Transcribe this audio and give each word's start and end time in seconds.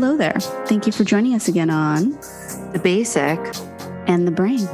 Hello 0.00 0.16
there. 0.16 0.40
Thank 0.64 0.86
you 0.86 0.92
for 0.92 1.04
joining 1.04 1.34
us 1.34 1.46
again 1.46 1.68
on 1.68 2.12
The 2.72 2.80
Basic 2.82 3.38
And 4.06 4.26
the 4.26 4.30
Brain. 4.30 4.66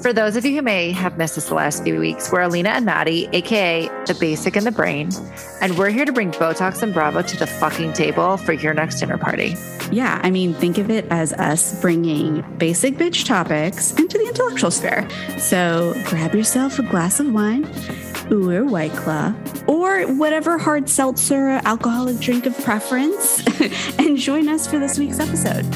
For 0.00 0.14
those 0.14 0.36
of 0.36 0.46
you 0.46 0.56
who 0.56 0.62
may 0.62 0.90
have 0.92 1.18
missed 1.18 1.36
us 1.36 1.48
the 1.48 1.54
last 1.54 1.84
few 1.84 2.00
weeks, 2.00 2.32
we're 2.32 2.40
Alina 2.40 2.70
and 2.70 2.86
Maddie, 2.86 3.28
aka 3.34 3.90
The 4.06 4.16
Basic 4.18 4.56
and 4.56 4.64
the 4.64 4.72
Brain, 4.72 5.10
and 5.60 5.76
we're 5.76 5.90
here 5.90 6.06
to 6.06 6.12
bring 6.12 6.30
Botox 6.30 6.82
and 6.82 6.94
Bravo 6.94 7.20
to 7.20 7.36
the 7.36 7.46
fucking 7.46 7.92
table 7.92 8.38
for 8.38 8.54
your 8.54 8.72
next 8.72 9.00
dinner 9.00 9.18
party. 9.18 9.54
Yeah, 9.92 10.18
I 10.22 10.30
mean, 10.30 10.54
think 10.54 10.78
of 10.78 10.88
it 10.88 11.04
as 11.10 11.34
us 11.34 11.78
bringing 11.82 12.40
basic 12.56 12.94
bitch 12.94 13.26
topics 13.26 13.92
into 13.98 14.16
the 14.16 14.28
intellectual 14.28 14.70
sphere. 14.70 15.06
So 15.36 15.92
grab 16.06 16.34
yourself 16.34 16.78
a 16.78 16.84
glass 16.84 17.20
of 17.20 17.30
wine, 17.34 17.64
or 18.30 18.64
White 18.64 18.92
Claw, 18.92 19.34
or 19.66 20.02
whatever 20.14 20.58
hard 20.58 20.88
seltzer 20.88 21.50
or 21.50 21.60
alcoholic 21.64 22.18
drink 22.20 22.46
of 22.46 22.56
preference, 22.62 23.44
and 23.98 24.16
join 24.16 24.48
us 24.48 24.66
for 24.66 24.78
this 24.78 24.98
week's 24.98 25.18
episode. 25.18 25.66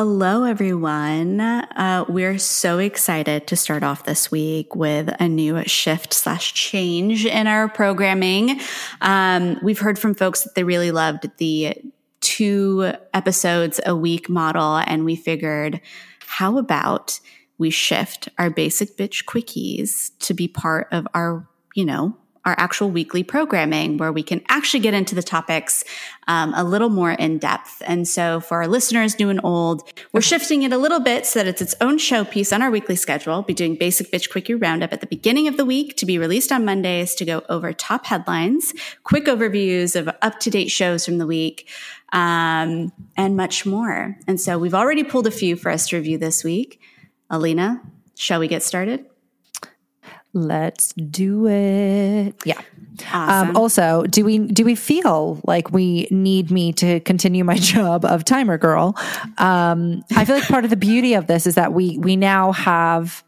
Hello, 0.00 0.44
everyone. 0.44 1.40
Uh, 1.40 2.04
we're 2.08 2.38
so 2.38 2.78
excited 2.78 3.46
to 3.46 3.56
start 3.56 3.82
off 3.82 4.04
this 4.04 4.30
week 4.30 4.76
with 4.76 5.08
a 5.18 5.26
new 5.26 5.64
shift 5.64 6.12
slash 6.12 6.52
change 6.52 7.24
in 7.24 7.46
our 7.46 7.68
programming. 7.68 8.60
Um, 9.00 9.58
we've 9.62 9.78
heard 9.78 9.98
from 9.98 10.14
folks 10.14 10.42
that 10.42 10.54
they 10.54 10.62
really 10.62 10.90
loved 10.90 11.30
the 11.38 11.74
two 12.20 12.92
episodes 13.14 13.80
a 13.86 13.94
week 13.94 14.28
model, 14.28 14.76
and 14.76 15.04
we 15.04 15.16
figured, 15.16 15.80
how 16.20 16.58
about 16.58 17.20
we 17.58 17.70
shift 17.70 18.28
our 18.38 18.50
basic 18.50 18.96
bitch 18.96 19.24
quickies 19.24 20.10
to 20.20 20.34
be 20.34 20.46
part 20.46 20.88
of 20.92 21.06
our, 21.14 21.48
you 21.74 21.84
know, 21.84 22.16
our 22.48 22.54
actual 22.58 22.90
weekly 22.90 23.22
programming 23.22 23.98
where 23.98 24.10
we 24.10 24.22
can 24.22 24.42
actually 24.48 24.80
get 24.80 24.94
into 24.94 25.14
the 25.14 25.22
topics 25.22 25.84
um, 26.28 26.54
a 26.56 26.64
little 26.64 26.88
more 26.88 27.12
in 27.12 27.38
depth. 27.38 27.82
And 27.86 28.08
so 28.08 28.40
for 28.40 28.56
our 28.58 28.66
listeners, 28.66 29.18
new 29.18 29.28
and 29.28 29.40
old, 29.44 29.88
we're 30.12 30.22
shifting 30.22 30.62
it 30.62 30.72
a 30.72 30.78
little 30.78 31.00
bit 31.00 31.26
so 31.26 31.40
that 31.40 31.46
it's 31.46 31.60
its 31.60 31.74
own 31.80 31.98
showpiece 31.98 32.52
on 32.54 32.62
our 32.62 32.70
weekly 32.70 32.96
schedule. 32.96 33.34
We'll 33.34 33.42
be 33.42 33.54
doing 33.54 33.76
Basic 33.76 34.10
Bitch 34.10 34.30
Quickie 34.30 34.54
Roundup 34.54 34.92
at 34.92 35.02
the 35.02 35.06
beginning 35.06 35.46
of 35.46 35.58
the 35.58 35.64
week 35.66 35.96
to 35.98 36.06
be 36.06 36.18
released 36.18 36.50
on 36.50 36.64
Mondays 36.64 37.14
to 37.16 37.24
go 37.26 37.42
over 37.50 37.72
top 37.72 38.06
headlines, 38.06 38.72
quick 39.04 39.26
overviews 39.26 39.94
of 39.94 40.08
up 40.22 40.40
to 40.40 40.50
date 40.50 40.68
shows 40.68 41.04
from 41.04 41.18
the 41.18 41.26
week, 41.26 41.68
um, 42.12 42.90
and 43.16 43.36
much 43.36 43.66
more. 43.66 44.16
And 44.26 44.40
so 44.40 44.58
we've 44.58 44.74
already 44.74 45.04
pulled 45.04 45.26
a 45.26 45.30
few 45.30 45.54
for 45.54 45.70
us 45.70 45.88
to 45.88 45.96
review 45.96 46.16
this 46.16 46.42
week. 46.42 46.80
Alina, 47.28 47.82
shall 48.14 48.40
we 48.40 48.48
get 48.48 48.62
started? 48.62 49.04
Let's 50.34 50.92
do 50.92 51.46
it. 51.46 52.34
Yeah. 52.44 52.60
Awesome. 53.12 53.50
Um, 53.50 53.56
also, 53.56 54.04
do 54.04 54.24
we 54.24 54.38
do 54.38 54.64
we 54.64 54.74
feel 54.74 55.40
like 55.44 55.72
we 55.72 56.08
need 56.10 56.50
me 56.50 56.72
to 56.74 57.00
continue 57.00 57.44
my 57.44 57.56
job 57.58 58.04
of 58.04 58.24
timer 58.24 58.58
girl? 58.58 58.94
Um, 59.38 60.02
I 60.14 60.24
feel 60.24 60.36
like 60.36 60.48
part 60.48 60.64
of 60.64 60.70
the 60.70 60.76
beauty 60.76 61.14
of 61.14 61.26
this 61.26 61.46
is 61.46 61.54
that 61.54 61.72
we 61.72 61.98
we 61.98 62.16
now 62.16 62.52
have 62.52 63.24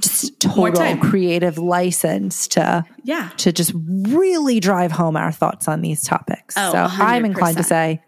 just 0.00 0.40
total 0.40 0.96
creative 0.98 1.58
license 1.58 2.48
to 2.48 2.84
yeah. 3.04 3.30
to 3.36 3.52
just 3.52 3.72
really 3.74 4.60
drive 4.60 4.92
home 4.92 5.16
our 5.16 5.32
thoughts 5.32 5.68
on 5.68 5.80
these 5.80 6.02
topics. 6.02 6.54
Oh, 6.56 6.72
so 6.72 6.86
I'm 6.90 7.24
inclined 7.24 7.56
to 7.58 7.62
say 7.62 8.02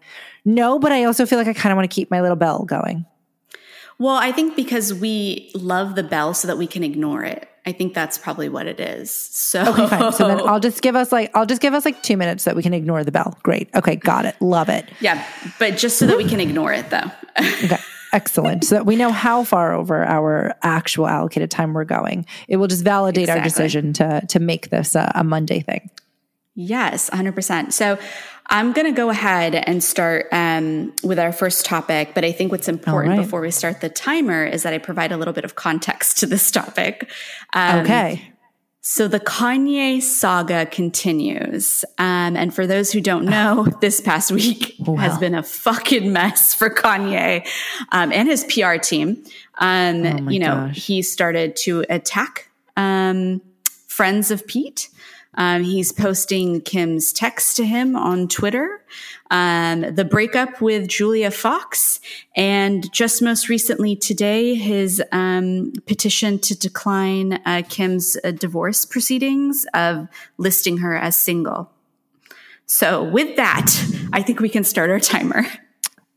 no, 0.45 0.79
but 0.79 0.91
I 0.91 1.05
also 1.05 1.25
feel 1.25 1.37
like 1.37 1.47
I 1.47 1.53
kind 1.53 1.71
of 1.71 1.77
want 1.77 1.89
to 1.89 1.93
keep 1.93 2.11
my 2.11 2.21
little 2.21 2.35
bell 2.35 2.63
going. 2.65 3.05
Well, 3.99 4.15
I 4.15 4.31
think 4.31 4.55
because 4.55 4.93
we 4.93 5.51
love 5.53 5.95
the 5.95 6.03
bell 6.03 6.33
so 6.33 6.47
that 6.47 6.57
we 6.57 6.67
can 6.67 6.83
ignore 6.83 7.23
it. 7.23 7.47
I 7.65 7.71
think 7.71 7.93
that's 7.93 8.17
probably 8.17 8.49
what 8.49 8.67
it 8.67 8.79
is. 8.79 9.09
So, 9.13 9.61
Okay, 9.61 9.87
fine. 9.87 10.11
So 10.11 10.27
then 10.27 10.41
I'll 10.47 10.59
just 10.59 10.81
give 10.81 10.95
us 10.95 11.11
like 11.11 11.31
I'll 11.33 11.45
just 11.45 11.61
give 11.61 11.73
us 11.73 11.85
like 11.85 12.03
two 12.03 12.17
minutes 12.17 12.43
so 12.43 12.49
that 12.49 12.55
we 12.57 12.63
can 12.63 12.73
ignore 12.73 13.03
the 13.03 13.11
bell. 13.11 13.37
Great. 13.43 13.69
Okay, 13.73 13.95
got 13.95 14.25
it. 14.25 14.35
Love 14.41 14.67
it. 14.69 14.89
yeah, 14.99 15.25
but 15.59 15.77
just 15.77 15.97
so 15.97 16.05
that 16.07 16.17
we 16.17 16.27
can 16.27 16.39
ignore 16.39 16.73
it 16.73 16.89
though. 16.89 17.09
Okay. 17.63 17.77
Excellent. 18.11 18.63
So 18.63 18.75
that 18.75 18.85
we 18.85 18.95
know 18.95 19.11
how 19.11 19.43
far 19.43 19.73
over 19.73 20.03
our 20.05 20.53
actual 20.61 21.07
allocated 21.07 21.49
time 21.49 21.73
we're 21.73 21.83
going. 21.83 22.27
It 22.47 22.57
will 22.57 22.67
just 22.67 22.83
validate 22.83 23.27
our 23.27 23.41
decision 23.41 23.91
to 23.93 24.21
to 24.27 24.39
make 24.39 24.69
this 24.69 24.93
a, 24.93 25.11
a 25.15 25.23
Monday 25.23 25.61
thing. 25.61 25.89
yes, 26.53 27.09
100%. 27.09 27.73
So 27.73 27.97
I'm 28.47 28.73
going 28.73 28.85
to 28.85 28.95
go 28.95 29.09
ahead 29.09 29.55
and 29.55 29.83
start 29.83 30.27
um, 30.31 30.93
with 31.03 31.17
our 31.19 31.31
first 31.31 31.65
topic. 31.65 32.11
But 32.13 32.25
I 32.25 32.31
think 32.31 32.51
what's 32.51 32.67
important 32.67 33.17
right. 33.17 33.23
before 33.23 33.41
we 33.41 33.51
start 33.51 33.81
the 33.81 33.89
timer 33.89 34.45
is 34.45 34.63
that 34.63 34.73
I 34.73 34.77
provide 34.77 35.11
a 35.11 35.17
little 35.17 35.33
bit 35.33 35.45
of 35.45 35.55
context 35.55 36.19
to 36.19 36.25
this 36.25 36.51
topic. 36.51 37.09
Um, 37.53 37.79
Okay. 37.79 38.33
So 38.85 39.07
the 39.07 39.19
Kanye 39.21 40.01
saga 40.01 40.65
continues. 40.65 41.85
Um, 41.97 42.35
and 42.35 42.53
for 42.53 42.67
those 42.67 42.91
who 42.91 42.99
don't 42.99 43.23
know, 43.23 43.65
this 43.81 44.01
past 44.01 44.29
week 44.29 44.75
has 44.97 45.17
been 45.17 45.35
a 45.35 45.41
fucking 45.41 46.11
mess 46.11 46.53
for 46.53 46.69
Kanye 46.69 47.47
um, 47.93 48.11
and 48.11 48.27
his 48.27 48.43
PR 48.43 48.75
team. 48.75 49.23
Um, 49.59 50.29
you 50.29 50.39
know, 50.39 50.67
gosh. 50.67 50.85
he 50.85 51.01
started 51.01 51.55
to 51.57 51.85
attack 51.89 52.49
um, 52.75 53.41
friends 53.87 54.31
of 54.31 54.45
Pete. 54.47 54.89
Um, 55.35 55.63
he's 55.63 55.91
posting 55.91 56.61
Kim's 56.61 57.11
text 57.11 57.57
to 57.57 57.65
him 57.65 57.95
on 57.95 58.27
Twitter, 58.27 58.83
um, 59.31 59.81
the 59.95 60.05
breakup 60.05 60.61
with 60.61 60.87
Julia 60.87 61.31
Fox, 61.31 61.99
and 62.35 62.91
just 62.93 63.21
most 63.21 63.49
recently 63.49 63.95
today, 63.95 64.55
his 64.55 65.01
um, 65.11 65.73
petition 65.87 66.39
to 66.39 66.57
decline 66.57 67.39
uh, 67.45 67.63
Kim's 67.67 68.17
uh, 68.23 68.31
divorce 68.31 68.85
proceedings 68.85 69.65
of 69.73 70.07
listing 70.37 70.77
her 70.77 70.95
as 70.95 71.17
single. 71.17 71.71
So, 72.65 73.03
with 73.03 73.35
that, 73.35 73.71
I 74.13 74.21
think 74.21 74.39
we 74.39 74.49
can 74.49 74.63
start 74.63 74.89
our 74.89 74.99
timer. 74.99 75.45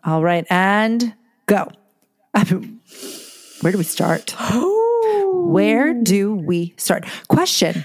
All 0.04 0.22
right. 0.22 0.46
And 0.48 1.14
go. 1.46 1.68
Where 3.62 3.72
do 3.72 3.78
we 3.78 3.84
start? 3.84 4.34
Where 5.32 5.94
do 5.94 6.34
we 6.34 6.74
start? 6.76 7.06
Question. 7.28 7.84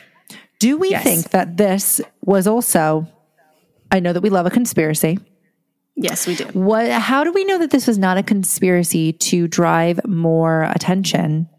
Do 0.61 0.77
we 0.77 0.91
Yes. 0.91 1.03
think 1.03 1.29
that 1.31 1.57
this 1.57 1.99
was 2.23 2.45
also 2.45 3.07
I 3.91 3.99
know 3.99 4.13
that 4.13 4.21
we 4.21 4.29
love 4.29 4.45
a 4.45 4.51
conspiracy. 4.51 5.17
Yes, 5.95 6.25
we 6.27 6.35
do. 6.35 6.45
What 6.53 6.89
how 6.91 7.23
do 7.23 7.31
we 7.31 7.43
know 7.43 7.57
that 7.57 7.71
this 7.71 7.87
was 7.87 7.97
not 7.97 8.17
a 8.17 8.23
conspiracy 8.23 9.11
to 9.13 9.47
drive 9.47 9.99
more 10.07 10.63
attention 10.63 11.49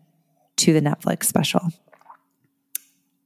to 0.58 0.72
the 0.72 0.80
Netflix 0.80 1.24
special? 1.24 1.72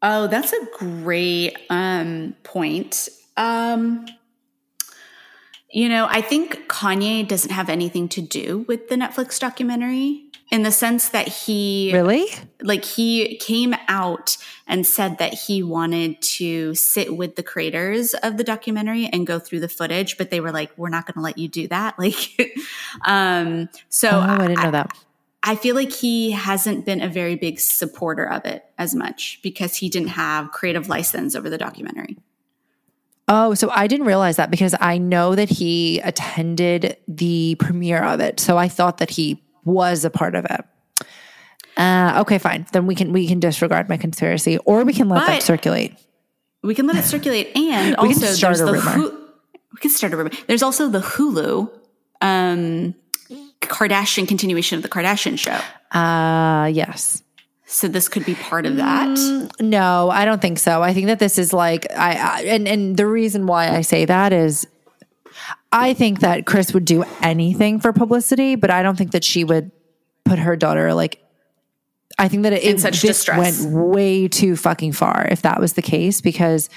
Oh, 0.03 0.27
that's 0.29 0.53
a 0.53 0.67
great 0.79 1.57
um, 1.69 2.35
point. 2.43 3.09
Um, 3.37 4.07
you 5.71 5.89
know, 5.91 6.07
I 6.09 6.23
think 6.23 6.69
Kanye 6.69 7.29
doesn't 7.29 7.51
have 7.51 7.69
anything 7.69 8.09
to 8.11 8.23
do 8.23 8.65
with 8.67 8.89
the 8.89 8.95
Netflix 8.95 9.39
documentary 9.39 10.26
in 10.51 10.63
the 10.63 10.71
sense 10.71 11.09
that 11.09 11.27
he 11.29 11.91
Really? 11.93 12.27
like 12.63 12.85
he 12.85 13.37
came 13.39 13.75
out 13.89 14.37
and 14.69 14.87
said 14.87 15.19
that 15.19 15.35
he 15.35 15.63
wanted 15.63 16.21
to 16.23 16.75
sit 16.75 17.17
with 17.17 17.37
the 17.37 17.43
creators 17.43 18.15
of 18.15 18.37
the 18.37 18.45
documentary 18.45 19.07
and 19.07 19.27
go 19.27 19.39
through 19.39 19.61
the 19.61 19.69
footage 19.69 20.17
but 20.17 20.31
they 20.31 20.41
were 20.41 20.53
like 20.53 20.71
we're 20.77 20.89
not 20.89 21.05
going 21.07 21.15
to 21.15 21.21
let 21.21 21.37
you 21.39 21.49
do 21.49 21.67
that 21.69 21.99
like 21.99 22.39
um 23.05 23.69
so 23.89 24.09
Oh, 24.11 24.21
I 24.21 24.47
didn't 24.47 24.63
know 24.63 24.71
that. 24.71 24.97
I 25.43 25.55
feel 25.55 25.77
like 25.77 25.93
he 25.93 26.33
hasn't 26.33 26.85
been 26.85 27.01
a 27.01 27.09
very 27.09 27.37
big 27.37 27.61
supporter 27.61 28.25
of 28.29 28.45
it 28.45 28.65
as 28.79 28.95
much 28.97 29.39
because 29.43 29.77
he 29.77 29.89
didn't 29.89 30.09
have 30.09 30.51
creative 30.51 30.89
license 30.89 31.37
over 31.37 31.49
the 31.49 31.59
documentary. 31.59 32.17
Oh, 33.29 33.55
so 33.55 33.71
I 33.71 33.87
didn't 33.87 34.07
realize 34.07 34.37
that 34.37 34.51
because 34.51 34.75
I 34.81 34.99
know 34.99 35.35
that 35.37 35.49
he 35.49 36.01
attended 36.01 36.97
the 37.07 37.57
premiere 37.61 38.03
of 38.03 38.19
it. 38.21 38.41
So 38.41 38.57
I 38.57 38.67
thought 38.69 38.99
that 38.99 39.11
he 39.11 39.41
was 39.67 40.07
a 40.07 40.11
part 40.11 40.35
of 40.35 40.47
it. 40.47 40.65
Uh, 41.77 42.21
okay, 42.23 42.39
fine. 42.39 42.67
Then 42.73 42.87
we 42.87 42.95
can 42.95 43.13
we 43.13 43.29
can 43.29 43.39
disregard 43.39 43.91
my 43.91 43.99
conspiracy, 43.99 44.57
or 44.59 44.85
we 44.85 44.95
can 44.95 45.11
let 45.11 45.27
that 45.27 45.43
circulate. 45.43 45.95
We 46.63 46.75
can 46.75 46.87
let 46.87 46.97
it 46.97 47.05
circulate, 47.05 47.55
and 47.55 47.97
We 48.01 48.09
also 48.09 48.27
there's 48.27 48.61
a 48.61 48.65
the. 48.65 48.81
Hu- 48.81 49.29
we 49.75 49.81
can 49.81 49.91
start 49.91 50.15
a 50.15 50.17
rumor. 50.17 50.31
There's 50.47 50.63
also 50.63 50.89
the 50.89 51.01
Hulu 51.01 51.71
um, 52.23 52.95
Kardashian 53.61 54.27
continuation 54.27 54.77
of 54.79 54.83
the 54.83 54.89
Kardashian 54.89 55.39
show. 55.39 55.61
Uh 55.97 56.67
yes. 56.73 57.23
So 57.67 57.89
this 57.89 58.09
could 58.09 58.25
be 58.25 58.37
part 58.37 58.65
of 58.65 58.77
that. 58.77 59.09
Mm. 59.09 59.61
No, 59.61 60.09
I 60.09 60.25
don't 60.25 60.41
think 60.41 60.59
so. 60.59 60.83
I 60.83 60.95
think 60.95 61.09
that 61.09 61.19
this 61.19 61.37
is 61.37 61.53
like 61.53 61.87
I, 61.93 62.15
I 62.15 62.43
and 62.43 62.67
and 62.67 62.97
the 62.97 63.07
reason 63.07 63.47
why 63.47 63.69
I 63.69 63.83
say 63.83 64.05
that 64.05 64.33
is 64.33 64.67
I 65.73 65.95
think 65.95 66.21
that 66.21 66.47
Kris 66.47 66.73
would 66.75 66.85
do 66.85 67.05
anything 67.23 67.81
for 67.81 67.93
publicity, 67.93 68.55
but 68.57 68.71
I 68.71 68.83
don't 68.83 68.97
think 68.97 69.13
that 69.13 69.25
she 69.25 69.45
would 69.45 69.71
put 70.25 70.39
her 70.39 70.57
daughter 70.57 70.93
like 70.95 71.23
I 72.19 72.29
think 72.29 72.45
that 72.45 72.53
it, 72.55 72.65
In 72.65 72.79
such 72.79 73.01
distress. 73.03 73.63
went 73.63 73.75
way 73.95 74.27
too 74.27 74.57
fucking 74.57 74.93
far 74.93 75.29
if 75.31 75.43
that 75.43 75.61
was 75.61 75.75
the 75.75 75.83
case 75.83 76.21
because 76.21 76.71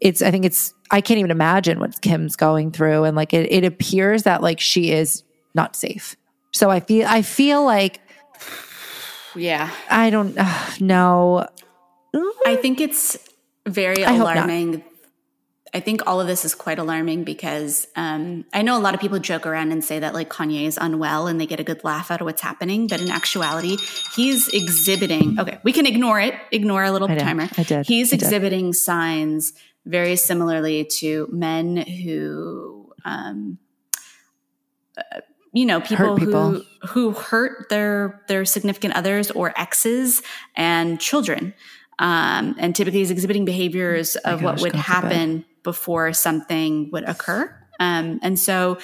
it's 0.00 0.22
I 0.22 0.30
think 0.30 0.44
it's 0.44 0.72
I 0.90 1.00
can't 1.00 1.18
even 1.18 1.30
imagine 1.32 1.80
what 1.80 2.00
Kim's 2.00 2.36
going 2.36 2.70
through 2.70 3.04
and 3.04 3.16
like 3.16 3.34
it, 3.34 3.50
it 3.50 3.64
appears 3.64 4.22
that 4.22 4.40
like 4.42 4.60
she 4.60 4.92
is 4.92 5.24
not 5.54 5.74
safe. 5.74 6.14
So 6.52 6.70
I 6.70 6.80
feel 6.80 7.06
I 7.08 7.22
feel 7.22 7.64
like 7.64 8.00
Yeah. 9.34 9.70
I 9.90 10.10
don't 10.10 10.34
uh, 10.38 10.70
know. 10.80 11.46
I 12.46 12.56
think 12.56 12.80
it's 12.80 13.18
very 13.66 14.04
I 14.04 14.12
hope 14.12 14.26
not. 14.28 14.36
alarming. 14.36 14.84
I 15.74 15.80
think 15.80 16.06
all 16.06 16.20
of 16.20 16.26
this 16.26 16.44
is 16.44 16.54
quite 16.54 16.78
alarming 16.78 17.24
because 17.24 17.86
um, 17.96 18.44
I 18.52 18.62
know 18.62 18.76
a 18.76 18.80
lot 18.80 18.94
of 18.94 19.00
people 19.00 19.18
joke 19.18 19.46
around 19.46 19.72
and 19.72 19.84
say 19.84 19.98
that 19.98 20.14
like 20.14 20.28
Kanye 20.30 20.64
is 20.64 20.78
unwell 20.80 21.26
and 21.26 21.40
they 21.40 21.46
get 21.46 21.60
a 21.60 21.64
good 21.64 21.84
laugh 21.84 22.10
out 22.10 22.20
of 22.20 22.24
what's 22.24 22.40
happening, 22.40 22.86
but 22.86 23.00
in 23.00 23.10
actuality, 23.10 23.76
he's 24.14 24.48
exhibiting. 24.48 25.38
Okay, 25.38 25.58
we 25.62 25.72
can 25.72 25.86
ignore 25.86 26.20
it. 26.20 26.34
Ignore 26.50 26.84
a 26.84 26.92
little 26.92 27.10
I 27.10 27.14
did. 27.14 27.22
timer. 27.22 27.48
I 27.56 27.62
did. 27.62 27.86
He's 27.86 28.12
I 28.12 28.16
did. 28.16 28.22
exhibiting 28.22 28.72
signs 28.72 29.52
very 29.84 30.16
similarly 30.16 30.84
to 30.84 31.28
men 31.30 31.76
who, 31.76 32.92
um, 33.04 33.58
uh, 34.96 35.20
you 35.52 35.66
know, 35.66 35.80
people, 35.80 36.16
people. 36.16 36.50
who 36.52 36.62
who 36.88 37.10
hurt 37.12 37.68
their 37.68 38.22
their 38.28 38.44
significant 38.44 38.94
others 38.94 39.30
or 39.30 39.58
exes 39.58 40.22
and 40.56 41.00
children. 41.00 41.54
Um, 42.00 42.54
and 42.60 42.76
typically 42.76 43.00
is 43.00 43.10
exhibiting 43.10 43.44
behaviors 43.44 44.14
of 44.14 44.40
what 44.40 44.60
would 44.60 44.76
happen 44.76 45.44
before 45.62 46.12
something 46.12 46.90
would 46.92 47.04
occur. 47.04 47.54
Um, 47.80 48.18
and 48.22 48.38
so 48.38 48.78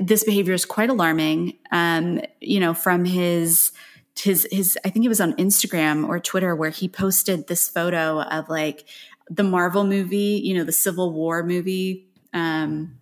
this 0.00 0.24
behavior 0.24 0.54
is 0.54 0.64
quite 0.64 0.90
alarming. 0.90 1.58
Um, 1.72 2.20
you 2.40 2.60
know, 2.60 2.74
from 2.74 3.04
his 3.04 3.72
his 4.16 4.46
his 4.50 4.78
I 4.84 4.90
think 4.90 5.04
it 5.04 5.08
was 5.08 5.20
on 5.20 5.34
Instagram 5.34 6.06
or 6.08 6.20
Twitter 6.20 6.54
where 6.54 6.70
he 6.70 6.88
posted 6.88 7.46
this 7.46 7.68
photo 7.68 8.20
of 8.22 8.48
like 8.48 8.84
the 9.30 9.44
Marvel 9.44 9.84
movie, 9.84 10.40
you 10.44 10.54
know, 10.54 10.64
the 10.64 10.72
Civil 10.72 11.12
War 11.12 11.42
movie. 11.42 12.06
Um, 12.32 12.96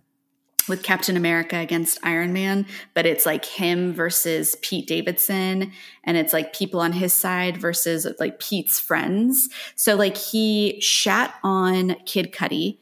with 0.69 0.83
Captain 0.83 1.17
America 1.17 1.57
against 1.57 1.99
Iron 2.03 2.33
Man, 2.33 2.67
but 2.93 3.07
it's 3.07 3.25
like 3.25 3.45
him 3.45 3.95
versus 3.95 4.55
Pete 4.61 4.87
Davidson, 4.87 5.73
and 6.05 6.17
it's 6.17 6.35
like 6.35 6.53
people 6.53 6.81
on 6.81 6.93
his 6.93 7.15
side 7.15 7.57
versus 7.57 8.07
like 8.21 8.39
Pete's 8.39 8.79
friends. 8.79 9.49
So 9.77 9.97
like 9.97 10.17
he 10.17 10.79
shat 10.81 11.35
on 11.43 11.97
Kid 12.05 12.33
Cudi. 12.33 12.79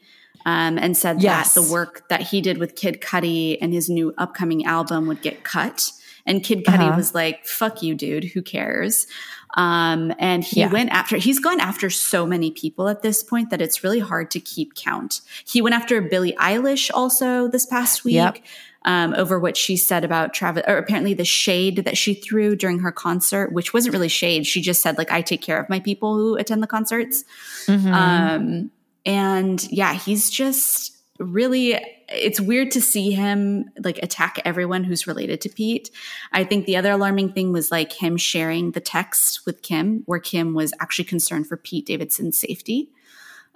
Um, 0.47 0.77
and 0.79 0.95
said 0.95 1.21
Yes. 1.21 1.53
that 1.53 1.61
the 1.61 1.71
work 1.73 2.07
that 2.07 2.21
he 2.21 2.39
did 2.39 2.57
with 2.57 2.75
Kid 2.77 3.01
Cudi 3.01 3.57
and 3.61 3.73
his 3.73 3.89
new 3.89 4.13
upcoming 4.17 4.65
album 4.65 5.05
would 5.07 5.21
get 5.21 5.43
cut. 5.43 5.91
And 6.25 6.41
Kid 6.41 6.63
Cudi 6.63 6.87
Uh-huh. 6.87 6.95
was 6.95 7.13
like, 7.13 7.45
fuck 7.45 7.83
you, 7.83 7.93
dude. 7.95 8.23
Who 8.33 8.41
cares? 8.41 9.07
Um, 9.55 10.13
and 10.19 10.45
he 10.45 10.61
Yeah. 10.61 10.71
went 10.71 10.91
after, 10.91 11.17
he's 11.17 11.39
gone 11.39 11.59
after 11.59 11.89
so 11.89 12.25
many 12.25 12.51
people 12.51 12.87
at 12.87 13.01
this 13.01 13.23
point 13.23 13.49
that 13.49 13.61
it's 13.61 13.83
really 13.83 13.99
hard 13.99 14.31
to 14.31 14.39
keep 14.39 14.73
count. 14.75 15.19
He 15.45 15.61
went 15.61 15.75
after 15.75 15.99
Billie 15.99 16.35
Eilish 16.39 16.91
also 16.93 17.49
this 17.49 17.65
past 17.65 18.05
week. 18.05 18.15
Yep. 18.15 18.37
Um, 18.85 19.13
over 19.17 19.37
what 19.37 19.57
she 19.57 19.75
said 19.75 20.05
about 20.05 20.33
Travis, 20.33 20.63
or 20.65 20.77
apparently 20.77 21.13
the 21.13 21.25
shade 21.25 21.83
that 21.83 21.97
she 21.97 22.13
threw 22.13 22.55
during 22.55 22.79
her 22.79 22.91
concert, 22.91 23.51
which 23.51 23.73
wasn't 23.73 23.91
really 23.91 24.07
shade. 24.07 24.47
She 24.47 24.61
just 24.61 24.81
said, 24.81 24.97
like, 24.97 25.11
I 25.11 25.21
take 25.21 25.41
care 25.41 25.59
of 25.59 25.67
my 25.67 25.81
people 25.81 26.15
who 26.15 26.35
attend 26.37 26.63
the 26.63 26.67
concerts. 26.67 27.25
Mm-hmm. 27.65 27.93
Um, 27.93 28.71
and 29.07 29.63
yeah, 29.71 29.95
he's 29.95 30.29
just 30.29 30.95
really, 31.17 31.83
it's 32.09 32.39
weird 32.39 32.69
to 32.71 32.81
see 32.81 33.09
him 33.11 33.71
like 33.83 33.97
attack 34.03 34.39
everyone 34.45 34.83
who's 34.83 35.07
related 35.07 35.41
to 35.41 35.49
Pete. 35.49 35.89
I 36.31 36.43
think 36.43 36.67
the 36.67 36.77
other 36.77 36.91
alarming 36.91 37.33
thing 37.33 37.51
was 37.51 37.71
like 37.71 37.91
him 37.91 38.17
sharing 38.17 38.71
the 38.71 38.79
text 38.79 39.47
with 39.47 39.63
Kim, 39.63 40.03
where 40.05 40.19
Kim 40.19 40.53
was 40.53 40.73
actually 40.79 41.05
concerned 41.05 41.47
for 41.47 41.57
Pete 41.57 41.87
Davidson's 41.87 42.37
safety. 42.37 42.91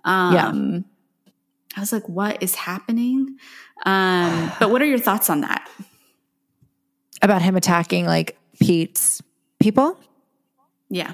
Um, 0.06 0.86
I 1.78 1.80
was 1.80 1.94
like, 1.94 2.10
what 2.10 2.42
is 2.42 2.56
happening? 2.56 3.38
Um, 3.86 4.52
but 4.60 4.72
what 4.72 4.82
are 4.82 4.86
your 4.86 4.98
thoughts 4.98 5.30
on 5.30 5.42
that? 5.42 5.70
about 7.22 7.42
him 7.42 7.56
attacking 7.56 8.06
like 8.06 8.38
Pete's 8.60 9.22
people. 9.60 10.00
Yeah. 10.90 11.14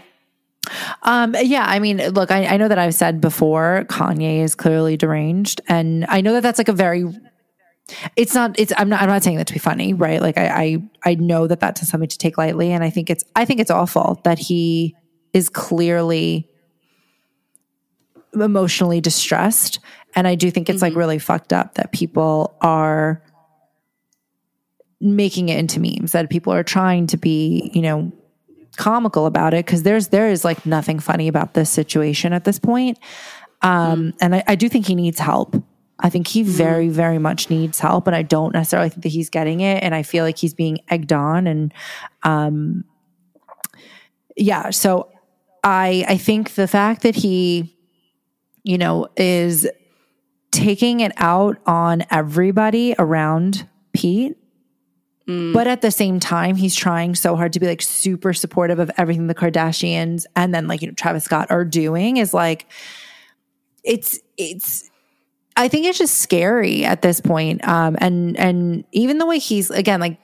Um, 1.04 1.36
yeah, 1.42 1.66
I 1.68 1.80
mean, 1.80 1.98
look, 2.10 2.32
I, 2.32 2.46
I 2.46 2.58
know 2.58 2.68
that 2.68 2.80
I've 2.80 2.96
said 2.96 3.22
before 3.22 3.86
Kanye 3.90 4.44
is 4.44 4.56
clearly 4.56 4.98
deranged, 4.98 5.62
and 5.68 6.06
I 6.10 6.22
know 6.22 6.34
that 6.34 6.44
that's 6.44 6.58
like 6.58 6.70
a 6.70 6.74
very. 6.74 7.06
It's 8.16 8.34
not. 8.36 8.60
It's. 8.60 8.74
I'm 8.78 8.90
not. 8.90 9.02
I'm 9.02 9.08
not 9.08 9.24
saying 9.24 9.38
that 9.38 9.48
to 9.48 9.54
be 9.54 9.60
funny, 9.60 9.94
right? 9.94 10.22
Like 10.22 10.38
I, 10.38 10.48
I, 10.48 11.12
I 11.12 11.16
know 11.16 11.48
that 11.48 11.60
that's 11.60 11.88
something 11.88 12.10
to 12.10 12.18
take 12.18 12.38
lightly, 12.38 12.72
and 12.72 12.84
I 12.84 12.90
think 12.90 13.10
it's. 13.10 13.24
I 13.36 13.46
think 13.46 13.60
it's 13.60 13.72
awful 13.72 14.20
that 14.24 14.40
he 14.40 14.96
is 15.34 15.50
clearly 15.50 16.50
emotionally 18.34 19.02
distressed, 19.02 19.80
and 20.16 20.28
I 20.28 20.36
do 20.36 20.52
think 20.52 20.70
it's 20.70 20.82
like 20.82 20.96
really 20.96 21.20
fucked 21.20 21.54
up 21.54 21.76
that 21.76 21.92
people 21.92 22.58
are 22.62 23.24
making 25.00 25.50
it 25.50 25.58
into 25.58 25.80
memes. 25.80 26.12
That 26.12 26.30
people 26.30 26.54
are 26.54 26.64
trying 26.64 27.08
to 27.08 27.18
be, 27.18 27.72
you 27.74 27.82
know, 27.82 28.12
comical 28.78 29.26
about 29.26 29.54
it 29.54 29.66
because 29.66 29.84
there's 29.84 30.08
there 30.10 30.30
is 30.30 30.46
like 30.46 30.66
nothing 30.66 31.00
funny 31.00 31.28
about 31.28 31.54
this 31.54 31.70
situation 31.70 32.34
at 32.34 32.46
this 32.46 32.60
point. 32.60 32.98
Um, 33.62 34.14
and 34.22 34.36
I, 34.36 34.44
I 34.48 34.56
do 34.56 34.70
think 34.70 34.86
he 34.86 34.96
needs 34.96 35.20
help. 35.20 35.56
I 36.00 36.10
think 36.10 36.28
he 36.28 36.44
very, 36.44 36.90
very 36.90 37.18
much 37.18 37.50
needs 37.50 37.80
help, 37.80 38.06
and 38.06 38.16
I 38.16 38.22
don't 38.22 38.54
necessarily 38.54 38.90
think 38.90 39.02
that 39.04 39.10
he's 39.10 39.32
getting 39.32 39.62
it. 39.62 39.82
And 39.84 39.96
I 39.96 40.04
feel 40.04 40.24
like 40.24 40.38
he's 40.38 40.54
being 40.54 40.80
egged 40.90 41.12
on, 41.12 41.48
and 41.48 41.74
um, 42.24 42.84
yeah. 44.36 44.70
So 44.70 45.10
I 45.64 46.06
I 46.08 46.18
think 46.18 46.54
the 46.54 46.68
fact 46.68 47.02
that 47.02 47.16
he, 47.16 47.76
you 48.64 48.78
know, 48.78 49.08
is 49.18 49.68
taking 50.52 51.00
it 51.00 51.14
out 51.18 51.58
on 51.66 52.04
everybody 52.12 52.94
around 53.00 53.68
Pete 53.94 54.38
but 55.28 55.68
at 55.68 55.82
the 55.82 55.92
same 55.92 56.22
time, 56.22 56.56
he's 56.56 56.74
trying 56.74 57.14
so 57.14 57.36
hard 57.36 57.52
to 57.52 57.60
be 57.60 57.68
like 57.68 57.82
super 57.82 58.34
supportive 58.34 58.80
of 58.80 58.90
everything 58.98 59.28
the 59.28 59.36
Kardashians 59.36 60.26
and 60.38 60.56
then 60.56 60.68
like, 60.68 60.82
you 60.82 60.88
know, 60.88 60.94
Travis 60.94 61.26
Scott 61.26 61.52
are 61.52 61.66
doing 61.66 62.16
is 62.16 62.34
like, 62.34 62.66
it's, 63.84 64.20
it's, 64.38 64.90
I 65.58 65.68
think 65.68 65.86
it's 65.86 65.98
just 65.98 66.20
scary 66.20 66.86
at 66.86 67.02
this 67.02 67.20
point. 67.20 67.68
Um, 67.68 67.98
and, 68.00 68.38
and 68.38 68.86
even 68.94 69.18
the 69.18 69.26
way 69.26 69.38
he's, 69.38 69.70
again, 69.70 70.00
like, 70.00 70.18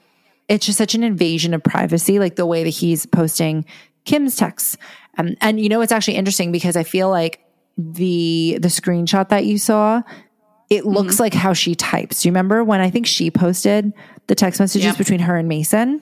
it's 0.47 0.65
just 0.65 0.77
such 0.77 0.95
an 0.95 1.03
invasion 1.03 1.53
of 1.53 1.61
privacy, 1.63 2.17
like 2.17 2.37
the 2.37 2.45
way 2.45 2.63
that 2.63 2.69
he's 2.69 3.05
posting 3.05 3.65
Kim's 4.05 4.37
texts. 4.37 4.77
Um, 5.17 5.35
and 5.41 5.59
you 5.59 5.67
know, 5.67 5.81
it's 5.81 5.91
actually 5.91 6.15
interesting 6.15 6.53
because 6.53 6.77
I 6.77 6.83
feel 6.83 7.09
like 7.09 7.43
the, 7.77 8.57
the 8.61 8.69
screenshot 8.69 9.27
that 9.29 9.43
you 9.43 9.57
saw, 9.57 10.01
it 10.73 10.85
looks 10.85 11.19
like 11.19 11.33
how 11.33 11.53
she 11.53 11.75
types. 11.75 12.21
Do 12.21 12.27
you 12.27 12.31
remember 12.31 12.63
when 12.63 12.81
I 12.81 12.89
think 12.89 13.05
she 13.05 13.29
posted 13.29 13.93
the 14.27 14.35
text 14.35 14.59
messages 14.59 14.85
Yep. 14.85 14.97
between 14.97 15.19
her 15.19 15.35
and 15.37 15.47
Mason? 15.47 16.01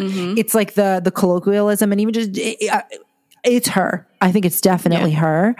It's 0.00 0.54
like 0.54 0.74
the 0.74 1.00
the 1.02 1.10
colloquialism 1.10 1.90
and 1.90 2.00
even 2.00 2.14
just 2.14 2.30
it- 2.38 2.70
uh, 2.70 2.82
it's 3.44 3.68
her. 3.68 4.06
I 4.20 4.30
think 4.32 4.44
it's 4.44 4.60
definitely 4.60 5.12
her, 5.12 5.56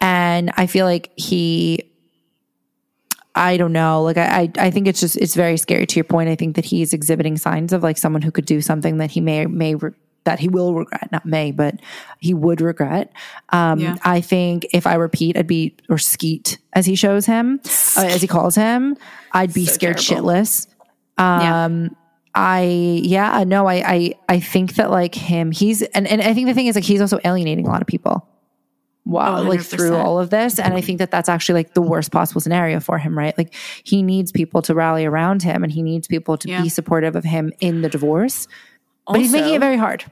and 0.00 0.50
I 0.56 0.66
feel 0.66 0.84
like 0.84 1.10
he. 1.16 1.84
I 3.34 3.56
don't 3.56 3.72
know. 3.72 4.02
Like 4.02 4.16
I, 4.18 4.40
I, 4.42 4.52
I 4.66 4.70
think 4.70 4.88
it's 4.88 5.00
just 5.00 5.16
it's 5.16 5.34
very 5.34 5.56
scary. 5.56 5.86
To 5.86 5.96
your 5.96 6.04
point, 6.04 6.28
I 6.28 6.34
think 6.34 6.56
that 6.56 6.64
he's 6.64 6.92
exhibiting 6.92 7.36
signs 7.36 7.72
of 7.72 7.82
like 7.82 7.96
someone 7.96 8.20
who 8.22 8.30
could 8.32 8.46
do 8.46 8.60
something 8.60 8.98
that 8.98 9.10
he 9.12 9.20
may 9.20 9.46
may 9.46 9.74
re- 9.76 9.92
that 10.28 10.38
he 10.38 10.48
will 10.48 10.74
regret, 10.74 11.10
not 11.10 11.24
may, 11.24 11.50
but 11.50 11.74
he 12.20 12.34
would 12.34 12.60
regret. 12.60 13.10
Um, 13.48 13.78
Yeah. 13.80 13.96
I 14.04 14.20
think 14.20 14.66
if 14.72 14.86
I 14.86 14.96
were 14.98 15.08
Pete, 15.08 15.36
I'd 15.38 15.46
be 15.46 15.74
or 15.88 15.96
Skete 15.98 16.58
as 16.74 16.84
he 16.86 16.94
shows 16.94 17.24
him, 17.26 17.60
uh, 17.96 18.04
as 18.04 18.20
he 18.20 18.28
calls 18.28 18.54
him, 18.54 18.96
I'd 19.32 19.52
be 19.54 19.64
So 19.66 19.72
scared 19.72 19.98
terrible. 19.98 20.28
shitless. 20.28 20.66
Yeah. 21.18 21.64
Um, 21.64 21.96
I 22.34 23.00
yeah, 23.02 23.42
no, 23.44 23.66
I 23.66 23.76
I 23.96 24.14
I 24.28 24.38
think 24.40 24.74
that 24.76 24.90
like 24.90 25.14
him, 25.14 25.50
he's 25.50 25.82
and 25.82 26.06
and 26.06 26.20
I 26.22 26.34
think 26.34 26.46
the 26.46 26.54
thing 26.54 26.66
is 26.68 26.74
like 26.76 26.84
he's 26.84 27.00
also 27.00 27.18
alienating 27.24 27.66
a 27.66 27.70
lot 27.70 27.80
of 27.80 27.88
people. 27.88 28.28
Wow, 29.04 29.38
Oh, 29.38 29.42
like 29.42 29.62
through 29.62 29.96
all 29.96 30.18
of 30.20 30.28
this, 30.28 30.58
and 30.58 30.74
I 30.74 30.82
think 30.82 30.98
that 30.98 31.10
that's 31.10 31.30
actually 31.30 31.60
like 31.60 31.72
the 31.72 31.80
worst 31.80 32.12
possible 32.12 32.42
scenario 32.42 32.78
for 32.78 32.98
him, 32.98 33.16
right? 33.16 33.36
Like 33.38 33.54
he 33.82 34.02
needs 34.02 34.30
people 34.32 34.60
to 34.62 34.74
rally 34.74 35.06
around 35.06 35.42
him, 35.42 35.64
and 35.64 35.72
he 35.72 35.82
needs 35.82 36.06
people 36.06 36.36
to 36.36 36.46
Yeah. 36.48 36.62
be 36.62 36.68
supportive 36.68 37.16
of 37.16 37.24
him 37.24 37.50
in 37.60 37.80
the 37.80 37.88
divorce. 37.88 38.46
But 39.10 39.20
he's 39.20 39.32
making 39.32 39.54
it 39.54 39.60
very 39.60 39.78
hard. 39.78 40.04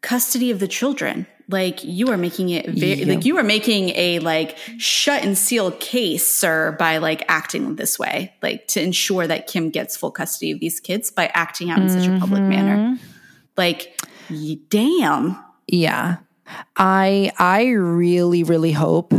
Custody 0.00 0.50
of 0.50 0.60
the 0.60 0.68
children. 0.68 1.26
Like 1.48 1.84
you 1.84 2.08
are 2.08 2.16
making 2.16 2.50
it 2.50 2.68
very 2.68 2.94
Yeah. 2.94 3.14
like 3.14 3.24
you 3.24 3.36
are 3.38 3.44
making 3.44 3.90
a 3.90 4.18
like 4.18 4.58
shut 4.78 5.22
and 5.22 5.38
seal 5.38 5.70
case 5.70 6.26
sir 6.26 6.74
by 6.76 6.98
like 6.98 7.24
acting 7.28 7.76
this 7.76 8.00
way 8.00 8.34
like 8.42 8.66
to 8.68 8.82
ensure 8.82 9.28
that 9.28 9.46
kim 9.46 9.70
gets 9.70 9.96
full 9.96 10.10
custody 10.10 10.50
of 10.50 10.58
these 10.58 10.80
kids 10.80 11.12
by 11.12 11.26
acting 11.34 11.70
out 11.70 11.78
in 11.78 11.88
such 11.88 12.08
a 12.08 12.18
public 12.18 12.40
mm-hmm. 12.40 12.48
manner. 12.48 12.98
Like 13.56 14.00
damn. 14.70 15.42
Yeah. 15.68 16.16
I 16.76 17.32
I 17.38 17.68
really 17.68 18.42
really 18.42 18.72
hope 18.72 19.14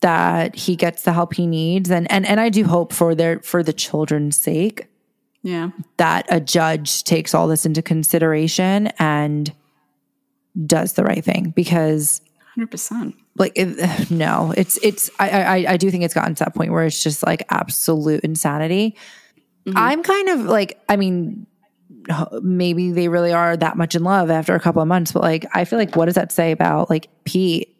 that 0.00 0.54
he 0.54 0.76
gets 0.76 1.02
the 1.02 1.12
help 1.12 1.34
he 1.34 1.46
needs 1.46 1.90
and 1.90 2.10
and 2.10 2.26
and 2.26 2.40
I 2.40 2.48
do 2.48 2.64
hope 2.64 2.92
for 2.94 3.14
their 3.14 3.40
for 3.40 3.62
the 3.62 3.72
children's 3.74 4.38
sake 4.38 4.86
yeah 5.48 5.70
that 5.96 6.26
a 6.28 6.40
judge 6.40 7.04
takes 7.04 7.34
all 7.34 7.48
this 7.48 7.64
into 7.64 7.82
consideration 7.82 8.88
and 8.98 9.52
does 10.66 10.94
the 10.94 11.04
right 11.04 11.24
thing 11.24 11.50
because 11.54 12.20
100% 12.58 13.14
like 13.36 13.52
it, 13.54 14.10
no 14.10 14.52
it's 14.56 14.78
it's 14.82 15.10
I, 15.18 15.30
I 15.30 15.72
I 15.72 15.76
do 15.76 15.90
think 15.90 16.04
it's 16.04 16.14
gotten 16.14 16.34
to 16.34 16.44
that 16.44 16.54
point 16.54 16.72
where 16.72 16.84
it's 16.84 17.02
just 17.02 17.24
like 17.24 17.44
absolute 17.50 18.24
insanity 18.24 18.96
mm-hmm. 19.66 19.78
i'm 19.78 20.02
kind 20.02 20.28
of 20.28 20.40
like 20.40 20.80
i 20.88 20.96
mean 20.96 21.46
maybe 22.42 22.90
they 22.90 23.08
really 23.08 23.32
are 23.32 23.56
that 23.56 23.76
much 23.76 23.94
in 23.94 24.02
love 24.02 24.30
after 24.30 24.54
a 24.54 24.60
couple 24.60 24.82
of 24.82 24.88
months. 24.88 25.12
But 25.12 25.22
like, 25.22 25.46
I 25.52 25.64
feel 25.64 25.78
like 25.78 25.96
what 25.96 26.06
does 26.06 26.14
that 26.14 26.32
say 26.32 26.52
about 26.52 26.90
like 26.90 27.08
Pete 27.24 27.74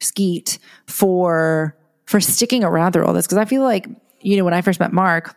Skete 0.00 0.58
for 0.86 1.76
for 2.06 2.20
sticking 2.20 2.64
around 2.64 2.92
through 2.92 3.04
all 3.04 3.12
this? 3.12 3.26
Because 3.26 3.38
I 3.38 3.44
feel 3.44 3.62
like 3.62 3.88
you 4.20 4.36
know 4.36 4.44
when 4.44 4.54
I 4.54 4.62
first 4.62 4.80
met 4.80 4.92
Mark, 4.92 5.36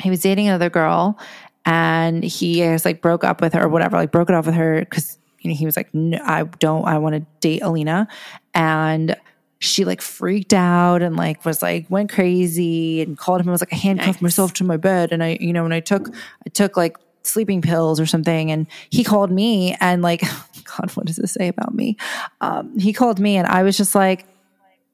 he 0.00 0.10
was 0.10 0.20
dating 0.20 0.48
another 0.48 0.70
girl, 0.70 1.18
and 1.64 2.22
he 2.24 2.60
has 2.60 2.84
like 2.84 3.00
broke 3.00 3.24
up 3.24 3.40
with 3.40 3.52
her 3.54 3.64
or 3.64 3.68
whatever, 3.68 3.96
like 3.96 4.10
broke 4.12 4.28
it 4.28 4.34
off 4.34 4.46
with 4.46 4.54
her 4.54 4.80
because 4.80 5.18
you 5.40 5.50
know 5.50 5.56
he 5.56 5.66
was 5.66 5.76
like, 5.76 5.92
no, 5.94 6.18
I 6.22 6.44
don't, 6.44 6.84
I 6.86 6.98
want 6.98 7.14
to 7.14 7.26
date 7.40 7.62
Alina, 7.62 8.08
and 8.54 9.16
she 9.60 9.84
like 9.86 10.02
freaked 10.02 10.52
out 10.52 11.00
and 11.00 11.16
like 11.16 11.44
was 11.44 11.62
like 11.62 11.86
went 11.88 12.10
crazy 12.12 13.00
and 13.00 13.16
called 13.16 13.40
him. 13.40 13.48
I 13.48 13.52
was 13.52 13.62
like, 13.62 13.72
I 13.72 13.76
handcuffed 13.76 14.16
Nice. 14.18 14.22
myself 14.22 14.52
to 14.54 14.64
my 14.64 14.76
bed, 14.76 15.12
and 15.12 15.22
I, 15.22 15.38
you 15.40 15.52
know, 15.52 15.64
and 15.64 15.72
I 15.72 15.80
took, 15.80 16.08
I 16.46 16.50
took 16.50 16.76
like 16.76 16.96
sleeping 17.22 17.62
pills 17.62 17.98
or 17.98 18.04
something, 18.06 18.50
and 18.50 18.66
he 18.90 19.02
called 19.04 19.30
me 19.30 19.74
and 19.80 20.02
like, 20.02 20.20
God, 20.64 20.90
what 20.94 21.06
does 21.06 21.16
this 21.16 21.32
say 21.32 21.48
about 21.48 21.74
me? 21.74 21.96
Um, 22.42 22.78
he 22.78 22.92
called 22.92 23.18
me, 23.20 23.36
and 23.36 23.46
I 23.46 23.62
was 23.62 23.76
just 23.76 23.94
like, 23.94 24.26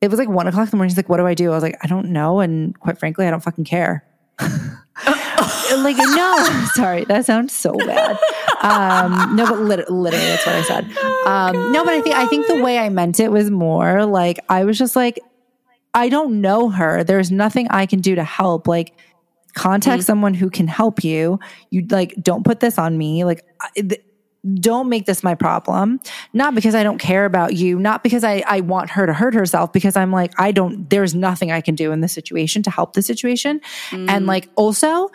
it 0.00 0.08
was 0.08 0.18
like 0.20 0.28
one 0.28 0.46
o'clock 0.46 0.66
in 0.66 0.70
the 0.70 0.76
morning. 0.76 0.90
He's 0.90 0.96
like, 0.96 1.08
"What 1.08 1.16
do 1.18 1.26
I 1.26 1.34
do?" 1.34 1.50
I 1.50 1.54
was 1.54 1.62
like, 1.62 1.76
"I 1.82 1.86
don't 1.86 2.06
know," 2.10 2.40
and 2.40 2.78
quite 2.78 2.98
frankly, 2.98 3.26
I 3.26 3.30
don't 3.30 3.42
fucking 3.42 3.64
care. 3.64 4.04
like 5.78 5.96
no 5.96 6.36
sorry 6.74 7.04
that 7.04 7.24
sounds 7.26 7.52
so 7.52 7.72
bad. 7.86 8.18
Um 8.62 9.36
no 9.36 9.46
but 9.46 9.58
lit- 9.60 9.90
literally 9.90 10.26
that's 10.26 10.46
what 10.46 10.54
i 10.56 10.62
said. 10.62 10.84
Um 11.26 11.72
no 11.72 11.84
but 11.84 11.94
i 11.94 12.00
think 12.00 12.16
i 12.16 12.26
think 12.26 12.46
the 12.46 12.62
way 12.62 12.78
i 12.78 12.88
meant 12.88 13.20
it 13.20 13.30
was 13.30 13.50
more 13.50 14.04
like 14.06 14.38
i 14.48 14.64
was 14.64 14.78
just 14.78 14.96
like 14.96 15.18
i 15.94 16.08
don't 16.08 16.40
know 16.40 16.68
her. 16.70 17.04
There's 17.04 17.30
nothing 17.30 17.68
i 17.70 17.86
can 17.86 18.00
do 18.00 18.14
to 18.14 18.24
help. 18.24 18.66
Like 18.68 18.94
contact 19.54 20.04
someone 20.04 20.34
who 20.34 20.48
can 20.50 20.68
help 20.68 21.02
you. 21.04 21.38
You 21.70 21.86
like 21.90 22.14
don't 22.22 22.44
put 22.44 22.60
this 22.60 22.78
on 22.78 22.96
me. 22.96 23.24
Like 23.24 23.44
I, 23.60 23.68
th- 23.80 24.02
don't 24.54 24.88
make 24.88 25.04
this 25.04 25.22
my 25.22 25.34
problem 25.34 26.00
not 26.32 26.54
because 26.54 26.74
i 26.74 26.82
don't 26.82 26.98
care 26.98 27.26
about 27.26 27.54
you 27.54 27.78
not 27.78 28.02
because 28.02 28.24
I, 28.24 28.42
I 28.46 28.60
want 28.60 28.88
her 28.90 29.06
to 29.06 29.12
hurt 29.12 29.34
herself 29.34 29.72
because 29.72 29.96
i'm 29.96 30.10
like 30.10 30.32
i 30.38 30.50
don't 30.50 30.88
there's 30.88 31.14
nothing 31.14 31.52
i 31.52 31.60
can 31.60 31.74
do 31.74 31.92
in 31.92 32.00
this 32.00 32.12
situation 32.12 32.62
to 32.62 32.70
help 32.70 32.94
the 32.94 33.02
situation 33.02 33.60
and 33.92 34.26
like 34.26 34.48
also 34.56 35.10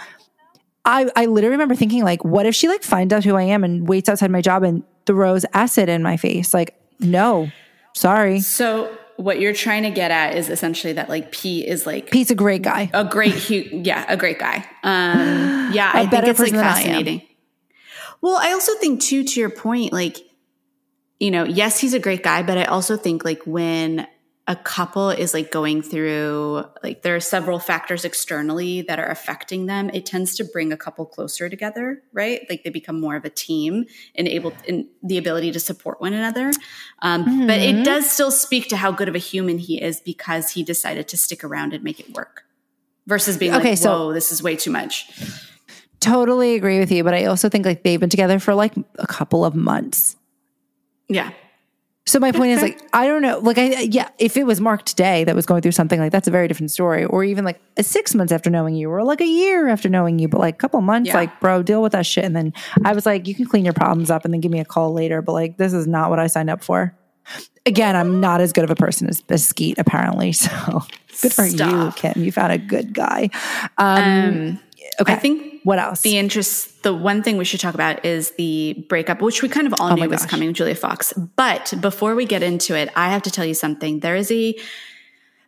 I, 0.86 1.10
I 1.16 1.26
literally 1.26 1.54
remember 1.54 1.76
thinking 1.76 2.04
like, 2.04 2.24
what 2.24 2.46
if 2.46 2.54
she 2.54 2.68
like 2.68 2.84
finds 2.84 3.12
out 3.12 3.24
who 3.24 3.36
I 3.36 3.44
am 3.44 3.64
and 3.64 3.88
waits 3.88 4.08
outside 4.08 4.30
my 4.30 4.42
job 4.42 4.64
and 4.64 4.84
throws 5.06 5.46
acid 5.54 5.90
in 5.90 6.04
my 6.04 6.16
face? 6.16 6.54
Like, 6.54 6.80
no, 7.00 7.52
sorry. 7.94 8.40
So 8.40 8.96
what 9.18 9.40
you're 9.40 9.54
trying 9.54 9.84
to 9.84 9.90
get 9.90 10.12
at 10.12 10.38
is 10.38 10.50
essentially 10.50 10.94
that 10.94 11.10
like 11.10 11.32
Pete 11.32 11.66
is 11.66 11.88
like 11.88 12.12
Pete's 12.12 12.30
a 12.30 12.36
great 12.36 12.62
guy. 12.62 12.92
a 12.94 13.04
great, 13.04 13.34
hu- 13.34 13.82
yeah, 13.84 14.06
a 14.08 14.16
great 14.16 14.38
guy. 14.38 14.58
Um, 14.84 15.72
yeah, 15.74 15.90
I 15.92 16.06
think 16.06 16.26
it's 16.26 16.40
like 16.40 16.52
fascinating. 16.52 17.24
Well, 18.22 18.38
I 18.38 18.52
also 18.52 18.74
think 18.76 19.02
too, 19.02 19.24
to 19.24 19.40
your 19.40 19.50
point, 19.50 19.94
like, 19.94 20.18
you 21.20 21.32
know, 21.32 21.44
yes, 21.44 21.80
he's 21.80 21.94
a 21.94 22.00
great 22.00 22.24
guy, 22.24 22.44
but 22.44 22.58
I 22.58 22.66
also 22.66 22.98
think 22.98 23.24
like 23.24 23.44
when 23.46 24.08
a 24.48 24.56
couple 24.56 25.10
is 25.10 25.34
like 25.34 25.52
going 25.52 25.82
through 25.82 26.64
like 26.84 27.02
there 27.02 27.16
are 27.16 27.20
several 27.20 27.58
factors 27.58 28.06
externally 28.06 28.84
that 28.84 29.00
are 29.00 29.08
affecting 29.08 29.66
them 29.66 29.90
it 29.92 30.06
tends 30.06 30.36
to 30.36 30.44
bring 30.44 30.72
a 30.72 30.78
couple 30.78 31.04
closer 31.06 31.50
together 31.50 32.04
right? 32.14 32.46
Like 32.50 32.64
they 32.64 32.70
become 32.70 33.00
more 33.02 33.16
of 33.16 33.26
a 33.26 33.30
team 33.30 33.86
and 34.14 34.28
able 34.28 34.54
in 34.66 34.88
the 35.02 35.18
ability 35.18 35.52
to 35.52 35.60
support 35.60 36.00
one 36.00 36.14
another. 36.14 36.52
Um, 37.02 37.48
but 37.48 37.60
it 37.60 37.84
does 37.84 38.10
still 38.10 38.32
speak 38.32 38.70
to 38.70 38.78
how 38.78 38.92
good 38.92 39.10
of 39.10 39.16
a 39.16 39.20
human 39.20 39.58
he 39.58 39.82
is 39.82 40.00
because 40.00 40.52
he 40.52 40.64
decided 40.64 41.08
to 41.10 41.18
stick 41.18 41.44
around 41.44 41.74
and 41.74 41.84
make 41.84 42.00
it 42.00 42.14
work 42.14 42.46
versus 43.08 43.38
being 43.38 43.54
Okay, 43.56 43.70
like 43.70 43.78
so- 43.78 43.92
whoa 43.92 44.14
this 44.14 44.32
is 44.32 44.44
way 44.44 44.56
too 44.56 44.72
much 44.72 45.10
Totally 46.00 46.56
agree 46.56 46.80
with 46.80 46.92
you, 46.92 47.04
but 47.04 47.14
I 47.14 47.26
also 47.26 47.50
think 47.50 47.66
like 47.66 47.84
they've 47.84 48.00
been 48.00 48.10
together 48.10 48.40
for 48.40 48.54
like 48.54 48.74
a 49.00 49.08
couple 49.08 49.44
of 49.46 49.56
months. 49.56 50.16
yeah 51.10 51.32
So 52.06 52.20
my 52.20 52.32
point 52.32 52.52
is 52.52 52.62
like 52.62 52.80
I 52.94 53.08
don't 53.08 53.22
know, 53.24 53.40
like 53.40 53.58
I 53.58 53.82
yeah, 53.82 54.10
if 54.20 54.38
it 54.38 54.46
was 54.46 54.62
Mark 54.62 54.84
today 54.86 55.24
that 55.24 55.36
was 55.36 55.46
going 55.48 55.62
through 55.64 55.72
something 55.72 56.00
like 56.00 56.12
that's 56.12 56.28
a 56.28 56.32
very 56.32 56.48
different 56.48 56.70
story, 56.72 57.06
or 57.06 57.24
even 57.24 57.44
like 57.44 57.60
a 57.78 57.84
six 57.84 58.14
months 58.14 58.32
after 58.32 58.52
knowing 58.52 58.76
you, 58.76 58.90
or 58.92 59.04
like 59.04 59.22
a 59.22 59.26
year 59.28 59.68
after 59.68 59.90
knowing 59.90 60.20
you, 60.20 60.28
but 60.28 60.40
like 60.40 60.54
a 60.54 60.58
couple 60.58 60.80
months, 60.82 61.08
Yeah. 61.08 61.16
like 61.16 61.40
bro, 61.40 61.64
deal 61.64 61.82
with 61.82 61.94
that 61.94 62.06
shit. 62.06 62.24
And 62.24 62.36
then 62.36 62.54
I 62.84 62.94
was 62.94 63.06
like, 63.08 63.28
you 63.28 63.34
can 63.34 63.46
clean 63.46 63.66
your 63.66 63.74
problems 63.74 64.12
up 64.12 64.24
and 64.26 64.34
then 64.34 64.42
give 64.42 64.52
me 64.52 64.60
a 64.60 64.66
call 64.66 64.94
later, 64.94 65.22
but 65.24 65.32
like 65.34 65.58
this 65.58 65.74
is 65.74 65.88
not 65.88 66.12
what 66.12 66.20
I 66.20 66.28
signed 66.28 66.50
up 66.52 66.64
for. 66.64 66.96
Again, 67.66 67.96
I'm 67.96 68.20
not 68.20 68.40
as 68.42 68.54
good 68.54 68.64
of 68.64 68.70
a 68.70 68.76
person 68.76 69.10
as, 69.10 69.24
as 69.30 69.52
apparently, 69.80 70.32
so 70.46 70.84
good 71.24 71.34
for 71.34 71.46
you, 71.46 71.92
Kim. 71.96 72.24
You 72.24 72.32
found 72.32 72.52
a 72.54 72.60
good 72.60 72.94
guy. 72.94 73.32
Um, 73.80 74.60
okay, 75.02 75.14
I 75.14 75.16
think 75.16 75.45
what 75.66 75.80
else? 75.80 76.02
The 76.02 76.20
interest, 76.20 76.84
the 76.84 76.94
one 76.94 77.24
thing 77.24 77.38
we 77.38 77.44
should 77.44 77.60
talk 77.60 77.74
about 77.74 78.06
is 78.06 78.30
the 78.38 78.86
breakup, 78.88 79.20
which 79.20 79.42
we 79.42 79.50
kind 79.50 79.66
of 79.66 79.74
all 79.80 79.94
Oh 79.94 79.96
knew 79.96 80.08
was 80.08 80.24
coming 80.24 80.54
Julia 80.54 80.76
Fox. 80.76 81.12
But 81.14 81.74
before 81.82 82.14
we 82.14 82.26
get 82.26 82.44
into 82.44 82.78
it, 82.78 82.90
I 82.96 83.10
have 83.10 83.24
to 83.24 83.32
tell 83.32 83.46
you 83.46 83.56
something. 83.56 84.00
There 84.02 84.16
is 84.16 84.32
a 84.32 84.56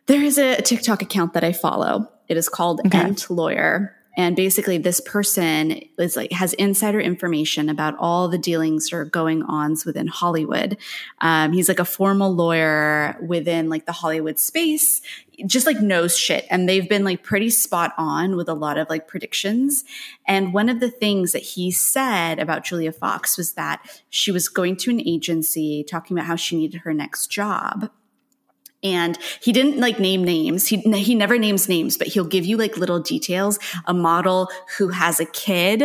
there 0.06 0.20
is 0.20 0.36
a 0.36 0.60
TikTok 0.60 1.02
account 1.02 1.34
that 1.34 1.44
I 1.44 1.52
follow. 1.52 2.10
It 2.26 2.36
is 2.36 2.48
called 2.48 2.80
Ent 2.92 3.30
Lawyer. 3.30 3.94
And 4.18 4.34
basically 4.34 4.78
this 4.78 5.00
person 5.00 5.80
is 5.96 6.16
like 6.16 6.32
has 6.32 6.52
insider 6.54 7.00
information 7.00 7.68
about 7.68 7.94
all 8.00 8.26
the 8.26 8.36
dealings 8.36 8.92
or 8.92 9.04
going 9.04 9.44
ons 9.44 9.86
within 9.86 10.08
Hollywood. 10.08 10.76
Um, 11.20 11.52
he's 11.52 11.68
like 11.68 11.78
a 11.78 11.84
formal 11.84 12.34
lawyer 12.34 13.16
within 13.24 13.68
like 13.68 13.86
the 13.86 13.92
Hollywood 13.92 14.40
space, 14.40 15.00
just 15.46 15.66
like 15.66 15.80
knows 15.80 16.18
shit. 16.18 16.46
And 16.50 16.68
they've 16.68 16.88
been 16.88 17.04
like 17.04 17.22
pretty 17.22 17.48
spot 17.48 17.94
on 17.96 18.34
with 18.34 18.48
a 18.48 18.54
lot 18.54 18.76
of 18.76 18.90
like 18.90 19.06
predictions. 19.06 19.84
And 20.26 20.52
one 20.52 20.68
of 20.68 20.80
the 20.80 20.90
things 20.90 21.30
that 21.30 21.42
he 21.42 21.70
said 21.70 22.40
about 22.40 22.64
Julia 22.64 22.90
Fox 22.90 23.38
was 23.38 23.52
that 23.52 24.02
she 24.10 24.32
was 24.32 24.48
going 24.48 24.74
to 24.78 24.90
an 24.90 25.00
agency 25.00 25.84
talking 25.88 26.18
about 26.18 26.26
how 26.26 26.34
she 26.34 26.56
needed 26.56 26.80
her 26.80 26.92
next 26.92 27.28
job 27.28 27.88
and 28.82 29.18
he 29.40 29.52
didn't 29.52 29.80
like 29.80 29.98
name 29.98 30.22
names. 30.22 30.68
He 30.68 30.76
he 30.78 31.14
never 31.14 31.36
names 31.38 31.68
names, 31.68 31.98
but 31.98 32.06
he'll 32.06 32.24
give 32.24 32.44
you 32.44 32.56
like 32.56 32.76
little 32.76 33.00
details. 33.00 33.58
A 33.86 33.94
model 33.94 34.48
who 34.76 34.88
has 34.88 35.18
a 35.18 35.24
kid, 35.24 35.82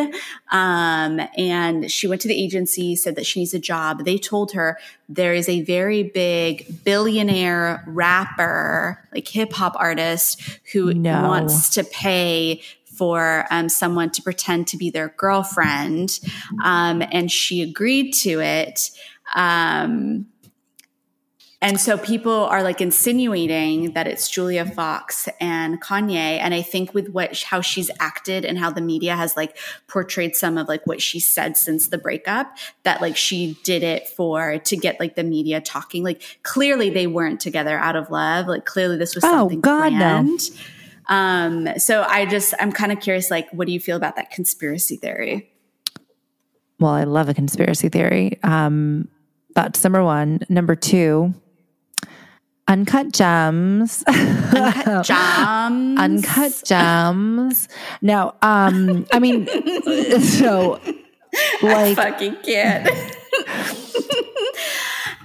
um, 0.52 1.20
and 1.38 1.92
she 1.92 2.08
went 2.08 2.22
to 2.22 2.28
the 2.28 2.40
agency, 2.42 2.96
said 2.96 3.16
that 3.16 3.26
she 3.26 3.40
needs 3.40 3.54
a 3.54 3.60
job. 3.60 4.06
They 4.06 4.18
told 4.18 4.52
her 4.54 4.78
there 5.10 5.34
is 5.34 5.50
a 5.50 5.62
very 5.64 6.04
big 6.04 6.84
billionaire 6.84 7.84
rapper, 7.88 9.08
like 9.14 9.28
hip 9.28 9.54
hop 9.54 9.76
artist, 9.78 10.60
who 10.72 10.94
No. 10.94 11.24
wants 11.24 11.70
to 11.76 11.84
pay 11.84 12.62
for 12.86 13.46
um, 13.50 13.70
someone 13.70 14.12
to 14.12 14.22
pretend 14.22 14.68
to 14.68 14.78
be 14.78 14.92
their 14.92 15.10
girlfriend, 15.18 16.20
um, 16.64 17.02
and 17.12 17.32
she 17.32 17.64
agreed 17.64 18.12
to 18.12 18.40
it. 18.40 18.92
Um, 19.36 20.28
and 21.64 21.80
so 21.80 21.98
people 21.98 22.32
are 22.32 22.62
like 22.62 22.82
insinuating 22.82 23.94
that 23.94 24.06
it's 24.06 24.30
Julia 24.30 24.66
Fox 24.66 25.30
and 25.40 25.82
Kanye. 25.82 26.38
And 26.40 26.54
I 26.54 26.62
think 26.62 26.94
with 26.94 27.08
what, 27.10 27.42
how 27.42 27.62
she's 27.62 27.90
acted 28.02 28.44
and 28.44 28.58
how 28.58 28.70
the 28.70 28.82
media 28.82 29.16
has 29.16 29.38
like 29.38 29.58
portrayed 29.88 30.36
some 30.36 30.58
of 30.58 30.68
like 30.68 30.86
what 30.86 31.02
she 31.02 31.22
said 31.22 31.56
since 31.56 31.88
the 31.88 31.98
breakup, 31.98 32.56
that 32.84 33.00
like 33.00 33.16
she 33.16 33.58
did 33.64 33.82
it 33.82 34.10
for, 34.10 34.58
to 34.60 34.76
get 34.76 35.00
like 35.00 35.16
the 35.16 35.24
media 35.24 35.62
talking. 35.62 36.04
Like 36.04 36.22
clearly 36.44 36.90
they 36.90 37.08
weren't 37.08 37.40
together 37.40 37.78
out 37.80 37.96
of 37.96 38.12
love. 38.12 38.48
Like 38.48 38.66
clearly 38.66 38.98
this 38.98 39.16
was 39.16 39.24
Oh, 39.24 39.30
something 39.30 39.62
God, 39.62 39.94
no. 39.94 40.00
planned. 40.00 40.52
Um, 41.08 41.80
so 41.80 42.04
I 42.04 42.26
just, 42.26 42.54
I'm 42.60 42.74
kind 42.74 42.92
of 42.92 43.00
curious, 43.00 43.32
like, 43.32 43.50
what 43.52 43.68
do 43.68 43.74
you 43.74 43.80
feel 43.80 43.96
about 43.96 44.18
that 44.18 44.32
conspiracy 44.32 44.98
theory? 44.98 45.50
Well, 46.80 46.92
I 46.92 47.06
love 47.06 47.30
a 47.30 47.34
conspiracy 47.34 47.88
theory. 47.88 48.38
Um, 48.44 49.08
that's 49.56 49.82
number 49.84 50.04
one. 50.04 50.42
Number 50.50 50.76
two, 50.76 51.34
uncut 52.68 53.12
gems. 53.12 54.04
Jam. 55.04 55.98
uncut 55.98 56.62
gems. 56.66 57.68
Now, 58.02 58.36
um, 58.42 59.06
I 59.12 59.20
mean, 59.20 59.48
so 60.22 60.80
like 61.62 61.74
I 61.74 61.96
fucking 61.96 62.38
can't. 62.44 62.90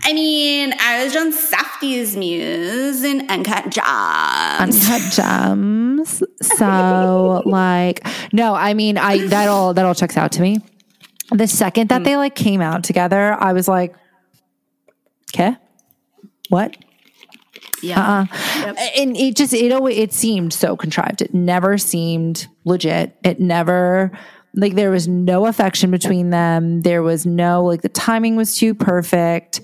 I 0.04 0.12
mean, 0.14 0.72
I 0.80 1.04
was 1.04 1.14
on 1.16 1.32
Safdie's 1.32 2.16
Muse 2.16 3.02
and 3.04 3.30
Uncut 3.30 3.68
Jobs. 3.70 4.80
uncut 4.88 5.12
gems. 5.12 6.22
So 6.42 7.42
like, 7.44 8.06
no, 8.32 8.54
I 8.54 8.72
mean, 8.74 8.96
I 8.96 9.26
that 9.26 9.48
all 9.48 9.74
that 9.74 9.84
all 9.84 9.94
checks 9.94 10.16
out 10.16 10.32
to 10.32 10.42
me. 10.42 10.60
The 11.30 11.46
second 11.46 11.90
that 11.90 12.04
they 12.04 12.16
like 12.16 12.34
came 12.34 12.62
out 12.62 12.84
together, 12.84 13.36
I 13.38 13.52
was 13.52 13.68
like, 13.68 13.94
okay, 15.34 15.56
what? 16.48 16.74
Yeah. 17.82 18.26
and 18.96 19.16
it 19.16 19.36
just 19.36 19.52
it 19.52 19.72
always 19.72 19.98
it 19.98 20.12
seemed 20.12 20.52
so 20.52 20.76
contrived. 20.76 21.22
It 21.22 21.34
never 21.34 21.78
seemed 21.78 22.46
legit. 22.64 23.16
It 23.24 23.40
never 23.40 24.12
like 24.54 24.74
there 24.74 24.90
was 24.90 25.08
no 25.08 25.46
affection 25.46 25.90
between 25.90 26.30
them. 26.30 26.82
There 26.82 27.02
was 27.02 27.26
no 27.26 27.64
like 27.64 27.82
the 27.82 27.88
timing 27.88 28.36
was 28.36 28.56
too 28.56 28.74
perfect. 28.74 29.60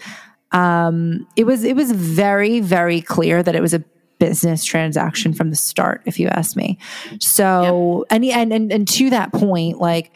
Um 0.52 1.26
it 1.36 1.44
was 1.44 1.64
it 1.64 1.76
was 1.76 1.92
very 1.92 2.60
very 2.60 3.00
clear 3.00 3.42
that 3.42 3.54
it 3.54 3.62
was 3.62 3.74
a 3.74 3.84
business 4.18 4.64
transaction 4.64 5.34
from 5.34 5.50
the 5.50 5.56
start 5.56 6.02
if 6.06 6.18
you 6.20 6.28
ask 6.28 6.56
me. 6.56 6.78
So 7.20 8.04
and 8.10 8.24
and 8.24 8.52
and, 8.52 8.72
and 8.72 8.88
to 8.88 9.10
that 9.10 9.32
point 9.32 9.78
like 9.78 10.12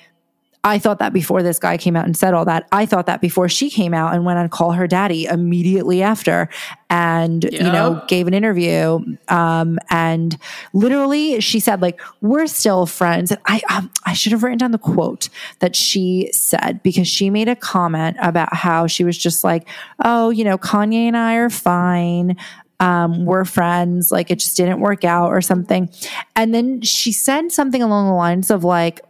I 0.65 0.79
thought 0.79 0.99
that 0.99 1.13
before 1.13 1.43
this 1.43 1.59
guy 1.59 1.77
came 1.77 1.97
out 1.97 2.05
and 2.05 2.17
said 2.17 2.35
all 2.35 2.45
that. 2.45 2.67
I 2.73 2.85
thought 2.85 3.07
that 3.07 3.21
before 3.21 3.49
she 3.49 3.71
came 3.71 3.95
out 3.95 4.15
and 4.15 4.25
went 4.25 4.39
on 4.39 4.49
Call 4.49 4.73
Her 4.73 4.87
Daddy 4.87 5.25
immediately 5.25 6.03
after 6.03 6.49
and, 6.91 7.45
you 7.45 7.63
know, 7.63 8.03
gave 8.09 8.27
an 8.27 8.35
interview. 8.35 8.99
Um, 9.29 9.79
and 9.91 10.37
literally 10.73 11.41
she 11.41 11.61
said, 11.61 11.81
like, 11.81 12.01
we're 12.21 12.47
still 12.47 12.87
friends. 12.87 13.31
And 13.31 13.41
I, 13.47 13.63
um, 13.71 13.91
I 14.05 14.15
should 14.15 14.33
have 14.33 14.43
written 14.43 14.59
down 14.59 14.73
the 14.73 14.79
quote 14.79 15.29
that 15.61 15.77
she 15.77 16.29
said 16.33 16.83
because 16.83 17.07
she 17.07 17.31
made 17.31 17.49
a 17.49 17.57
comment 17.57 18.17
about 18.21 18.55
how 18.55 18.87
she 18.87 19.05
was 19.05 19.17
just 19.17 19.45
like, 19.45 19.69
oh, 20.05 20.31
you 20.31 20.45
know, 20.45 20.59
Kanye 20.59 21.07
and 21.07 21.17
I 21.17 21.35
are 21.35 21.51
fine 21.51 22.37
um, 22.81 23.25
we're 23.25 23.45
friends, 23.45 24.13
like 24.13 24.31
it 24.31 24.39
just 24.39 24.57
didn't 24.57 24.81
work 24.81 25.05
out 25.05 25.31
or 25.31 25.41
something. 25.41 25.91
And 26.37 26.55
then 26.55 26.81
she 26.83 27.13
said 27.13 27.51
something 27.51 27.83
along 27.83 28.07
the 28.07 28.15
lines 28.15 28.51
of 28.51 28.65
like, 28.65 29.01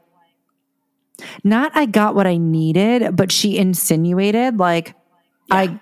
not 1.45 1.73
I 1.75 1.87
got 1.87 2.15
what 2.15 2.27
I 2.27 2.37
needed, 2.37 3.17
but 3.17 3.33
she 3.33 3.59
insinuated 3.59 4.59
like 4.59 4.95
yeah. 5.49 5.57
I 5.57 5.81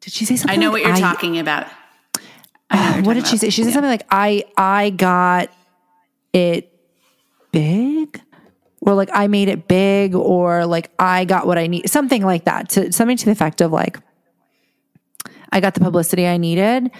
did 0.00 0.12
she 0.12 0.24
say 0.24 0.36
something? 0.36 0.58
I 0.58 0.60
know 0.60 0.70
like, 0.70 0.84
what 0.84 0.88
you're 0.88 0.96
I, 0.96 1.00
talking 1.00 1.38
about. 1.38 1.66
Uh, 2.70 3.02
what 3.02 3.14
did 3.14 3.26
she 3.26 3.36
say? 3.36 3.50
She 3.50 3.62
said 3.62 3.68
yeah. 3.68 3.74
something 3.74 3.90
like 3.90 4.06
I 4.10 4.44
I 4.56 4.90
got 4.90 5.50
it 6.32 6.72
big 7.52 8.20
or 8.80 8.94
like 8.94 9.10
I 9.12 9.26
made 9.26 9.48
it 9.48 9.68
big 9.68 10.14
or 10.14 10.66
like 10.66 10.90
I 10.98 11.24
got 11.24 11.46
what 11.46 11.58
I 11.58 11.66
need 11.66 11.88
something 11.88 12.22
like 12.22 12.44
that 12.44 12.70
to 12.70 12.92
something 12.92 13.16
to 13.16 13.24
the 13.24 13.32
effect 13.32 13.60
of 13.60 13.72
like 13.72 13.98
I 15.50 15.60
got 15.60 15.74
the 15.74 15.80
publicity 15.80 16.26
I 16.26 16.36
needed 16.36 16.90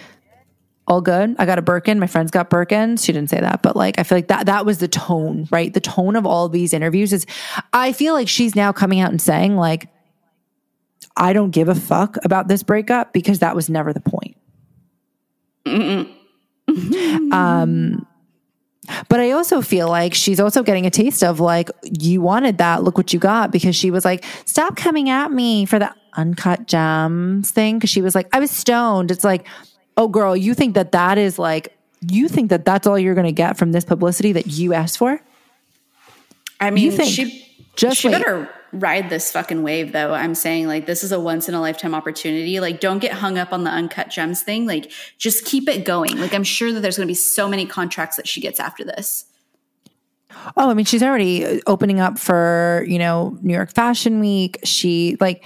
all 0.89 1.01
good. 1.01 1.35
I 1.37 1.45
got 1.45 1.59
a 1.59 1.61
Birkin. 1.61 1.99
My 1.99 2.07
friends 2.07 2.31
got 2.31 2.49
Birkins. 2.49 3.05
She 3.05 3.13
didn't 3.13 3.29
say 3.29 3.39
that, 3.39 3.61
but 3.61 3.75
like 3.75 3.99
I 3.99 4.03
feel 4.03 4.17
like 4.17 4.27
that 4.29 4.47
that 4.47 4.65
was 4.65 4.79
the 4.79 4.87
tone, 4.87 5.47
right? 5.51 5.71
The 5.73 5.79
tone 5.79 6.15
of 6.15 6.25
all 6.25 6.47
of 6.47 6.51
these 6.51 6.73
interviews 6.73 7.13
is 7.13 7.27
I 7.71 7.91
feel 7.93 8.15
like 8.15 8.27
she's 8.27 8.55
now 8.55 8.71
coming 8.71 8.99
out 8.99 9.11
and 9.11 9.21
saying 9.21 9.55
like 9.55 9.87
I 11.15 11.31
don't 11.33 11.51
give 11.51 11.69
a 11.69 11.75
fuck 11.75 12.17
about 12.25 12.47
this 12.47 12.63
breakup 12.63 13.13
because 13.13 13.39
that 13.39 13.55
was 13.55 13.69
never 13.69 13.93
the 13.93 14.01
point. 14.01 14.35
um 17.31 18.07
but 19.07 19.19
I 19.19 19.31
also 19.31 19.61
feel 19.61 19.87
like 19.87 20.13
she's 20.15 20.39
also 20.39 20.63
getting 20.63 20.87
a 20.87 20.89
taste 20.89 21.23
of 21.23 21.39
like, 21.39 21.69
you 21.83 22.21
wanted 22.21 22.57
that. 22.57 22.83
Look 22.83 22.97
what 22.97 23.13
you 23.13 23.19
got. 23.19 23.51
Because 23.51 23.75
she 23.75 23.91
was 23.91 24.03
like, 24.03 24.25
stop 24.45 24.75
coming 24.75 25.09
at 25.09 25.31
me 25.31 25.65
for 25.65 25.77
the 25.77 25.93
uncut 26.13 26.65
gems 26.67 27.51
thing. 27.51 27.79
Cause 27.79 27.91
she 27.91 28.01
was 28.01 28.15
like, 28.15 28.27
I 28.33 28.39
was 28.39 28.49
stoned. 28.49 29.11
It's 29.11 29.23
like, 29.23 29.45
oh 29.99 30.07
girl, 30.07 30.35
you 30.35 30.53
think 30.53 30.75
that 30.75 30.93
that 30.93 31.17
is 31.17 31.37
like, 31.37 31.77
you 32.09 32.29
think 32.29 32.49
that 32.49 32.63
that's 32.63 32.87
all 32.87 32.97
you're 32.97 33.13
going 33.13 33.27
to 33.27 33.33
get 33.33 33.57
from 33.57 33.73
this 33.73 33.83
publicity 33.83 34.31
that 34.31 34.47
you 34.47 34.73
asked 34.73 34.97
for? 34.97 35.21
I 36.61 36.71
mean, 36.71 36.85
you 36.85 36.91
think, 36.91 37.13
she 37.13 37.45
just 37.75 37.97
she 37.97 38.07
wait. 38.07 38.17
better 38.17 38.49
ride 38.71 39.09
this 39.09 39.31
fucking 39.31 39.61
wave 39.61 39.91
though. 39.91 40.13
I'm 40.13 40.35
saying 40.35 40.67
like 40.67 40.85
this 40.85 41.03
is 41.03 41.11
a 41.11 41.19
once 41.19 41.49
in 41.49 41.55
a 41.55 41.61
lifetime 41.61 41.93
opportunity. 41.95 42.59
Like 42.59 42.79
don't 42.79 42.99
get 42.99 43.13
hung 43.13 43.37
up 43.37 43.51
on 43.51 43.63
the 43.63 43.71
uncut 43.71 44.09
gems 44.09 44.41
thing. 44.41 44.65
Like 44.65 44.91
just 45.17 45.45
keep 45.45 45.67
it 45.67 45.85
going. 45.85 46.17
Like 46.17 46.33
I'm 46.33 46.43
sure 46.43 46.71
that 46.71 46.81
there's 46.81 46.97
going 46.97 47.07
to 47.07 47.11
be 47.11 47.15
so 47.15 47.47
many 47.47 47.65
contracts 47.65 48.15
that 48.17 48.27
she 48.27 48.41
gets 48.41 48.59
after 48.59 48.83
this. 48.83 49.25
Oh, 50.55 50.69
I 50.69 50.73
mean, 50.73 50.85
she's 50.85 51.03
already 51.03 51.45
uh, 51.45 51.59
opening 51.67 51.99
up 51.99 52.19
for, 52.19 52.85
you 52.87 52.99
know, 52.99 53.37
New 53.41 53.53
York 53.53 53.73
Fashion 53.73 54.19
Week. 54.19 54.59
She 54.63 55.17
like 55.19 55.43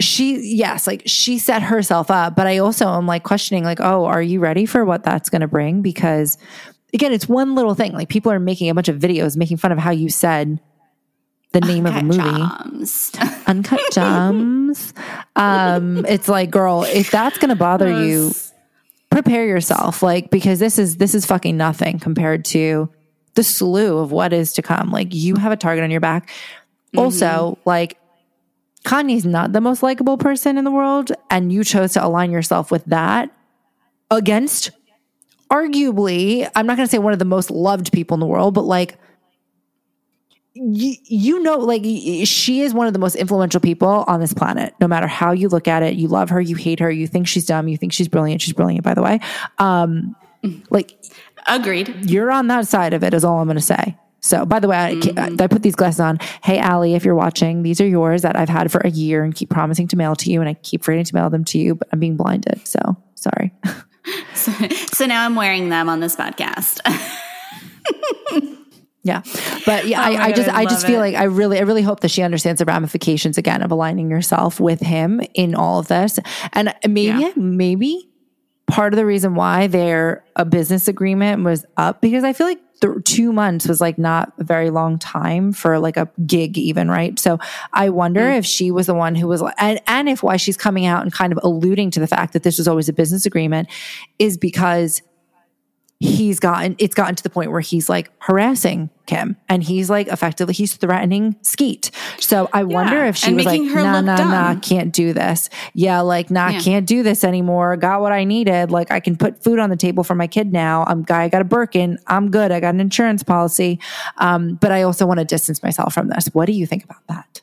she 0.00 0.38
yes 0.56 0.86
like 0.86 1.02
she 1.06 1.38
set 1.38 1.62
herself 1.62 2.10
up 2.10 2.34
but 2.34 2.46
i 2.46 2.58
also 2.58 2.88
am 2.88 3.06
like 3.06 3.22
questioning 3.22 3.64
like 3.64 3.80
oh 3.80 4.04
are 4.04 4.22
you 4.22 4.40
ready 4.40 4.66
for 4.66 4.84
what 4.84 5.04
that's 5.04 5.28
going 5.28 5.40
to 5.40 5.48
bring? 5.48 5.82
Because 5.82 6.38
again 6.92 7.12
it's 7.12 7.28
one 7.28 7.54
little 7.54 7.74
thing 7.74 7.92
like 7.92 8.08
people 8.08 8.32
are 8.32 8.40
making 8.40 8.68
a 8.68 8.74
bunch 8.74 8.88
of 8.88 8.96
videos 8.96 9.36
making 9.36 9.56
fun 9.56 9.72
of 9.72 9.78
how 9.78 9.90
you 9.90 10.08
said 10.08 10.60
the 11.52 11.60
name 11.60 11.86
uncut 11.86 11.98
of 11.98 12.18
a 12.18 12.22
movie. 12.22 12.72
gems. 12.72 13.12
uncut 13.46 13.80
gems 13.92 14.94
um 15.36 16.04
it's 16.06 16.28
like 16.28 16.50
girl 16.50 16.84
if 16.84 17.10
that's 17.10 17.38
going 17.38 17.48
to 17.48 17.56
bother 17.56 18.04
you 18.04 18.32
prepare 19.10 19.46
yourself 19.46 20.02
like 20.02 20.30
because 20.30 20.58
this 20.58 20.78
is 20.78 20.96
this 20.96 21.14
is 21.14 21.26
fucking 21.26 21.56
nothing 21.56 21.98
compared 21.98 22.44
to 22.44 22.88
the 23.34 23.44
slew 23.44 23.98
of 23.98 24.12
what 24.12 24.32
is 24.32 24.52
to 24.54 24.62
come. 24.62 24.90
Like 24.90 25.14
you 25.14 25.36
have 25.36 25.52
a 25.52 25.56
target 25.56 25.84
on 25.84 25.90
your 25.90 26.00
back. 26.00 26.30
Mm-hmm. 26.92 26.98
also 26.98 27.56
like 27.64 27.99
Kanye's 28.84 29.26
not 29.26 29.52
the 29.52 29.60
most 29.60 29.82
likable 29.82 30.16
person 30.16 30.56
in 30.56 30.64
the 30.64 30.70
world, 30.70 31.12
and 31.28 31.52
you 31.52 31.64
chose 31.64 31.92
to 31.94 32.04
align 32.04 32.30
yourself 32.30 32.70
with 32.70 32.84
that 32.86 33.30
against 34.10 34.70
arguably, 35.50 36.48
I'm 36.54 36.66
not 36.66 36.76
going 36.76 36.86
to 36.86 36.90
say 36.90 36.98
one 36.98 37.12
of 37.12 37.18
the 37.18 37.24
most 37.24 37.50
loved 37.50 37.92
people 37.92 38.14
in 38.14 38.20
the 38.20 38.26
world, 38.26 38.54
but 38.54 38.62
like, 38.62 38.96
you, 40.54 40.94
you 41.04 41.42
know, 41.42 41.58
like 41.58 41.82
she 42.24 42.62
is 42.62 42.74
one 42.74 42.86
of 42.86 42.92
the 42.92 42.98
most 42.98 43.16
influential 43.16 43.60
people 43.60 44.04
on 44.06 44.20
this 44.20 44.32
planet. 44.32 44.74
No 44.80 44.88
matter 44.88 45.06
how 45.06 45.32
you 45.32 45.48
look 45.48 45.68
at 45.68 45.82
it, 45.82 45.94
you 45.94 46.08
love 46.08 46.30
her, 46.30 46.40
you 46.40 46.56
hate 46.56 46.80
her, 46.80 46.90
you 46.90 47.06
think 47.06 47.28
she's 47.28 47.46
dumb, 47.46 47.68
you 47.68 47.76
think 47.76 47.92
she's 47.92 48.08
brilliant. 48.08 48.42
She's 48.42 48.54
brilliant, 48.54 48.84
by 48.84 48.94
the 48.94 49.02
way. 49.02 49.20
Um, 49.58 50.16
like, 50.70 50.96
agreed. 51.46 52.10
You're 52.10 52.30
on 52.30 52.46
that 52.48 52.66
side 52.66 52.94
of 52.94 53.04
it, 53.04 53.14
is 53.14 53.24
all 53.24 53.38
I'm 53.38 53.46
going 53.46 53.56
to 53.56 53.62
say. 53.62 53.96
So, 54.20 54.44
by 54.44 54.60
the 54.60 54.68
way, 54.68 54.76
I, 54.76 54.94
mm-hmm. 54.94 55.40
I, 55.40 55.46
put 55.46 55.62
these 55.62 55.74
glasses 55.74 56.00
on. 56.00 56.18
Hey, 56.42 56.58
Allie, 56.58 56.94
if 56.94 57.04
you're 57.04 57.14
watching, 57.14 57.62
these 57.62 57.80
are 57.80 57.86
yours 57.86 58.22
that 58.22 58.36
I've 58.36 58.48
had 58.48 58.70
for 58.70 58.80
a 58.82 58.90
year 58.90 59.24
and 59.24 59.34
keep 59.34 59.50
promising 59.50 59.88
to 59.88 59.96
mail 59.96 60.14
to 60.16 60.30
you, 60.30 60.40
and 60.40 60.48
I 60.48 60.54
keep 60.54 60.84
forgetting 60.84 61.06
to 61.06 61.14
mail 61.14 61.30
them 61.30 61.44
to 61.46 61.58
you, 61.58 61.74
but 61.74 61.88
I'm 61.92 62.00
being 62.00 62.16
blinded. 62.16 62.66
So, 62.66 62.96
sorry. 63.14 63.52
so, 64.34 64.52
so 64.92 65.06
now 65.06 65.24
I'm 65.24 65.34
wearing 65.34 65.70
them 65.70 65.88
on 65.88 66.00
this 66.00 66.16
podcast. 66.16 66.80
yeah, 69.02 69.22
but 69.64 69.86
yeah, 69.86 70.00
oh 70.00 70.04
I, 70.04 70.24
I, 70.24 70.32
just, 70.32 70.48
I, 70.50 70.60
I 70.60 70.64
just 70.66 70.86
feel 70.86 70.96
it. 70.96 71.12
like 71.12 71.14
I 71.14 71.24
really, 71.24 71.58
I 71.58 71.62
really 71.62 71.82
hope 71.82 72.00
that 72.00 72.10
she 72.10 72.22
understands 72.22 72.58
the 72.58 72.66
ramifications 72.66 73.38
again 73.38 73.62
of 73.62 73.70
aligning 73.70 74.10
yourself 74.10 74.60
with 74.60 74.80
him 74.80 75.22
in 75.34 75.54
all 75.54 75.78
of 75.78 75.88
this, 75.88 76.18
and 76.52 76.74
maybe, 76.86 77.20
yeah. 77.20 77.32
maybe 77.36 78.10
part 78.70 78.92
of 78.92 78.96
the 78.96 79.06
reason 79.06 79.34
why 79.34 79.66
their 79.66 80.24
a 80.36 80.44
business 80.44 80.88
agreement 80.88 81.42
was 81.42 81.64
up 81.76 82.00
because 82.00 82.24
I 82.24 82.32
feel 82.32 82.46
like 82.46 82.60
th- 82.80 83.04
two 83.04 83.32
months 83.32 83.66
was 83.66 83.80
like 83.80 83.98
not 83.98 84.32
a 84.38 84.44
very 84.44 84.70
long 84.70 84.98
time 84.98 85.52
for 85.52 85.78
like 85.78 85.96
a 85.96 86.08
gig 86.26 86.56
even 86.58 86.90
right 86.90 87.18
so 87.18 87.38
i 87.72 87.88
wonder 87.88 88.20
mm. 88.20 88.38
if 88.38 88.46
she 88.46 88.70
was 88.70 88.86
the 88.86 88.94
one 88.94 89.14
who 89.14 89.26
was 89.26 89.42
and, 89.58 89.80
and 89.86 90.08
if 90.08 90.22
why 90.22 90.36
she's 90.36 90.56
coming 90.56 90.86
out 90.86 91.02
and 91.02 91.12
kind 91.12 91.32
of 91.32 91.38
alluding 91.42 91.90
to 91.90 92.00
the 92.00 92.06
fact 92.06 92.32
that 92.32 92.42
this 92.42 92.58
was 92.58 92.66
always 92.66 92.88
a 92.88 92.92
business 92.92 93.26
agreement 93.26 93.68
is 94.18 94.36
because 94.36 95.02
he's 96.00 96.40
gotten 96.40 96.74
it's 96.78 96.94
gotten 96.94 97.14
to 97.14 97.22
the 97.22 97.28
point 97.28 97.50
where 97.50 97.60
he's 97.60 97.90
like 97.90 98.10
harassing 98.20 98.88
Kim 99.04 99.36
and 99.50 99.62
he's 99.62 99.90
like 99.90 100.08
effectively 100.08 100.54
he's 100.54 100.74
threatening 100.74 101.36
Skete. 101.42 101.90
So 102.18 102.48
I 102.54 102.60
yeah, 102.60 102.64
wonder 102.64 103.04
if 103.04 103.16
she 103.16 103.34
was 103.34 103.44
like, 103.44 103.60
nah, 103.60 104.00
nah, 104.00 104.16
dumb. 104.16 104.30
nah, 104.30 104.58
can't 104.60 104.94
do 104.94 105.12
this. 105.12 105.50
Yeah, 105.74 106.00
like 106.00 106.30
nah, 106.30 106.48
yeah. 106.48 106.60
can't 106.60 106.86
do 106.86 107.02
this 107.02 107.22
anymore. 107.22 107.76
Got 107.76 108.00
what 108.00 108.12
I 108.12 108.24
needed. 108.24 108.70
Like 108.70 108.90
I 108.90 108.98
can 108.98 109.14
put 109.16 109.44
food 109.44 109.58
on 109.58 109.68
the 109.68 109.76
table 109.76 110.02
for 110.02 110.14
my 110.14 110.26
kid 110.26 110.52
now. 110.52 110.84
I'm 110.86 111.02
guy, 111.02 111.24
I 111.24 111.28
got 111.28 111.42
a 111.42 111.44
Birkin. 111.44 111.98
I'm 112.06 112.30
good. 112.30 112.50
I 112.50 112.60
got 112.60 112.72
an 112.72 112.80
insurance 112.80 113.22
policy. 113.22 113.78
Um, 114.16 114.54
but 114.54 114.72
I 114.72 114.82
also 114.82 115.06
want 115.06 115.20
to 115.20 115.26
distance 115.26 115.62
myself 115.62 115.92
from 115.92 116.08
this. 116.08 116.28
What 116.32 116.46
do 116.46 116.52
you 116.52 116.66
think 116.66 116.84
about 116.84 117.06
that? 117.08 117.42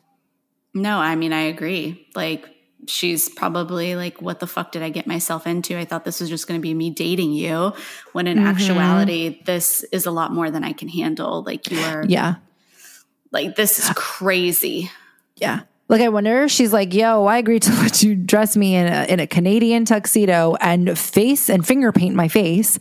No, 0.74 0.98
I 0.98 1.16
mean 1.16 1.32
I 1.32 1.42
agree. 1.42 2.08
Like 2.16 2.50
she's 2.88 3.30
probably 3.30 3.96
like, 3.96 4.22
what 4.22 4.40
the 4.40 4.48
fuck 4.48 4.72
did 4.72 4.82
I 4.82 4.90
get 4.90 5.08
myself 5.08 5.46
into? 5.46 5.78
I 5.78 5.86
thought 5.86 6.06
this 6.06 6.20
was 6.20 6.30
just 6.30 6.48
going 6.48 6.60
to 6.60 6.62
be 6.62 6.74
me 6.74 6.90
dating 6.90 7.34
you. 7.34 7.74
When 8.14 8.28
in 8.28 8.38
mm-hmm. 8.38 8.48
actuality, 8.48 9.42
this 9.46 9.84
is 9.92 10.06
a 10.06 10.12
lot 10.12 10.34
more 10.34 10.50
than 10.52 10.64
I 10.64 10.74
can 10.74 10.88
handle. 10.88 11.44
Like 11.44 11.70
you 11.72 11.80
are. 11.80 12.04
Yeah. 12.08 12.36
Like 13.32 13.56
this 13.56 13.80
is 13.80 13.90
crazy. 13.96 14.92
Yeah. 15.36 15.62
Like 15.90 16.02
I 16.02 16.10
wonder, 16.10 16.50
she's 16.50 16.74
like, 16.74 16.94
"Yo, 16.94 17.26
I 17.26 17.38
agreed 17.38 17.62
to 17.64 17.72
let 17.82 18.04
you 18.04 18.16
dress 18.16 18.58
me 18.58 18.76
in 18.76 18.88
a, 18.88 19.06
in 19.06 19.20
a 19.20 19.28
Canadian 19.28 19.86
tuxedo 19.86 20.56
and 20.60 20.98
face 20.98 21.50
and 21.50 21.66
finger 21.66 21.92
paint 21.92 22.14
my 22.14 22.28
face, 22.28 22.78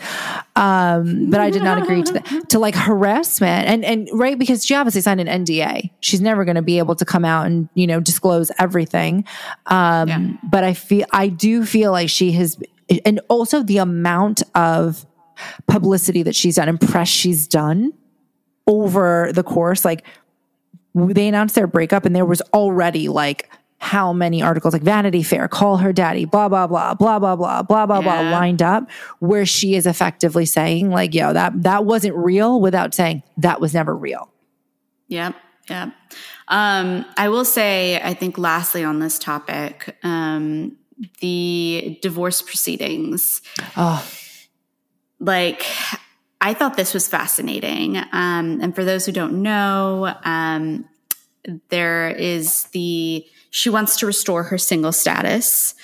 um, 0.57 1.31
but 1.31 1.41
I 1.41 1.51
did 1.51 1.63
not 1.63 1.81
agree 1.81 2.03
to 2.03 2.13
that, 2.15 2.45
to 2.49 2.59
like 2.59 2.75
harassment 2.75 3.69
and 3.69 3.85
and 3.85 4.09
right 4.13 4.39
because 4.39 4.65
she 4.65 4.75
obviously 4.75 5.03
signed 5.03 5.21
an 5.21 5.45
NDA. 5.45 5.91
She's 6.01 6.21
never 6.21 6.45
going 6.45 6.57
to 6.57 6.63
be 6.63 6.79
able 6.79 6.97
to 6.97 7.05
come 7.05 7.25
out 7.25 7.47
and 7.47 7.69
you 7.75 7.87
know 7.87 8.01
disclose 8.01 8.51
everything. 8.59 9.25
Um, 9.67 10.09
yeah. 10.09 10.29
But 10.43 10.65
I 10.65 10.75
feel 10.75 11.07
I 11.13 11.29
do 11.29 11.65
feel 11.65 11.93
like 11.93 12.09
she 12.09 12.33
has, 12.33 12.59
and 13.05 13.21
also 13.29 13.63
the 13.63 13.79
amount 13.79 14.43
of 14.55 15.07
publicity 15.69 16.23
that 16.23 16.35
she's 16.35 16.57
done 16.57 16.69
and 16.69 16.81
press 16.81 17.09
she's 17.09 17.47
done 17.47 17.93
over 18.67 19.31
the 19.33 19.43
course, 19.43 19.85
like 19.85 20.05
they 20.97 21.29
announced 21.29 21.55
their 21.55 21.67
breakup 21.67 22.05
and 22.05 22.17
there 22.17 22.25
was 22.25 22.41
already 22.53 23.09
like 23.09 23.51
how 23.79 24.13
many 24.13 24.43
articles 24.43 24.73
like 24.73 24.83
Vanity 24.83 25.23
Fair, 25.23 25.49
call 25.49 25.77
her 25.77 25.93
daddy, 25.93 26.25
blah, 26.25 26.49
blah, 26.49 26.67
blah, 26.67 26.95
blah, 26.95 27.19
blah, 27.19 27.37
blah, 27.37 27.63
blah, 27.63 27.87
blah, 27.87 27.99
yeah. 27.99 28.03
blah, 28.23 28.31
lined 28.31 28.63
up 28.63 28.89
where 29.19 29.45
she 29.45 29.75
is 29.75 29.87
effectively 29.87 30.47
saying, 30.47 30.91
like, 30.91 31.15
yo, 31.15 31.33
that 31.33 31.63
that 31.63 31.85
wasn't 31.85 32.17
real 32.17 32.61
without 32.61 32.95
saying 32.95 33.23
that 33.37 33.61
was 33.61 33.75
never 33.75 33.95
real. 33.95 34.33
Yep. 35.09 35.37
Yep. 35.69 35.93
Um, 36.49 37.05
I 37.17 37.29
will 37.29 37.45
say, 37.45 38.01
I 38.01 38.15
think 38.15 38.39
lastly 38.39 38.83
on 38.85 39.01
this 39.01 39.19
topic, 39.19 39.97
um, 40.03 40.77
the 41.21 41.99
divorce 42.03 42.41
proceedings. 42.41 43.43
Oh. 43.77 44.07
Like 45.19 45.67
I 46.41 46.55
thought 46.55 46.77
this 46.77 46.95
was 46.95 47.09
fascinating. 47.09 47.97
Um, 47.97 48.61
and 48.61 48.75
for 48.75 48.85
those 48.85 49.07
who 49.07 49.13
don't 49.13 49.43
know, 49.43 50.15
um, 50.25 50.85
there 51.71 52.11
is 52.11 52.65
the 52.73 53.27
she 53.51 53.71
wants 53.71 53.97
to 53.99 54.07
restore 54.07 54.43
her 54.45 54.59
single 54.59 54.93
status. 54.93 55.75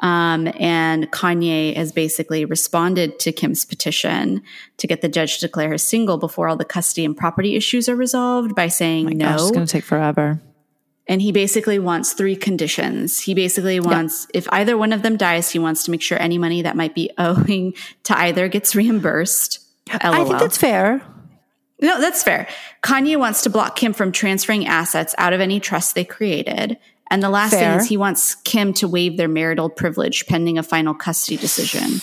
Um, 0.00 0.50
and 0.58 1.10
Kanye 1.12 1.76
has 1.76 1.92
basically 1.92 2.46
responded 2.46 3.18
to 3.20 3.32
Kim's 3.32 3.66
petition 3.66 4.42
to 4.78 4.86
get 4.86 5.02
the 5.02 5.08
judge 5.08 5.34
to 5.38 5.46
declare 5.46 5.68
her 5.68 5.78
single 5.78 6.16
before 6.16 6.48
all 6.48 6.56
the 6.56 6.64
custody 6.64 7.04
and 7.04 7.14
property 7.14 7.54
issues 7.54 7.88
are 7.88 7.94
resolved 7.96 8.54
by 8.54 8.68
saying 8.68 9.06
Oh 9.06 9.10
no. 9.10 9.24
gosh, 9.26 9.40
it's 9.42 9.50
going 9.50 9.66
to 9.66 9.72
take 9.72 9.84
forever. 9.84 10.40
And 11.06 11.20
he 11.20 11.32
basically 11.32 11.78
wants 11.78 12.14
three 12.14 12.36
conditions. 12.36 13.18
He 13.18 13.34
basically 13.34 13.78
wants, 13.78 14.26
if 14.32 14.48
either 14.52 14.78
one 14.78 14.92
of 14.92 15.02
them 15.02 15.16
dies, 15.16 15.50
he 15.50 15.58
wants 15.58 15.84
to 15.84 15.90
make 15.90 16.02
sure 16.02 16.20
any 16.20 16.38
money 16.38 16.62
that 16.62 16.76
might 16.76 16.94
be 16.94 17.10
owing 17.18 17.74
to 18.04 18.18
either 18.18 18.48
gets 18.48 18.74
reimbursed. 18.74 19.58
I 19.92 20.24
think 20.24 20.38
that's 20.38 20.58
fair. 20.58 21.02
No, 21.82 22.00
that's 22.00 22.22
fair. 22.22 22.46
Kanye 22.82 23.18
wants 23.18 23.42
to 23.42 23.50
block 23.50 23.76
Kim 23.76 23.92
from 23.92 24.12
transferring 24.12 24.66
assets 24.66 25.14
out 25.18 25.32
of 25.32 25.40
any 25.40 25.60
trust 25.60 25.94
they 25.94 26.04
created. 26.04 26.78
And 27.10 27.22
the 27.22 27.30
last 27.30 27.50
Fair. 27.50 27.72
thing 27.72 27.80
is 27.80 27.88
he 27.88 27.96
wants 27.96 28.36
Kim 28.36 28.72
to 28.74 28.86
waive 28.86 29.16
their 29.16 29.28
marital 29.28 29.68
privilege 29.68 30.26
pending 30.26 30.58
a 30.58 30.62
final 30.62 30.94
custody 30.94 31.36
decision. 31.36 32.00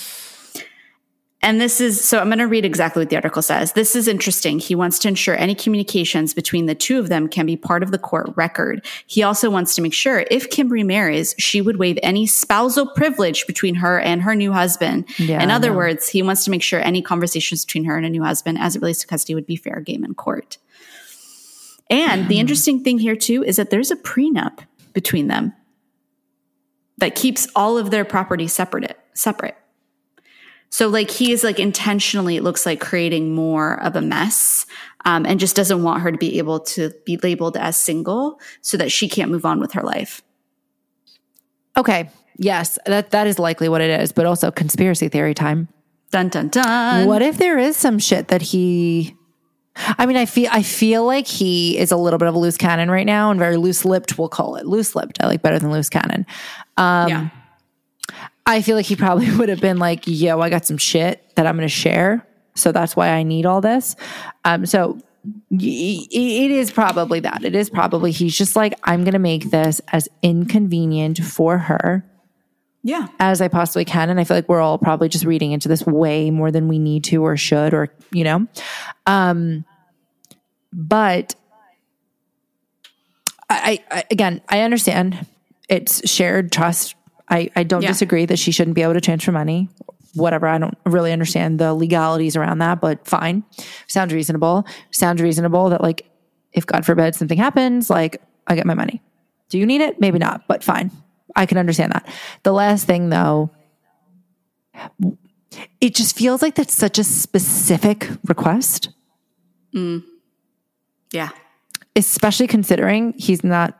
And 1.48 1.62
this 1.62 1.80
is 1.80 2.04
so 2.04 2.20
I'm 2.20 2.28
going 2.28 2.40
to 2.40 2.46
read 2.46 2.66
exactly 2.66 3.00
what 3.00 3.10
the 3.10 3.16
article 3.16 3.42
says. 3.42 3.72
This 3.72 3.96
is 3.96 4.06
interesting. 4.10 4.60
He 4.60 4.76
wants 4.76 5.00
to 5.00 5.08
ensure 5.08 5.34
any 5.38 5.56
communications 5.56 6.34
between 6.34 6.66
the 6.66 6.76
two 6.76 7.00
of 7.00 7.08
them 7.08 7.30
can 7.30 7.46
be 7.46 7.56
part 7.56 7.84
of 7.84 7.92
the 7.92 7.98
court 7.98 8.34
record. 8.36 8.86
He 9.06 9.24
also 9.24 9.50
wants 9.50 9.74
to 9.76 9.82
make 9.82 9.94
sure 9.94 10.26
if 10.30 10.50
Kim 10.50 10.68
remarries, 10.68 11.34
she 11.38 11.62
would 11.62 11.78
waive 11.78 11.98
any 12.04 12.28
spousal 12.28 12.86
privilege 12.86 13.48
between 13.48 13.76
her 13.76 13.98
and 13.98 14.22
her 14.24 14.36
new 14.36 14.52
husband. 14.52 15.06
Yeah, 15.18 15.42
In 15.42 15.50
other 15.50 15.72
words, 15.72 16.10
he 16.10 16.22
wants 16.22 16.44
to 16.44 16.52
make 16.52 16.62
sure 16.62 16.82
any 16.82 17.02
conversations 17.02 17.64
between 17.64 17.86
her 17.86 17.96
and 17.96 18.06
a 18.06 18.10
new 18.10 18.26
husband 18.26 18.58
as 18.60 18.76
it 18.76 18.82
relates 18.82 19.00
to 19.00 19.08
custody 19.08 19.34
would 19.34 19.48
be 19.48 19.56
fair 19.56 19.80
game 19.80 20.04
in 20.04 20.16
court. 20.16 20.58
And 21.90 22.24
Hmm. 22.24 22.28
the 22.28 22.40
interesting 22.40 22.84
thing 22.84 23.00
here 23.00 23.16
too 23.16 23.46
is 23.46 23.56
that 23.56 23.70
there's 23.70 23.90
a 23.90 23.96
prenup 23.96 24.60
between 24.92 25.28
them 25.30 25.54
that 26.98 27.16
keeps 27.16 27.48
all 27.56 27.78
of 27.78 27.90
their 27.90 28.04
property 28.04 28.50
separate 28.50 28.98
separate. 29.14 29.56
So 30.70 30.88
like 30.88 31.10
he 31.10 31.32
is 31.32 31.44
like 31.44 31.60
intentionally 31.60 32.36
it 32.36 32.44
looks 32.44 32.66
like 32.66 32.80
creating 32.80 33.34
more 33.34 33.82
of 33.82 33.96
a 33.96 34.02
mess 34.02 34.66
um, 35.06 35.26
and 35.26 35.40
just 35.40 35.56
doesn't 35.56 35.84
want 35.84 36.02
her 36.02 36.12
to 36.12 36.18
be 36.18 36.38
able 36.38 36.60
to 36.60 36.92
be 37.06 37.18
labeled 37.18 37.56
as 37.58 37.78
single 37.78 38.40
so 38.62 38.78
that 38.78 38.92
she 38.92 39.08
can't 39.08 39.32
move 39.32 39.46
on 39.46 39.60
with 39.60 39.74
her 39.74 39.84
life. 39.84 40.22
Okay. 41.78 42.10
Yes, 42.38 42.78
that 42.86 43.12
that 43.12 43.26
is 43.26 43.40
likely 43.40 43.70
what 43.70 43.82
it 43.82 44.02
is, 44.02 44.12
but 44.12 44.26
also 44.26 44.52
conspiracy 44.52 45.10
theory 45.10 45.34
time. 45.34 45.70
Dun 46.12 46.30
dun 46.30 46.50
dun. 46.50 47.08
what 47.08 47.22
if 47.22 47.38
there 47.38 47.58
is 47.58 47.76
some 47.76 48.00
shit 48.00 48.30
that 48.30 48.42
he 48.42 49.16
I 49.98 50.06
mean, 50.06 50.18
I 50.18 50.26
feel 50.26 50.50
I 50.52 50.64
feel 50.64 51.06
like 51.06 51.28
he 51.28 51.78
is 51.78 51.92
a 51.92 51.98
little 51.98 52.20
bit 52.20 52.28
of 52.28 52.36
a 52.36 52.40
loose 52.40 52.58
cannon 52.58 52.90
right 52.90 53.06
now 53.06 53.30
and 53.32 53.40
very 53.40 53.58
loose 53.58 53.86
lipped, 53.86 54.18
we'll 54.18 54.30
call 54.30 54.56
it. 54.56 54.66
Loose 54.66 54.96
lipped. 54.96 55.22
I 55.22 55.28
like 55.28 55.42
better 55.42 55.60
than 55.60 55.72
loose 55.72 55.90
cannon. 55.90 56.26
yeah. 56.78 57.30
I 58.48 58.62
feel 58.64 58.76
like 58.76 58.86
he 58.88 58.96
probably 58.96 59.30
would 59.38 59.50
have 59.50 59.62
been 59.62 59.78
like, 59.78 60.04
yo, 60.06 60.40
I 60.42 60.50
got 60.50 60.66
some 60.66 60.78
shit 60.78 61.24
that 61.36 61.46
I'm 61.46 61.56
going 61.56 61.68
to 61.68 61.74
share. 61.74 62.26
So 62.56 62.72
that's 62.72 62.96
why 62.96 63.10
I 63.10 63.22
need 63.24 63.46
all 63.46 63.62
this. 63.62 63.96
Um, 64.44 64.66
so 64.66 64.98
it 65.52 66.52
is 66.52 66.72
probably 66.72 67.20
that. 67.20 67.44
It 67.44 67.54
is 67.56 67.70
probably 67.70 68.12
he's 68.12 68.36
just 68.36 68.56
like, 68.56 68.74
I'm 68.84 69.04
going 69.04 69.14
to 69.14 69.20
make 69.20 69.52
this 69.52 69.82
as 69.92 70.08
inconvenient 70.24 71.20
for 71.20 71.58
her 71.58 72.04
Yeah. 72.84 73.08
as 73.20 73.42
I 73.42 73.48
possibly 73.50 73.86
can. 73.86 74.10
And 74.10 74.20
I 74.20 74.24
feel 74.24 74.38
like 74.38 74.48
we're 74.50 74.62
all 74.62 74.78
probably 74.78 75.10
just 75.10 75.26
reading 75.26 75.52
into 75.52 75.68
this 75.68 75.86
way 75.86 76.32
more 76.32 76.50
than 76.50 76.68
we 76.68 76.80
need 76.80 77.04
to 77.06 77.24
or 77.24 77.36
should, 77.38 77.74
or, 77.74 77.90
you 78.12 78.24
know. 78.24 78.48
Um, 79.06 79.66
but 80.74 81.36
I, 83.50 83.84
I 83.92 84.04
again, 84.12 84.42
I 84.50 84.62
understand 84.62 85.26
it's 85.70 86.10
shared 86.10 86.52
trust. 86.52 86.96
I, 87.30 87.50
I 87.56 87.64
don't 87.64 87.82
Yeah. 87.82 87.90
disagree 87.90 88.26
that 88.26 88.40
she 88.40 88.52
shouldn't 88.52 88.76
be 88.76 88.82
able 88.82 88.94
to 88.94 89.02
transfer 89.02 89.32
money. 89.32 89.70
Whatever. 90.14 90.48
I 90.48 90.58
don't 90.58 90.78
really 90.86 91.12
understand 91.12 91.60
the 91.60 91.74
legalities 91.74 92.36
around 92.36 92.60
that, 92.60 92.82
but 92.82 93.06
fine. 93.06 93.44
Sounds 93.88 94.14
reasonable. 94.14 94.66
Sounds 94.92 95.22
reasonable 95.22 95.70
that 95.70 95.82
like 95.82 96.10
if 96.54 96.66
God 96.66 96.86
forbid 96.86 97.14
something 97.16 97.38
happens, 97.38 97.90
like 97.90 98.22
I 98.48 98.56
get 98.56 98.66
my 98.66 98.74
money. 98.74 99.02
Do 99.50 99.58
you 99.60 99.66
need 99.66 99.82
it? 99.82 100.00
Maybe 100.00 100.18
not, 100.20 100.48
but 100.48 100.64
fine. 100.64 100.90
I 101.36 101.46
can 101.46 101.58
understand 101.58 101.92
that. 101.92 102.08
The 102.44 102.52
last 102.54 102.86
thing 102.88 103.10
though, 103.10 103.52
it 105.82 105.96
just 105.96 106.18
feels 106.18 106.42
like 106.42 106.56
that's 106.56 106.74
such 106.74 106.98
a 107.00 107.04
specific 107.04 108.10
request, 108.26 108.90
mm. 109.74 110.04
Yeah. 111.12 111.30
especially 111.96 112.48
considering 112.48 113.14
he's 113.18 113.44
not 113.44 113.78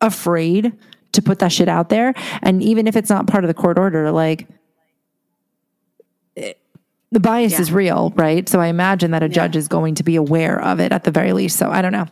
afraid 0.00 0.72
to 1.16 1.22
put 1.22 1.40
that 1.40 1.52
shit 1.52 1.68
out 1.68 1.88
there. 1.90 2.14
And 2.42 2.62
even 2.62 2.86
if 2.86 2.96
it's 2.96 3.10
not 3.10 3.26
part 3.26 3.44
of 3.44 3.48
the 3.48 3.54
court 3.54 3.78
order, 3.78 4.10
like 4.12 4.46
it- 6.34 6.58
the 7.12 7.20
bias 7.20 7.52
Yeah. 7.52 7.60
is 7.60 7.72
real, 7.72 8.12
right? 8.16 8.48
So 8.48 8.60
I 8.60 8.66
imagine 8.68 9.10
that 9.12 9.22
a 9.22 9.28
judge 9.28 9.56
is 9.56 9.68
going 9.68 9.94
to 9.96 10.02
be 10.02 10.16
aware 10.16 10.60
of 10.62 10.80
it 10.80 10.92
at 10.92 11.04
the 11.04 11.10
very 11.10 11.32
least. 11.32 11.56
So 11.58 11.70
I 11.70 11.82
don't 11.82 11.92
know. 11.92 12.06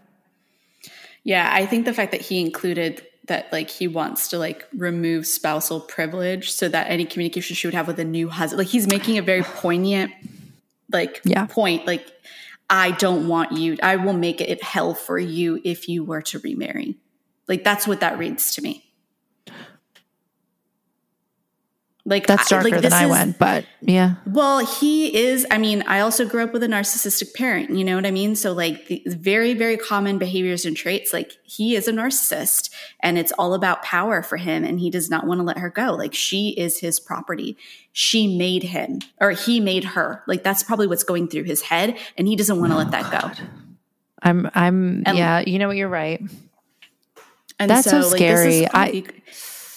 Yeah, 1.25 1.49
I 1.53 1.67
think 1.67 1.85
the 1.85 1.95
fact 1.95 2.13
that 2.13 2.21
he 2.21 2.41
included 2.41 3.03
that 3.27 3.51
like 3.53 3.71
he 3.71 3.89
wants 3.89 4.29
to 4.29 4.39
like 4.39 4.67
remove 4.77 5.27
spousal 5.27 5.81
privilege 5.81 6.53
so 6.53 6.69
that 6.69 6.91
any 6.91 7.07
communication 7.07 7.57
she 7.57 7.67
would 7.67 7.73
have 7.75 7.87
with 7.87 7.99
a 7.99 8.05
new 8.05 8.29
husband 8.29 8.59
like 8.59 8.67
he's 8.69 8.87
making 8.87 9.17
a 9.17 9.23
very 9.23 9.43
poignant 9.63 10.13
like 10.93 11.23
Yeah. 11.25 11.47
point 11.47 11.87
like 11.87 12.07
I 12.69 12.91
don't 12.91 13.27
want 13.27 13.53
you 13.53 13.79
I 13.83 13.97
will 13.97 14.13
make 14.13 14.43
it 14.43 14.63
hell 14.63 14.93
for 14.95 15.19
you 15.19 15.59
if 15.65 15.89
you 15.89 16.05
were 16.05 16.21
to 16.23 16.39
remarry. 16.41 16.97
Like 17.49 17.65
that's 17.65 17.87
what 17.87 18.01
that 18.01 18.19
reads 18.19 18.55
to 18.57 18.63
me. 18.63 18.85
Like 22.07 22.27
That's 22.27 22.53
I- 22.53 22.57
darker 22.57 22.65
like, 22.65 22.75
than 22.75 22.83
this 22.83 22.93
I 22.93 23.05
is- 23.05 23.11
went, 23.11 23.39
but 23.39 23.65
yeah. 23.81 24.17
well, 24.27 24.59
he 24.59 25.17
is. 25.17 25.47
I 25.51 25.57
mean, 25.57 25.83
I 25.87 26.01
also 26.01 26.27
grew 26.27 26.45
up 26.45 26.53
with 26.53 26.63
a 26.63 26.67
narcissistic 26.67 27.33
parent. 27.33 27.71
You 27.71 27.83
know 27.83 27.97
what 27.97 28.05
I 28.05 28.11
mean? 28.11 28.37
So, 28.37 28.53
like, 28.53 28.89
the 28.89 29.03
very, 29.07 29.55
very 29.55 29.79
common 29.79 30.19
behaviors 30.19 30.67
and 30.67 30.77
traits. 30.77 31.15
Like, 31.15 31.33
he 31.45 31.75
is 31.75 31.89
a 31.89 31.93
narcissist, 31.93 32.69
and 33.01 33.17
it's 33.17 33.33
all 33.39 33.55
about 33.55 33.83
power 33.83 34.23
for 34.23 34.37
him, 34.37 34.65
and 34.65 34.81
he 34.81 34.91
does 34.91 35.09
not 35.09 35.27
want 35.27 35.39
to 35.41 35.45
let 35.45 35.57
her 35.57 35.71
go. 35.71 35.95
Like, 35.95 36.13
she 36.13 36.51
is 36.51 36.79
his 36.81 37.01
property. 37.01 37.57
She 37.93 38.37
made 38.37 38.65
him, 38.65 38.99
or 39.19 39.31
he 39.31 39.59
made 39.59 39.85
her. 39.85 40.23
Like, 40.27 40.43
that's 40.43 40.63
probably 40.63 40.87
what's 40.87 41.05
going 41.05 41.29
through 41.29 41.45
his 41.45 41.63
head, 41.63 41.97
and 42.19 42.29
he 42.29 42.37
doesn't 42.37 42.61
want 42.61 42.73
to 42.73 42.77
let 42.77 42.89
oh, 42.89 42.91
that 42.91 43.23
go. 43.39 43.45
I'm 44.23 44.51
I'm 44.55 45.03
And- 45.07 45.17
yeah, 45.17 45.41
you 45.41 45.59
know 45.59 45.69
what, 45.69 45.79
you're 45.79 45.89
right. 45.89 46.21
And 47.59 47.71
That's 47.71 47.89
so 47.89 48.03
scary. 48.03 48.67
I. 48.67 49.05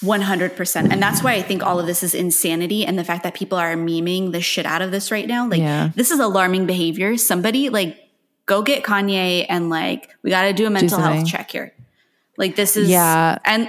100%. 0.02 0.92
And 0.92 1.02
that's 1.02 1.24
why 1.24 1.34
I 1.34 1.42
think 1.42 1.64
all 1.64 1.80
of 1.80 1.86
this 1.88 2.04
is 2.04 2.14
insanity. 2.14 2.86
And 2.86 2.98
the 2.98 3.04
fact 3.04 3.24
that 3.24 3.34
people 3.34 3.58
are 3.58 3.76
memeing 3.76 4.32
the 4.32 4.42
shit 4.42 4.66
out 4.66 4.82
of 4.82 4.92
this 4.92 5.12
right 5.12 5.28
now. 5.28 5.48
Like, 5.48 5.60
Yeah. 5.60 5.90
this 5.96 6.12
is 6.12 6.20
alarming 6.20 6.66
behavior. 6.66 7.18
Somebody, 7.18 7.70
like, 7.70 7.98
go 8.46 8.62
get 8.62 8.84
Kanye 8.84 9.46
and, 9.50 9.70
like, 9.70 10.10
we 10.24 10.30
got 10.30 10.44
to 10.44 10.54
do 10.54 10.66
a 10.66 10.70
mental 10.70 10.98
something. 11.00 11.18
health 11.20 11.28
check 11.28 11.52
here. 11.52 11.74
Like, 12.38 12.56
this 12.56 12.78
is. 12.78 12.90
Yeah. 12.90 13.38
And 13.46 13.68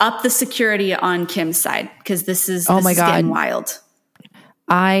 up 0.00 0.22
the 0.22 0.30
security 0.30 0.94
on 0.94 1.26
Kim's 1.26 1.58
side 1.58 1.90
because 1.98 2.24
this 2.24 2.48
is. 2.48 2.68
Oh 2.68 2.76
this 2.76 2.84
my 2.84 2.90
is 2.92 2.96
getting 2.96 3.26
God. 3.26 3.32
wild. 3.32 3.78
I 4.68 4.96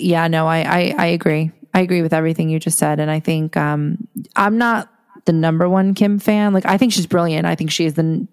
yeah, 0.00 0.28
no, 0.28 0.46
I, 0.46 0.58
I 0.60 0.94
I 0.96 1.06
agree. 1.06 1.50
I 1.74 1.80
agree 1.80 2.02
with 2.02 2.12
everything 2.12 2.48
you 2.48 2.58
just 2.58 2.78
said. 2.78 3.00
And 3.00 3.10
I 3.10 3.20
think 3.20 3.56
um 3.56 4.06
I'm 4.36 4.58
not 4.58 4.92
the 5.24 5.32
number 5.32 5.68
one 5.68 5.92
Kim 5.94 6.18
fan. 6.18 6.52
Like 6.54 6.64
I 6.66 6.78
think 6.78 6.92
she's 6.92 7.06
brilliant. 7.06 7.46
I 7.46 7.54
think 7.56 7.70
she 7.70 7.84
is 7.84 7.94
the 7.94 8.26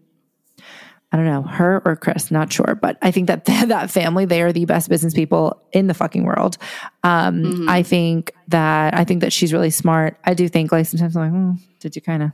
I 1.15 1.17
don't 1.17 1.27
know, 1.27 1.43
her 1.43 1.81
or 1.85 1.95
Kris, 1.95 2.29
not 2.29 2.51
sure, 2.51 2.77
but 2.81 2.97
I 3.01 3.09
think 3.09 3.27
that 3.27 3.45
that 3.45 3.89
family, 3.89 4.25
they 4.25 4.41
are 4.41 4.51
the 4.51 4.65
best 4.65 4.89
business 4.89 5.13
people 5.13 5.61
in 5.71 5.87
the 5.87 5.93
fucking 5.93 6.25
world. 6.25 6.57
Um, 7.05 7.69
I 7.69 7.83
think 7.83 8.33
that 8.49 8.93
I 8.93 9.05
think 9.05 9.21
that 9.21 9.31
she's 9.31 9.53
really 9.53 9.69
smart. 9.69 10.17
I 10.25 10.33
do 10.33 10.49
think 10.49 10.73
like 10.73 10.85
sometimes 10.85 11.15
I'm 11.15 11.23
like, 11.23 11.31
hmm, 11.31 11.63
did 11.79 11.95
you 11.95 12.01
kind 12.01 12.21
of 12.21 12.31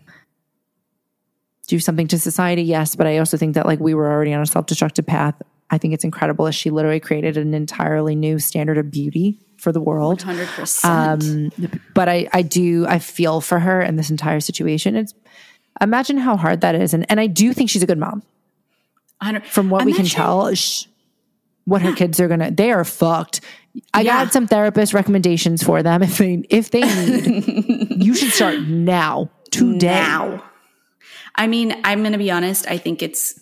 do 1.68 1.80
something 1.80 2.08
to 2.08 2.18
society? 2.18 2.64
Yes, 2.64 2.96
but 2.96 3.06
I 3.06 3.20
also 3.20 3.38
think 3.38 3.54
that 3.54 3.68
like 3.68 3.80
we 3.80 3.94
were 3.94 4.12
already 4.12 4.34
on 4.34 4.42
a 4.42 4.48
self-destructive 4.48 5.06
path. 5.06 5.40
I 5.70 5.78
think 5.78 5.94
it's 5.94 6.04
incredible 6.04 6.46
that 6.46 6.54
she 6.54 6.72
literally 6.72 7.00
created 7.00 7.38
an 7.38 7.54
entirely 7.54 8.16
new 8.16 8.40
standard 8.40 8.80
of 8.80 8.90
beauty 8.90 9.38
for 9.58 9.72
the 9.72 9.80
world. 9.80 10.22
100%. 10.22 10.84
Um, 10.84 11.78
but 11.94 12.10
I, 12.10 12.28
I 12.34 12.42
do, 12.42 12.88
I 12.88 12.98
feel 12.98 13.42
for 13.42 13.60
her 13.60 13.80
in 13.80 13.96
this 13.96 14.10
entire 14.10 14.40
situation. 14.40 14.96
It's 14.96 15.14
imagine 15.80 16.18
how 16.18 16.36
hard 16.36 16.62
that 16.62 16.74
is, 16.74 16.96
and 16.96 17.06
and 17.12 17.20
I 17.20 17.28
do 17.28 17.54
think 17.54 17.70
she's 17.70 17.84
a 17.84 17.88
good 17.88 18.00
mom 18.00 18.24
100 19.22 19.46
from 19.48 19.70
what 19.70 19.86
we 19.86 19.92
can 19.94 20.02
Imagine- 20.02 20.16
tell. 20.18 20.54
Sh- 20.56 20.86
what 21.66 21.84
her 21.84 21.94
kids 21.94 22.20
are 22.20 22.28
gonna, 22.28 22.50
they 22.50 22.72
are 22.72 22.84
fucked. 22.84 23.40
I 23.94 24.02
Yeah. 24.02 24.24
got 24.26 24.34
some 24.34 24.48
therapist 24.48 24.94
recommendations 24.96 25.62
for 25.64 25.84
them 25.84 26.02
if 26.02 26.18
they 26.18 26.44
if 26.50 26.72
they 26.72 26.82
need. 26.82 27.88
you 28.04 28.16
should 28.16 28.32
start 28.34 28.62
now, 28.62 29.30
today. 29.52 29.88
now. 29.88 30.44
I 31.36 31.46
mean, 31.48 31.80
I'm 31.84 32.00
going 32.02 32.12
to 32.14 32.18
be 32.18 32.32
honest. 32.32 32.68
I 32.68 32.78
think 32.80 33.02
it's 33.04 33.40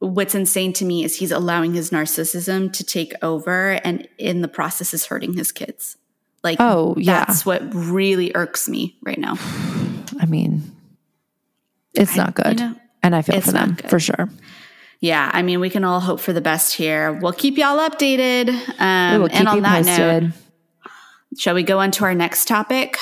what's 0.00 0.34
insane 0.34 0.72
to 0.74 0.84
me 0.86 1.04
is 1.04 1.16
he's 1.16 1.30
allowing 1.30 1.74
his 1.74 1.90
narcissism 1.90 2.72
to 2.72 2.82
take 2.82 3.12
over 3.22 3.72
and 3.84 4.08
in 4.18 4.40
the 4.40 4.48
process 4.48 4.92
is 4.94 5.06
hurting 5.06 5.34
his 5.34 5.52
kids. 5.52 5.96
Like, 6.42 6.56
Oh, 6.60 6.94
yeah. 6.98 7.24
that's 7.26 7.46
what 7.46 7.62
really 7.74 8.32
irks 8.34 8.68
me 8.70 8.96
right 9.02 9.18
now. 9.18 9.34
I 10.20 10.26
mean, 10.26 10.72
it's 11.94 12.16
not 12.16 12.34
good. 12.34 12.58
know, 12.58 12.74
and 13.02 13.14
I 13.14 13.22
feel 13.22 13.40
for 13.42 13.52
them 13.52 13.74
good. 13.74 13.90
for 13.90 14.00
sure. 14.00 14.28
Yeah, 15.04 15.30
I 15.34 15.42
mean, 15.42 15.60
we 15.60 15.68
can 15.68 15.84
all 15.84 16.00
hope 16.00 16.18
for 16.18 16.32
the 16.32 16.40
best 16.40 16.72
here. 16.74 17.12
We'll 17.12 17.34
keep 17.34 17.58
y'all 17.58 17.76
updated. 17.78 18.48
Um, 18.80 19.12
We 19.12 19.18
will 19.18 19.28
keep 19.28 19.38
and 19.40 19.48
on 19.48 19.56
you 19.56 19.62
that 19.62 19.84
posted. 19.84 20.22
note, 20.22 20.32
shall 21.36 21.54
we 21.54 21.62
go 21.62 21.78
on 21.78 21.90
to 21.90 22.04
our 22.04 22.14
next 22.14 22.48
topic? 22.48 22.96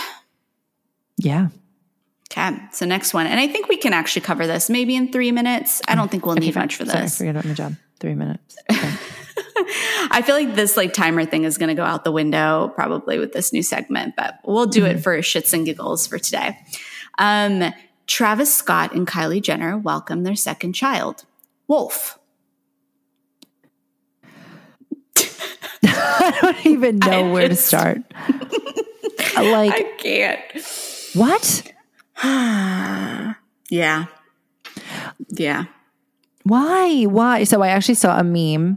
yeah. 1.16 1.48
Okay, 2.30 2.56
so 2.72 2.86
next 2.86 3.12
one, 3.14 3.26
and 3.26 3.38
I 3.38 3.46
think 3.46 3.68
we 3.68 3.76
can 3.76 3.92
actually 3.92 4.22
cover 4.22 4.46
this 4.48 4.68
maybe 4.70 4.96
in 4.96 5.12
three 5.12 5.30
minutes. 5.30 5.80
I 5.86 5.94
don't 5.94 6.10
think 6.10 6.24
we'll 6.26 6.34
need 6.34 6.54
much 6.56 6.74
for 6.76 6.86
Sorry, 6.86 7.02
this. 7.02 7.18
forget 7.18 7.36
about 7.36 7.44
my 7.44 7.52
job. 7.52 7.74
Three 8.00 8.14
minutes. 8.14 8.56
I 10.10 10.22
feel 10.24 10.34
like 10.34 10.54
this 10.56 10.76
like 10.76 10.92
timer 10.94 11.24
thing 11.26 11.44
is 11.44 11.56
going 11.58 11.68
to 11.68 11.74
go 11.74 11.84
out 11.84 12.04
the 12.04 12.10
window 12.10 12.72
probably 12.74 13.18
with 13.18 13.32
this 13.32 13.52
new 13.52 13.62
segment, 13.62 14.14
but 14.16 14.38
we'll 14.44 14.64
do 14.66 14.80
Mm-hmm. 14.82 14.96
it 14.98 15.02
for 15.02 15.16
shits 15.18 15.52
and 15.52 15.64
giggles 15.66 16.06
for 16.06 16.18
today. 16.18 16.56
Um, 17.18 17.72
Travis 18.06 18.52
Scott 18.52 18.92
and 18.94 19.06
Kylie 19.06 19.42
Jenner 19.42 19.76
welcome 19.78 20.22
their 20.24 20.34
second 20.34 20.72
child, 20.72 21.24
Wolf. 21.72 22.18
I 25.86 26.38
don't 26.42 26.66
even 26.66 26.98
know 26.98 27.30
I 27.30 27.32
where 27.32 27.48
to 27.48 27.56
start. 27.56 28.02
like 29.38 29.72
I 29.72 29.82
can't. 29.96 30.40
what? 31.14 31.72
Yeah. 33.70 34.04
Yeah. 35.30 35.64
Why? 36.42 37.04
Why? 37.04 37.44
So 37.44 37.62
I 37.62 37.68
actually 37.68 37.94
saw 37.94 38.20
a 38.20 38.22
meme 38.22 38.76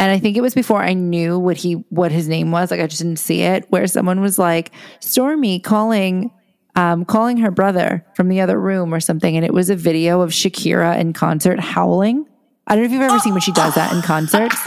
and 0.00 0.10
I 0.10 0.18
think 0.18 0.36
it 0.36 0.40
was 0.40 0.54
before 0.54 0.82
I 0.82 0.94
knew 0.94 1.38
what 1.38 1.56
he 1.58 1.74
what 1.90 2.10
his 2.10 2.26
name 2.26 2.50
was. 2.50 2.72
Like 2.72 2.80
I 2.80 2.88
just 2.88 3.02
didn't 3.02 3.20
see 3.20 3.42
it. 3.42 3.66
Where 3.70 3.86
someone 3.86 4.20
was 4.20 4.36
like, 4.36 4.72
Stormi 4.98 5.62
calling 5.62 6.32
um, 6.78 7.04
calling 7.04 7.38
her 7.38 7.50
brother 7.50 8.06
from 8.14 8.28
the 8.28 8.40
other 8.40 8.58
room 8.58 8.94
or 8.94 9.00
something, 9.00 9.34
and 9.34 9.44
it 9.44 9.52
was 9.52 9.68
a 9.68 9.74
video 9.74 10.20
of 10.20 10.30
Shakira 10.30 10.96
in 11.00 11.12
concert 11.12 11.58
howling. 11.58 12.24
I 12.68 12.76
don't 12.76 12.84
know 12.84 12.86
if 12.86 12.92
you've 12.92 13.02
ever 13.02 13.18
seen 13.18 13.32
when 13.32 13.40
she 13.40 13.50
does 13.50 13.74
that 13.74 13.92
in 13.92 14.00
concerts. 14.00 14.54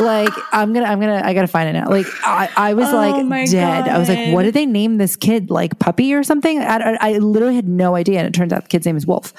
like 0.00 0.32
I'm 0.52 0.72
gonna, 0.72 0.86
I'm 0.86 1.00
gonna, 1.00 1.20
I 1.24 1.34
gotta 1.34 1.48
find 1.48 1.68
it 1.68 1.72
now. 1.72 1.88
Like 1.88 2.06
I, 2.22 2.48
I 2.56 2.74
was 2.74 2.90
Oh 2.90 2.94
like 2.94 3.50
dead. 3.50 3.88
I 3.88 3.98
was 3.98 4.08
like, 4.08 4.32
what 4.32 4.44
did 4.44 4.54
they 4.54 4.66
name 4.66 4.98
this 4.98 5.16
kid? 5.16 5.50
Like 5.50 5.80
puppy 5.80 6.14
or 6.14 6.22
something? 6.22 6.60
I, 6.60 6.76
I, 6.76 6.96
I 7.00 7.18
literally 7.18 7.56
had 7.56 7.66
no 7.66 7.96
idea, 7.96 8.20
and 8.20 8.28
it 8.28 8.34
turns 8.34 8.52
out 8.52 8.62
the 8.62 8.68
kid's 8.68 8.86
name 8.86 8.96
is 8.96 9.08
Wolf. 9.08 9.32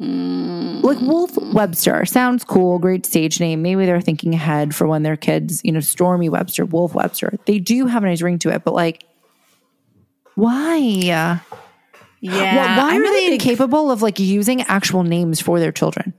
Like 0.00 1.00
Wolf 1.02 1.36
Webster 1.54 2.04
sounds 2.04 2.42
cool, 2.42 2.80
great 2.80 3.06
stage 3.06 3.38
name. 3.38 3.62
Maybe 3.62 3.86
they're 3.86 4.00
thinking 4.00 4.34
ahead 4.34 4.74
for 4.74 4.88
when 4.88 5.04
their 5.04 5.16
kids, 5.16 5.60
you 5.62 5.70
know, 5.70 5.78
Stormi 5.78 6.28
Webster, 6.28 6.64
Wolf 6.64 6.96
Webster. 6.96 7.38
They 7.44 7.60
do 7.60 7.86
have 7.86 8.02
a 8.02 8.06
nice 8.06 8.22
ring 8.22 8.40
to 8.40 8.50
it, 8.50 8.64
but 8.64 8.74
like, 8.74 9.04
why? 10.34 10.76
Yeah. 10.76 11.38
Why- 12.20 12.82
why 12.82 12.94
I'm 12.94 13.02
are 13.02 13.06
a 13.06 13.12
they 13.12 13.32
incapable 13.32 13.90
of 13.90 14.02
like 14.02 14.18
using 14.18 14.62
actual 14.62 15.02
names 15.02 15.40
for 15.40 15.60
their 15.60 15.72
children? 15.72 16.14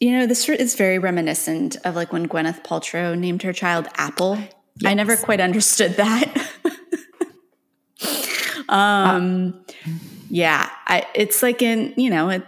You 0.00 0.12
know, 0.12 0.26
this 0.26 0.48
is 0.48 0.76
very 0.76 0.98
reminiscent 0.98 1.76
of 1.84 1.96
like 1.96 2.12
when 2.12 2.28
Gwyneth 2.28 2.64
Paltrow 2.64 3.18
named 3.18 3.42
her 3.42 3.52
child 3.52 3.88
Apple. 3.96 4.38
I 4.84 4.94
never 4.94 5.16
quite 5.16 5.40
understood 5.40 5.96
that. 5.96 6.50
um, 8.68 9.60
yeah, 10.30 10.70
I, 10.86 11.06
it's 11.14 11.42
like 11.42 11.62
in 11.62 11.94
you 11.96 12.10
know, 12.10 12.30
it, 12.30 12.46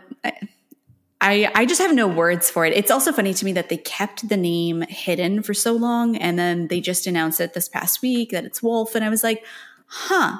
I 1.20 1.50
I 1.54 1.66
just 1.66 1.80
have 1.80 1.94
no 1.94 2.06
words 2.06 2.48
for 2.48 2.64
it. 2.64 2.72
It's 2.72 2.90
also 2.90 3.12
funny 3.12 3.34
to 3.34 3.44
me 3.44 3.52
that 3.52 3.68
they 3.68 3.76
kept 3.78 4.28
the 4.28 4.36
name 4.36 4.82
hidden 4.82 5.42
for 5.42 5.52
so 5.52 5.72
long, 5.72 6.16
and 6.16 6.38
then 6.38 6.68
they 6.68 6.80
just 6.80 7.06
announced 7.06 7.40
it 7.40 7.52
this 7.52 7.68
past 7.68 8.00
week 8.00 8.30
that 8.30 8.44
it's 8.44 8.62
Wolf, 8.62 8.94
and 8.94 9.04
I 9.04 9.08
was 9.08 9.24
like, 9.24 9.44
huh. 9.90 10.38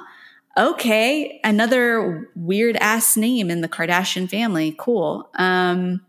Okay, 0.57 1.39
another 1.43 2.29
weird 2.35 2.75
ass 2.77 3.15
name 3.15 3.49
in 3.49 3.61
the 3.61 3.69
Kardashian 3.69 4.29
family. 4.29 4.75
Cool. 4.77 5.29
Um, 5.35 6.01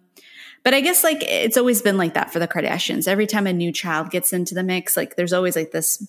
but 0.65 0.75
I 0.75 0.81
guess 0.81 1.05
like 1.05 1.23
it's 1.23 1.57
always 1.57 1.83
been 1.83 1.97
like 1.97 2.15
that 2.15 2.33
for 2.33 2.39
the 2.39 2.49
Kardashians. 2.49 3.07
Every 3.07 3.27
time 3.27 3.47
a 3.47 3.53
new 3.53 3.73
child 3.73 4.11
gets 4.11 4.33
into 4.33 4.55
the 4.55 4.63
mix, 4.63 4.97
like 4.97 5.17
there's 5.17 5.33
always 5.33 5.57
like 5.57 5.71
this 5.71 6.07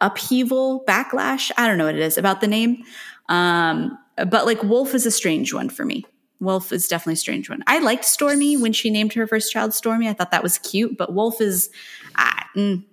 upheaval, 0.00 0.84
backlash. 0.86 1.50
I 1.56 1.66
don't 1.66 1.78
know 1.78 1.86
what 1.86 1.94
it 1.94 2.00
is 2.00 2.18
about 2.18 2.40
the 2.40 2.46
name. 2.46 2.84
Um, 3.28 3.98
but 4.16 4.46
like 4.46 4.62
Wolf 4.62 4.94
is 4.94 5.06
a 5.06 5.10
strange 5.10 5.52
one 5.52 5.68
for 5.68 5.84
me. 5.84 6.04
Wolf 6.40 6.72
is 6.72 6.86
definitely 6.86 7.14
a 7.14 7.16
strange 7.16 7.50
one. 7.50 7.64
I 7.66 7.80
liked 7.80 8.04
Stormi 8.04 8.60
when 8.60 8.72
she 8.72 8.90
named 8.90 9.12
her 9.14 9.26
first 9.26 9.52
child 9.52 9.72
Stormi. 9.72 10.08
I 10.08 10.12
thought 10.12 10.30
that 10.30 10.42
was 10.42 10.58
cute, 10.58 10.96
but 10.96 11.12
Wolf 11.12 11.40
is, 11.40 11.68
I, 12.14 12.44
mm, 12.56 12.84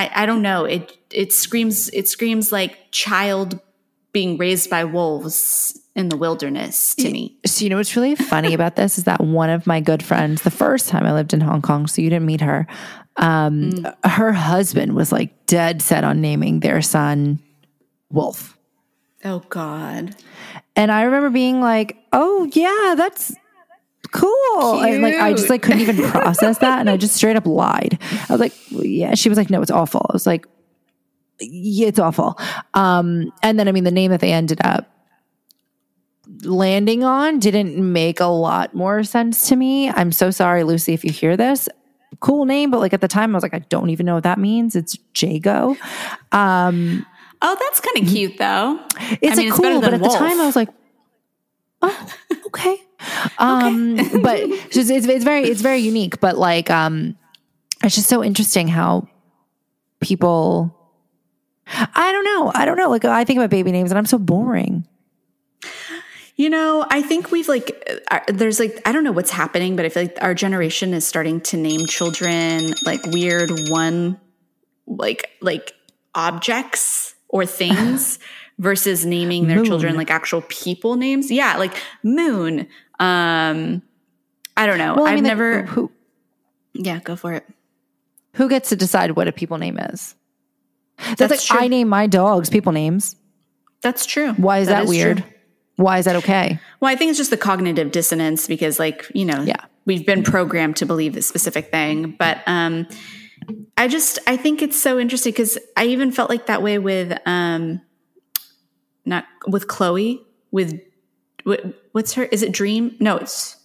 I, 0.00 0.22
I 0.22 0.26
don't 0.26 0.40
know. 0.40 0.64
It 0.64 0.96
it 1.10 1.32
screams 1.32 1.90
it 1.90 2.08
screams 2.08 2.50
like 2.50 2.90
child 2.90 3.60
being 4.12 4.38
raised 4.38 4.70
by 4.70 4.84
wolves 4.84 5.78
in 5.94 6.08
the 6.08 6.16
wilderness 6.16 6.94
to 6.94 7.10
me. 7.10 7.36
So 7.44 7.64
you 7.64 7.68
know 7.68 7.76
what's 7.76 7.94
really 7.94 8.14
funny 8.16 8.54
about 8.54 8.76
this 8.76 8.96
is 8.96 9.04
that 9.04 9.20
one 9.20 9.50
of 9.50 9.66
my 9.66 9.80
good 9.80 10.02
friends, 10.02 10.42
the 10.42 10.50
first 10.50 10.88
time 10.88 11.04
I 11.04 11.12
lived 11.12 11.34
in 11.34 11.42
Hong 11.42 11.60
Kong, 11.60 11.86
so 11.86 12.00
you 12.00 12.08
didn't 12.08 12.24
meet 12.24 12.40
her, 12.40 12.66
um, 13.16 13.86
her 14.04 14.32
husband 14.32 14.94
was 14.94 15.12
like 15.12 15.46
dead 15.46 15.82
set 15.82 16.02
on 16.02 16.22
naming 16.22 16.60
their 16.60 16.80
son 16.80 17.38
Wolf. 18.10 18.56
Oh 19.22 19.40
God. 19.50 20.16
And 20.76 20.90
I 20.90 21.02
remember 21.02 21.28
being 21.28 21.60
like, 21.60 21.98
"Oh 22.12 22.48
yeah, 22.54 22.94
that's 22.96 23.34
cool." 24.12 24.80
And 24.82 25.02
like 25.02 25.14
I 25.14 25.32
just 25.32 25.50
like 25.50 25.62
couldn't 25.62 25.80
even 25.80 25.96
process 26.10 26.58
that, 26.58 26.80
and 26.80 26.90
I 26.90 26.96
just 26.96 27.14
straight 27.14 27.36
up 27.36 27.46
lied. 27.46 27.98
I 28.28 28.32
was 28.32 28.40
like, 28.40 28.52
"Yeah." 28.70 29.14
She 29.14 29.28
was 29.28 29.38
like, 29.38 29.50
"No, 29.50 29.62
it's 29.62 29.70
awful." 29.70 30.06
I 30.10 30.12
was 30.12 30.26
like, 30.26 30.46
"Yeah, 31.40 31.88
it's 31.88 31.98
awful." 31.98 32.38
Um, 32.74 33.32
and 33.42 33.58
then 33.58 33.68
I 33.68 33.72
mean, 33.72 33.84
the 33.84 33.90
name 33.90 34.10
that 34.10 34.20
they 34.20 34.32
ended 34.32 34.60
up 34.64 34.88
landing 36.42 37.04
on 37.04 37.38
didn't 37.38 37.76
make 37.92 38.20
a 38.20 38.26
lot 38.26 38.74
more 38.74 39.02
sense 39.02 39.48
to 39.48 39.56
me. 39.56 39.90
I'm 39.90 40.12
so 40.12 40.30
sorry, 40.30 40.64
Lucy, 40.64 40.94
if 40.94 41.04
you 41.04 41.12
hear 41.12 41.36
this. 41.36 41.68
Cool 42.20 42.44
name, 42.44 42.70
but 42.70 42.80
like 42.80 42.92
at 42.92 43.00
the 43.00 43.08
time, 43.08 43.34
I 43.34 43.36
was 43.36 43.42
like, 43.42 43.54
I 43.54 43.60
don't 43.60 43.90
even 43.90 44.04
know 44.06 44.14
what 44.14 44.24
that 44.24 44.38
means. 44.38 44.76
It's 44.76 44.96
Jago. 45.14 45.76
Um, 46.32 47.06
Oh, 47.42 47.56
that's 47.58 47.80
kind 47.80 48.06
of 48.06 48.12
cute 48.12 48.36
though. 48.38 48.78
it's 49.22 49.32
I 49.32 49.36
mean, 49.36 49.48
it's 49.48 49.56
cool, 49.56 49.80
but 49.80 49.90
than 49.92 49.94
at 49.94 50.02
the 50.02 50.16
time 50.18 50.40
I 50.40 50.46
was 50.46 50.56
like, 50.56 50.68
oh, 51.80 52.06
okay. 52.46 52.76
Um, 53.38 53.96
but 54.22 54.40
it's, 54.40 54.74
just, 54.74 54.90
it's 54.90 55.06
it's 55.06 55.24
very 55.24 55.44
it's 55.44 55.60
very 55.60 55.78
unique. 55.78 56.20
But 56.20 56.36
like, 56.38 56.70
um, 56.70 57.16
it's 57.82 57.94
just 57.94 58.08
so 58.08 58.22
interesting 58.22 58.68
how 58.68 59.08
people. 60.00 60.76
I 61.72 62.10
don't 62.10 62.24
know. 62.24 62.50
I 62.54 62.64
don't 62.64 62.76
know. 62.76 62.90
Like 62.90 63.04
I 63.04 63.24
think 63.24 63.38
about 63.38 63.50
baby 63.50 63.70
names, 63.70 63.90
and 63.90 63.98
I'm 63.98 64.06
so 64.06 64.18
boring. 64.18 64.86
You 66.40 66.48
know, 66.48 66.86
I 66.88 67.02
think 67.02 67.30
we've 67.30 67.48
like, 67.48 68.02
uh, 68.10 68.20
there's 68.28 68.58
like, 68.58 68.80
I 68.86 68.92
don't 68.92 69.04
know 69.04 69.12
what's 69.12 69.30
happening, 69.30 69.76
but 69.76 69.84
I 69.84 69.90
feel 69.90 70.04
like 70.04 70.16
our 70.22 70.32
generation 70.32 70.94
is 70.94 71.06
starting 71.06 71.42
to 71.42 71.58
name 71.58 71.84
children 71.84 72.72
like 72.86 73.04
weird 73.08 73.50
one, 73.68 74.18
like, 74.86 75.28
like 75.42 75.74
objects 76.14 77.14
or 77.28 77.44
things 77.44 78.18
versus 78.58 79.04
naming 79.04 79.48
their 79.48 79.58
Moon. 79.58 79.66
children 79.66 79.96
like 79.96 80.10
actual 80.10 80.42
people 80.48 80.96
names. 80.96 81.30
Yeah. 81.30 81.58
Like 81.58 81.76
moon. 82.02 82.68
Um, 83.00 83.82
I 84.56 84.66
don't 84.66 84.78
know. 84.78 84.94
Well, 84.94 85.06
I 85.06 85.10
I've 85.10 85.14
mean, 85.16 85.24
never, 85.24 85.62
who 85.62 85.90
yeah, 86.74 87.00
go 87.00 87.16
for 87.16 87.32
it. 87.32 87.44
who 88.34 88.48
gets 88.48 88.68
to 88.68 88.76
decide 88.76 89.12
what 89.12 89.26
a 89.26 89.32
people 89.32 89.58
name 89.58 89.78
is? 89.78 90.14
That's, 90.98 91.18
That's 91.18 91.30
like 91.30 91.40
true. 91.40 91.60
I 91.60 91.68
name 91.68 91.88
my 91.88 92.06
dogs 92.06 92.50
people 92.50 92.72
names. 92.72 93.16
That's 93.80 94.04
true. 94.04 94.34
Why 94.34 94.58
is 94.58 94.68
that, 94.68 94.82
true. 94.82 94.88
weird? 94.90 95.24
Why 95.76 95.96
is 95.98 96.04
that 96.04 96.16
okay? 96.16 96.60
Well, 96.80 96.92
I 96.92 96.96
think 96.96 97.08
it's 97.08 97.16
just 97.18 97.30
the 97.30 97.38
cognitive 97.38 97.90
dissonance 97.90 98.46
because, 98.46 98.78
like, 98.78 99.06
you 99.14 99.24
know, 99.24 99.40
Yeah. 99.42 99.64
we've 99.86 100.04
been 100.04 100.22
programmed 100.22 100.76
to 100.76 100.84
believe 100.86 101.14
this 101.14 101.26
specific 101.26 101.70
thing. 101.70 102.16
But 102.18 102.42
um, 102.46 102.86
I 103.78 103.88
just, 103.88 104.18
I 104.26 104.36
think 104.36 104.60
it's 104.60 104.78
so 104.78 104.98
interesting 104.98 105.32
because 105.32 105.56
I 105.74 105.86
even 105.86 106.12
felt 106.12 106.28
like 106.28 106.46
that 106.46 106.62
way 106.62 106.78
with, 106.78 107.18
um, 107.24 107.80
not 109.06 109.24
with 109.46 109.66
Khloe, 109.68 110.20
with, 110.50 110.78
what, 111.44 111.60
what's 111.92 112.14
her, 112.14 112.24
is 112.24 112.42
it 112.42 112.52
Dream? 112.52 112.96
No, 113.00 113.16
it's, 113.16 113.56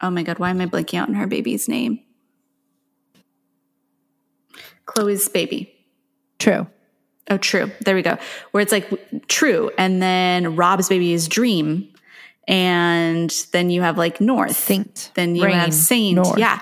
oh 0.00 0.10
my 0.10 0.22
God, 0.22 0.38
why 0.38 0.50
am 0.50 0.60
I 0.60 0.66
blanking 0.66 0.98
out 0.98 1.08
on 1.08 1.14
her 1.14 1.26
baby's 1.26 1.68
name? 1.68 2.00
Khloe's 4.86 5.28
baby. 5.28 5.72
True. 6.38 6.66
Oh, 7.28 7.38
true. 7.38 7.72
There 7.80 7.94
we 7.94 8.02
go. 8.02 8.18
Where 8.52 8.62
it's 8.62 8.72
like 8.72 9.26
true. 9.26 9.70
And 9.78 10.00
then 10.00 10.54
Rob's 10.54 10.88
baby 10.88 11.12
is 11.12 11.26
dream. 11.26 11.92
And 12.46 13.30
then 13.50 13.70
you 13.70 13.82
have 13.82 13.98
like 13.98 14.20
North. 14.20 14.56
Saint. 14.56 15.10
Then 15.14 15.34
you 15.34 15.44
Reign. 15.44 15.54
have 15.54 15.74
Saint. 15.74 16.14
North. 16.16 16.38
Yeah. 16.38 16.60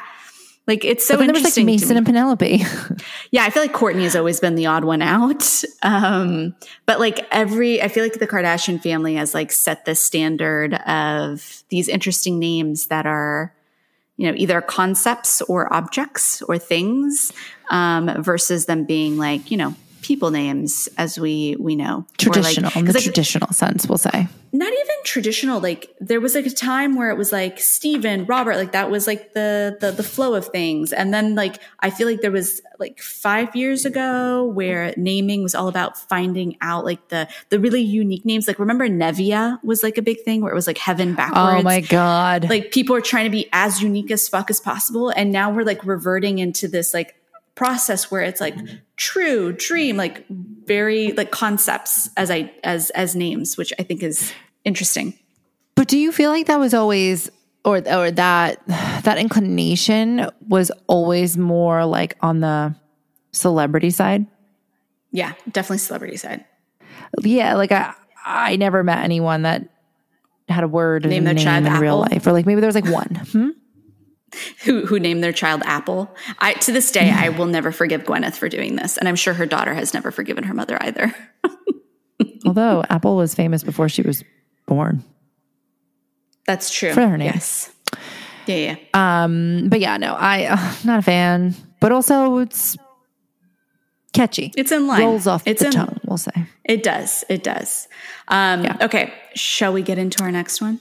Like 0.67 0.85
it's 0.85 1.07
so 1.07 1.15
But 1.15 1.19
then 1.27 1.35
there 1.35 1.43
was 1.43 1.57
like 1.57 1.67
Mason 1.67 1.91
me. 1.91 1.97
and 1.99 2.07
Penelope. 2.07 2.63
yeah, 3.31 3.45
I 3.45 3.51
feel 3.51 3.63
like 3.63 3.75
Kourtney 3.75 4.05
has 4.05 4.17
always 4.17 4.41
been 4.41 4.55
the 4.55 4.67
odd 4.67 4.85
one 4.85 5.03
out. 5.03 5.63
Um, 5.83 6.55
but 6.87 7.01
like 7.01 7.27
every, 7.31 7.83
I 7.83 7.89
feel 7.89 8.03
like 8.03 8.15
the 8.15 8.27
Kardashian 8.27 8.83
family 8.83 9.17
has 9.17 9.35
like 9.35 9.53
set 9.53 9.85
the 9.85 9.95
standard 9.95 10.75
of 10.87 11.63
these 11.69 11.89
interesting 11.89 12.39
names 12.39 12.87
that 12.87 13.05
are, 13.05 13.53
you 14.17 14.27
know, 14.27 14.35
either 14.39 14.63
concepts 14.63 15.43
or 15.43 15.71
objects 15.73 16.41
or 16.43 16.57
things, 16.57 17.31
um, 17.69 18.23
versus 18.23 18.65
them 18.65 18.85
being 18.85 19.19
like, 19.19 19.51
you 19.51 19.59
know, 19.59 19.75
people 20.05 20.31
names 20.31 20.87
as 20.99 21.19
we 21.19 21.57
we 21.59 21.75
know. 21.75 22.05
Traditional 22.19 22.67
like, 22.67 22.77
in 22.77 22.85
the 22.85 22.93
like, 22.93 23.03
traditional 23.03 23.51
sense 23.53 23.87
we'll 23.87 23.97
say. 23.97 24.29
Not 24.53 24.73
even 24.73 24.97
traditional 25.05 25.61
like 25.61 25.97
there 25.99 26.21
was 26.21 26.35
like 26.35 26.45
a 26.45 26.51
time 26.51 26.95
where 26.95 27.11
it 27.11 27.17
was 27.17 27.33
like 27.33 27.59
Stephen 27.59 28.27
Robert 28.27 28.57
like 28.57 28.73
that 28.73 28.91
was 28.91 29.07
like 29.07 29.33
the 29.33 29.79
the 29.81 29.93
the 29.93 30.03
flow 30.03 30.35
of 30.35 30.47
things. 30.49 30.93
And 30.93 31.13
then 31.13 31.35
like 31.35 31.59
I 31.81 31.89
feel 31.89 32.07
like 32.07 32.21
there 32.21 32.31
was 32.31 32.61
like 32.79 33.01
5 33.01 33.57
years 33.57 33.87
ago 33.87 34.45
where 34.45 34.93
naming 34.99 35.43
was 35.43 35.55
all 35.55 35.69
about 35.69 35.97
finding 35.97 36.59
out 36.61 36.85
like 36.85 37.09
the 37.09 37.27
the 37.49 37.59
really 37.59 37.83
unique 37.83 38.27
names. 38.27 38.47
Like 38.47 38.59
remember 38.59 38.87
Nevaeh 38.87 39.65
was 39.65 39.83
like 39.83 39.97
a 39.97 40.03
big 40.03 40.21
thing 40.21 40.43
where 40.43 40.53
it 40.53 40.55
was 40.55 40.67
like 40.67 40.79
heaven 40.79 41.13
oh 41.13 41.17
backwards? 41.17 41.61
oh 41.61 41.63
my 41.63 41.81
god. 41.81 42.51
Like 42.51 42.73
people 42.73 42.95
are 42.95 43.01
trying 43.01 43.25
to 43.25 43.31
be 43.31 43.49
as 43.55 43.81
unique 43.81 44.11
as 44.11 44.29
fuck 44.29 44.51
as 44.51 44.61
possible. 44.61 45.09
And 45.09 45.33
now 45.33 45.51
we're 45.51 45.65
like 45.65 45.83
reverting 45.87 46.41
into 46.41 46.69
this 46.69 46.93
like 46.93 47.17
process 47.55 48.11
where 48.11 48.23
it's 48.23 48.41
like 48.41 48.57
true 48.97 49.53
dream 49.53 49.97
like 49.97 50.25
very 50.29 51.13
like 51.13 51.31
concepts 51.31 52.09
as 52.17 52.31
i 52.31 52.51
as 52.65 52.91
as 52.91 53.15
names 53.15 53.57
which 53.57 53.73
i 53.79 53.83
think 53.83 54.03
is 54.03 54.33
interesting. 54.65 55.15
But 55.75 55.89
do 55.89 55.99
you 55.99 56.13
feel 56.13 56.31
like 56.31 56.47
that 56.47 56.59
was 56.59 56.75
always 56.75 57.31
or 57.65 57.77
or 57.89 58.11
that 58.11 58.67
that 58.67 59.19
inclination 59.19 60.29
was 60.49 60.71
always 60.87 61.37
more 61.37 61.85
like 61.85 62.17
on 62.21 62.41
the 62.41 62.75
celebrity 63.33 63.91
side? 63.91 64.27
Yeah 65.13 65.35
definitely 65.51 65.79
celebrity 65.79 66.17
side. 66.17 66.45
Yeah 67.23 67.55
like 67.55 67.73
i 67.73 67.93
i 68.25 68.57
never 68.57 68.83
met 68.83 69.05
anyone 69.05 69.43
that 69.43 69.69
had 70.49 70.65
a 70.65 70.69
word 70.69 71.05
name 71.05 71.25
their 71.25 71.35
name 71.35 71.45
child 71.45 71.67
in 71.67 71.69
Apple. 71.69 71.83
real 71.83 71.99
life 71.99 72.27
or 72.27 72.33
like 72.33 72.47
maybe 72.47 72.61
there 72.61 72.69
was 72.69 72.75
like 72.75 72.87
one. 72.89 73.15
Hmm? 73.33 73.49
Who 74.65 74.87
who 74.87 74.99
named 74.99 75.23
their 75.23 75.33
child 75.33 75.63
Apple. 75.65 76.15
I 76.39 76.55
to 76.55 76.73
this 76.73 76.91
day 76.91 77.11
I 77.11 77.29
will 77.31 77.47
never 77.47 77.73
forgive 77.73 78.05
Gwyneth 78.05 78.35
for 78.35 78.49
doing 78.49 78.77
this, 78.77 78.97
and 78.97 79.09
I'm 79.09 79.17
sure 79.17 79.35
her 79.35 79.47
daughter 79.47 79.75
has 79.75 79.95
never 79.95 80.11
forgiven 80.11 80.45
her 80.45 80.55
mother 80.55 80.79
either. 80.81 81.15
Although 82.47 82.85
Apple 82.91 83.17
was 83.17 83.35
famous 83.35 83.63
before 83.63 83.89
she 83.89 84.03
was 84.03 84.23
born. 84.67 85.03
That's 86.47 86.73
true. 86.73 86.93
For 86.93 87.07
her 87.09 87.17
name. 87.17 87.33
Yes. 87.33 87.73
Yeah, 88.47 88.57
yeah. 88.57 88.77
Um, 89.25 89.69
but 89.71 89.81
yeah, 89.81 89.97
no, 89.97 90.15
I 90.15 90.45
uh, 90.47 90.75
not 90.85 90.99
a 90.99 91.03
fan. 91.03 91.55
But 91.81 91.93
also, 91.93 92.39
it's 92.39 92.77
catchy. 94.13 94.53
It's 94.57 94.73
in 94.73 94.87
line. 94.87 95.01
Rolls 95.01 95.27
off 95.27 95.43
it's 95.47 95.61
the 95.61 95.67
in, 95.67 95.73
tongue. 95.73 96.01
We'll 96.07 96.19
say 96.19 96.33
It 96.65 96.83
does. 96.83 97.25
It 97.29 97.43
does. 97.43 97.89
Um, 98.29 98.65
Yeah. 98.65 98.77
Okay. 98.83 99.13
Shall 99.35 99.73
we 99.73 99.83
get 99.83 99.99
into 99.99 100.23
our 100.23 100.31
next 100.31 100.61
one? 100.61 100.81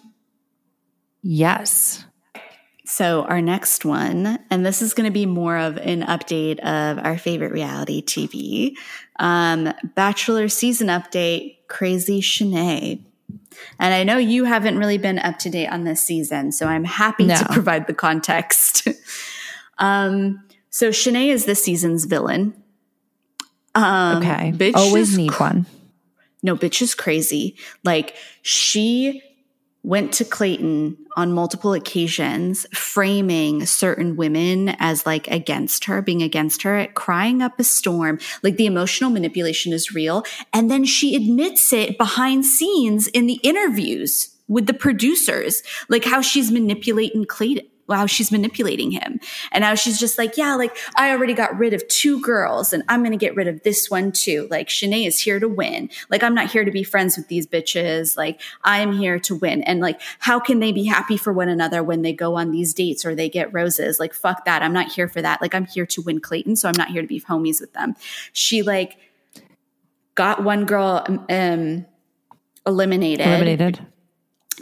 yes. 1.22 2.06
So, 2.86 3.24
our 3.24 3.42
next 3.42 3.86
one, 3.86 4.40
and 4.50 4.66
this 4.66 4.82
is 4.82 4.94
going 4.94 5.06
to 5.08 5.14
be 5.14 5.26
more 5.26 5.58
of 5.58 5.78
an 5.78 6.02
update 6.02 6.60
of 6.60 7.00
our 7.04 7.18
favorite 7.18 7.54
reality 7.54 8.04
TV 8.04 8.74
um, 9.20 9.74
Bachelor 9.96 10.50
season 10.50 10.88
update 10.88 11.58
Crazy 11.70 12.20
Shanae. 12.20 13.02
And 13.80 13.94
I 13.94 14.04
know 14.04 14.18
you 14.18 14.44
haven't 14.44 14.78
really 14.78 14.98
been 14.98 15.18
up 15.20 15.40
to 15.40 15.50
date 15.50 15.68
on 15.68 15.86
this 15.86 16.04
season, 16.04 16.52
so 16.52 16.66
I'm 16.68 16.84
happy 16.84 17.26
No. 17.28 17.36
to 17.36 17.46
provide 17.54 17.88
the 17.88 17.94
context. 17.94 18.86
um, 19.78 20.44
so, 20.70 20.90
Shanae 20.90 21.30
is 21.30 21.46
this 21.46 21.64
season's 21.64 22.04
villain. 22.04 22.54
Um, 23.76 24.18
Okay. 24.18 24.52
bitch 24.56 24.76
Always 24.76 25.12
is 25.12 25.18
need 25.18 25.32
cr- 25.32 25.44
one. 25.44 25.66
no, 26.44 26.58
bitch 26.58 26.82
is 26.82 26.94
crazy. 26.96 27.56
Like 27.86 28.16
she 28.42 29.22
went 29.84 30.14
to 30.14 30.26
Clayton 30.26 30.98
on 31.18 31.34
multiple 31.34 31.74
occasions, 31.74 32.66
framing 32.74 33.66
certain 33.66 34.16
women 34.16 34.70
as 34.80 35.06
like 35.06 35.28
against 35.28 35.86
her, 35.86 36.02
being 36.02 36.24
against 36.24 36.64
her, 36.64 36.88
crying 36.96 37.42
up 37.42 37.60
a 37.60 37.64
storm. 37.64 38.18
Like 38.42 38.56
the 38.56 38.66
emotional 38.66 39.10
manipulation 39.10 39.74
is 39.74 39.94
real. 39.94 40.24
And 40.54 40.72
then 40.72 40.86
she 40.86 41.16
admits 41.16 41.74
it 41.74 41.98
behind 41.98 42.46
scenes 42.46 43.08
in 43.08 43.28
the 43.28 43.40
interviews 43.44 44.30
with 44.48 44.68
the 44.68 44.74
producers, 44.74 45.64
like 45.90 46.06
how 46.06 46.22
she's 46.22 46.52
manipulating 46.52 47.26
Clayton. 47.26 47.68
How 47.90 48.06
she's 48.06 48.32
manipulating 48.32 48.92
him 48.92 49.20
and 49.52 49.64
how 49.64 49.76
she's 49.76 50.00
just 50.00 50.18
like, 50.18 50.38
yeah, 50.38 50.56
like 50.56 50.76
I 50.96 51.12
already 51.12 51.34
got 51.34 51.58
rid 51.58 51.74
of 51.74 51.86
two 51.90 52.22
girls 52.22 52.72
and 52.72 52.82
I'm 52.88 53.02
going 53.02 53.12
to 53.12 53.18
get 53.18 53.36
rid 53.36 53.48
of 53.48 53.62
this 53.64 53.90
one 53.90 54.12
too. 54.12 54.48
Like 54.50 54.70
Shanae 54.70 55.06
is 55.06 55.20
here 55.20 55.40
to 55.40 55.48
win. 55.48 55.90
Like 56.10 56.24
I'm 56.24 56.34
not 56.34 56.50
here 56.50 56.64
to 56.64 56.72
be 56.72 56.84
friends 56.84 57.18
with 57.18 57.28
these 57.28 57.46
bitches. 57.46 58.16
Like 58.16 58.42
I'm 58.64 58.94
here 58.94 59.20
to 59.20 59.36
win. 59.36 59.64
And 59.64 59.82
like, 59.82 60.00
how 60.20 60.40
can 60.40 60.60
they 60.60 60.72
be 60.72 60.86
happy 60.86 61.18
for 61.18 61.34
one 61.34 61.50
another 61.50 61.84
when 61.84 62.02
they 62.02 62.14
go 62.14 62.36
on 62.36 62.52
these 62.52 62.74
dates 62.74 63.06
or 63.06 63.16
they 63.16 63.30
get 63.30 63.54
roses? 63.54 64.00
Like, 64.00 64.14
fuck 64.14 64.46
that. 64.46 64.64
I'm 64.64 64.74
not 64.74 64.92
here 64.92 65.10
for 65.10 65.22
that. 65.22 65.42
Like 65.42 65.54
I'm 65.54 65.66
here 65.66 65.86
to 65.88 66.02
win 66.02 66.22
Clayton. 66.22 66.56
So 66.56 66.70
I'm 66.70 66.78
not 66.78 66.90
here 66.90 67.02
to 67.02 67.08
be 67.08 67.20
homies 67.20 67.60
with 67.60 67.74
them. 67.74 67.96
She 68.32 68.64
like 68.64 68.98
got 70.16 70.44
one 70.44 70.66
girl, 70.66 71.06
um, 71.30 71.86
eliminated 72.66 73.28
Eliminated. 73.28 73.86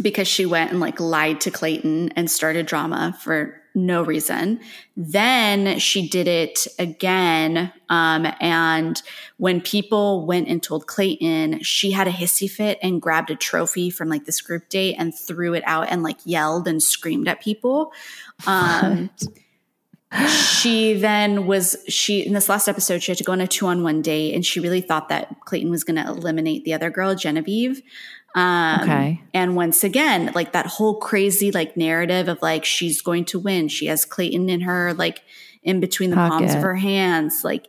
Because 0.02 0.28
she 0.28 0.46
went 0.46 0.72
and 0.72 0.80
like 0.80 1.00
lied 1.00 1.42
to 1.42 1.52
Clayton 1.52 2.10
and 2.10 2.30
started 2.30 2.66
drama 2.66 3.18
for 3.22 3.62
no 3.74 4.04
reason. 4.04 4.60
Then 4.98 5.80
she 5.80 6.08
did 6.08 6.28
it 6.28 6.68
again. 6.78 7.72
Um, 7.90 8.28
and 8.42 9.02
when 9.38 9.62
people 9.62 10.26
went 10.26 10.50
and 10.50 10.62
told 10.62 10.88
Clayton, 10.88 11.62
she 11.62 11.92
had 11.92 12.08
a 12.08 12.12
hissy 12.12 12.50
fit 12.50 12.80
and 12.82 13.02
grabbed 13.02 13.32
a 13.32 13.36
trophy 13.36 13.90
from 13.90 14.10
like 14.10 14.26
this 14.26 14.42
group 14.42 14.68
date 14.70 14.96
and 14.98 15.18
threw 15.18 15.54
it 15.54 15.64
out 15.66 15.88
and 15.90 16.04
like 16.04 16.18
yelled 16.26 16.68
and 16.68 16.84
screamed 16.84 17.28
at 17.28 17.42
people. 17.42 17.94
Um, 18.46 19.10
she 20.28 20.94
then 20.94 21.48
was 21.48 21.78
she 21.88 22.26
in 22.26 22.34
this 22.34 22.50
last 22.50 22.68
episode 22.68 23.02
she 23.02 23.12
had 23.12 23.18
to 23.18 23.24
go 23.24 23.32
on 23.32 23.40
a 23.40 23.48
two 23.48 23.66
on 23.66 23.82
one 23.82 24.02
date 24.02 24.34
and 24.34 24.46
she 24.46 24.60
really 24.60 24.82
thought 24.82 25.08
that 25.08 25.40
clayton 25.46 25.70
was 25.70 25.86
going 25.86 25.96
to 25.96 26.06
eliminate 26.06 26.66
the 26.66 26.74
other 26.74 26.90
girl 26.90 27.16
genevieve 27.16 27.82
um, 28.36 28.82
Okay. 28.82 29.22
and 29.34 29.56
once 29.56 29.84
again 29.84 30.32
like 30.36 30.54
that 30.54 30.66
whole 30.66 31.00
crazy 31.00 31.52
like 31.52 31.76
narrative 31.76 32.28
of 32.28 32.42
like 32.42 32.64
she's 32.66 33.02
going 33.02 33.26
to 33.26 33.40
win 33.40 33.68
she 33.68 33.88
has 33.88 34.06
clayton 34.06 34.50
in 34.50 34.62
her 34.62 34.94
like 34.94 35.22
in 35.64 35.80
between 35.80 36.10
the 36.10 36.16
palms 36.16 36.54
of 36.56 36.62
her 36.62 36.76
hands 36.76 37.44
like 37.44 37.68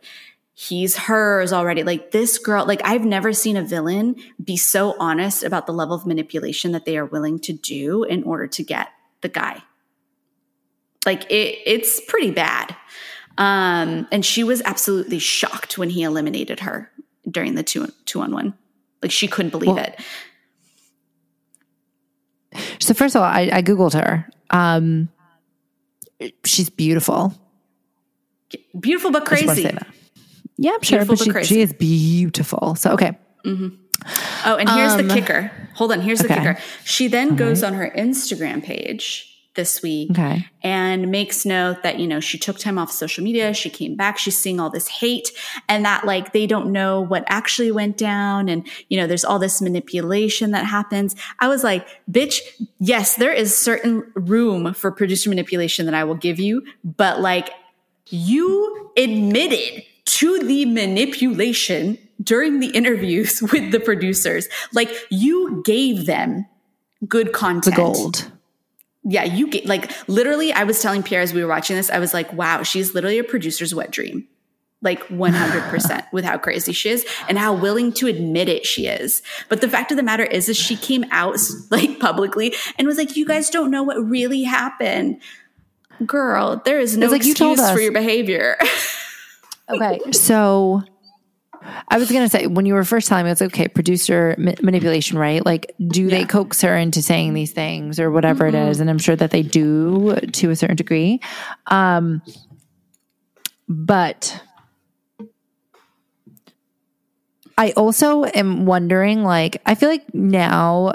he's 0.53 0.95
hers 0.95 1.51
already 1.51 1.83
like 1.83 2.11
this 2.11 2.37
girl 2.37 2.65
like 2.65 2.81
i've 2.85 3.03
never 3.03 3.33
seen 3.33 3.57
a 3.57 3.63
villain 3.63 4.15
be 4.43 4.55
so 4.55 4.95
honest 4.99 5.43
about 5.43 5.65
the 5.67 5.73
level 5.73 5.95
of 5.95 6.05
manipulation 6.05 6.71
that 6.71 6.85
they 6.85 6.97
are 6.97 7.05
willing 7.05 7.39
to 7.39 7.51
do 7.53 8.03
in 8.03 8.23
order 8.23 8.47
to 8.47 8.63
get 8.63 8.87
the 9.21 9.29
guy 9.29 9.61
like 11.05 11.29
it, 11.29 11.59
it's 11.65 11.99
pretty 12.07 12.31
bad. 12.31 12.75
Um, 13.37 14.07
and 14.11 14.23
she 14.25 14.43
was 14.43 14.61
absolutely 14.63 15.19
shocked 15.19 15.77
when 15.77 15.89
he 15.89 16.03
eliminated 16.03 16.61
her 16.61 16.91
during 17.29 17.55
the 17.55 17.63
two 17.63 17.87
two 18.05 18.21
on 18.21 18.31
one. 18.31 18.53
Like 19.01 19.11
she 19.11 19.27
couldn't 19.27 19.49
believe 19.51 19.75
Well, 19.75 19.79
it. 19.83 19.99
So 22.79 22.93
first 22.93 23.15
of 23.15 23.21
all, 23.21 23.27
I, 23.27 23.49
I 23.53 23.61
googled 23.61 23.93
her. 23.93 24.29
Um, 24.49 25.09
she's 26.45 26.69
beautiful. 26.69 27.33
Beautiful 28.79 29.11
but 29.11 29.23
I 29.31 29.35
just 29.35 29.47
wanna 29.47 29.55
say 29.61 29.71
crazy. 29.71 29.85
Yeah, 30.57 30.71
I'm 30.75 30.81
sure, 30.81 30.99
Beautiful 30.99 31.15
but 31.15 31.19
but 31.19 31.25
she, 31.25 31.31
crazy. 31.31 31.55
she 31.55 31.61
is 31.61 31.73
beautiful. 31.73 32.75
So 32.75 32.91
okay, 32.91 33.17
Oh, 33.45 34.55
and 34.57 34.69
here's 34.69 34.93
Um, 34.93 35.07
the 35.07 35.13
kicker. 35.13 35.51
Hold 35.75 35.91
on, 35.91 36.01
here's 36.01 36.19
the 36.19 36.25
okay. 36.25 36.35
kicker. 36.35 36.57
She 36.83 37.07
then 37.07 37.35
goes 37.35 37.63
on 37.63 37.73
her 37.73 37.91
Instagram 37.97 38.63
page 38.63 39.32
this 39.55 39.81
week 39.81 40.11
okay, 40.11 40.47
and 40.61 41.11
makes 41.11 41.45
note 41.45 41.83
that 41.83 41.99
you 41.99 42.07
know 42.07 42.19
she 42.19 42.37
took 42.37 42.57
time 42.59 42.77
off 42.77 42.91
social 42.91 43.23
media. 43.23 43.53
She 43.53 43.69
came 43.69 43.95
back. 43.95 44.17
She's 44.17 44.37
seeing 44.37 44.59
all 44.59 44.69
this 44.69 44.87
hate 44.87 45.31
and 45.69 45.85
that 45.85 46.05
like 46.05 46.33
they 46.33 46.47
don't 46.47 46.71
know 46.71 47.01
what 47.01 47.23
actually 47.27 47.71
went 47.71 47.97
down 47.97 48.49
and 48.49 48.67
you 48.89 48.97
know 48.97 49.07
there's 49.07 49.25
all 49.25 49.39
this 49.39 49.61
manipulation 49.61 50.51
that 50.51 50.65
happens. 50.65 51.15
I 51.39 51.47
was 51.47 51.63
like 51.63 51.87
bitch 52.11 52.39
yes 52.79 53.15
there 53.15 53.31
is 53.31 53.55
certain 53.55 54.03
room 54.15 54.73
for 54.73 54.91
producer 54.91 55.29
manipulation 55.29 55.85
that 55.85 55.95
i 55.95 56.03
will 56.03 56.15
give 56.15 56.39
you 56.39 56.63
but 56.83 57.21
like 57.21 57.51
you 58.09 58.91
admitted 58.97 59.83
to 60.05 60.39
the 60.39 60.65
manipulation 60.65 61.97
during 62.21 62.59
the 62.59 62.67
interviews 62.67 63.41
with 63.51 63.71
the 63.71 63.79
producers. 63.79 64.47
Like 64.73 64.89
you 65.09 65.61
gave 65.65 66.05
them 66.05 66.45
good 67.07 67.27
the 67.27 67.31
content 67.31 67.75
gold. 67.75 68.31
Yeah, 69.03 69.23
you 69.23 69.47
get 69.47 69.65
like 69.65 69.91
literally. 70.07 70.53
I 70.53 70.63
was 70.63 70.81
telling 70.81 71.03
Pierre 71.03 71.21
as 71.21 71.33
we 71.33 71.43
were 71.43 71.49
watching 71.49 71.75
this, 71.75 71.89
I 71.89 71.99
was 71.99 72.13
like, 72.13 72.31
wow, 72.33 72.63
she's 72.63 72.93
literally 72.93 73.19
a 73.19 73.23
producer's 73.23 73.75
wet 73.75 73.91
dream. 73.91 74.27
Like 74.81 75.07
100% 75.07 76.05
with 76.11 76.25
how 76.25 76.37
crazy 76.37 76.73
she 76.73 76.89
is 76.89 77.05
and 77.29 77.37
how 77.37 77.53
willing 77.53 77.93
to 77.93 78.07
admit 78.07 78.49
it 78.49 78.65
she 78.65 78.87
is. 78.87 79.21
But 79.47 79.61
the 79.61 79.69
fact 79.69 79.91
of 79.91 79.97
the 79.97 80.03
matter 80.03 80.25
is, 80.25 80.49
is 80.49 80.57
she 80.57 80.75
came 80.75 81.05
out 81.09 81.37
like 81.71 81.99
publicly 81.99 82.53
and 82.77 82.85
was 82.85 82.97
like, 82.97 83.15
you 83.15 83.25
guys 83.25 83.49
don't 83.49 83.71
know 83.71 83.83
what 83.83 83.95
really 83.95 84.43
happened. 84.43 85.21
Girl, 86.05 86.61
there 86.65 86.81
is 86.81 86.97
no 86.97 87.05
It's 87.05 87.13
like 87.13 87.23
you 87.23 87.31
excuse 87.31 87.59
told 87.59 87.73
for 87.73 87.79
your 87.79 87.93
behavior. 87.93 88.57
Okay, 89.69 89.99
so 90.11 90.83
I 91.87 91.97
was 91.97 92.11
gonna 92.11 92.29
say 92.29 92.47
when 92.47 92.65
you 92.65 92.73
were 92.73 92.83
first 92.83 93.07
telling 93.07 93.25
me, 93.25 93.31
it's 93.31 93.41
okay, 93.41 93.67
producer 93.67 94.35
ma- 94.37 94.53
manipulation, 94.61 95.17
right? 95.17 95.45
Like, 95.45 95.73
do 95.87 96.09
they 96.09 96.25
coax 96.25 96.61
her 96.61 96.75
into 96.75 97.01
saying 97.01 97.33
these 97.33 97.51
things 97.51 97.99
or 97.99 98.11
whatever 98.11 98.47
it 98.47 98.55
is? 98.55 98.79
And 98.79 98.89
I'm 98.89 98.97
sure 98.97 99.15
that 99.15 99.31
they 99.31 99.43
do 99.43 100.15
to 100.15 100.49
a 100.49 100.55
certain 100.55 100.75
degree. 100.75 101.19
Um, 101.67 102.21
but 103.67 104.41
I 107.57 107.71
also 107.71 108.25
am 108.25 108.65
wondering, 108.65 109.23
like, 109.23 109.61
I 109.65 109.75
feel 109.75 109.89
like 109.89 110.13
now, 110.13 110.93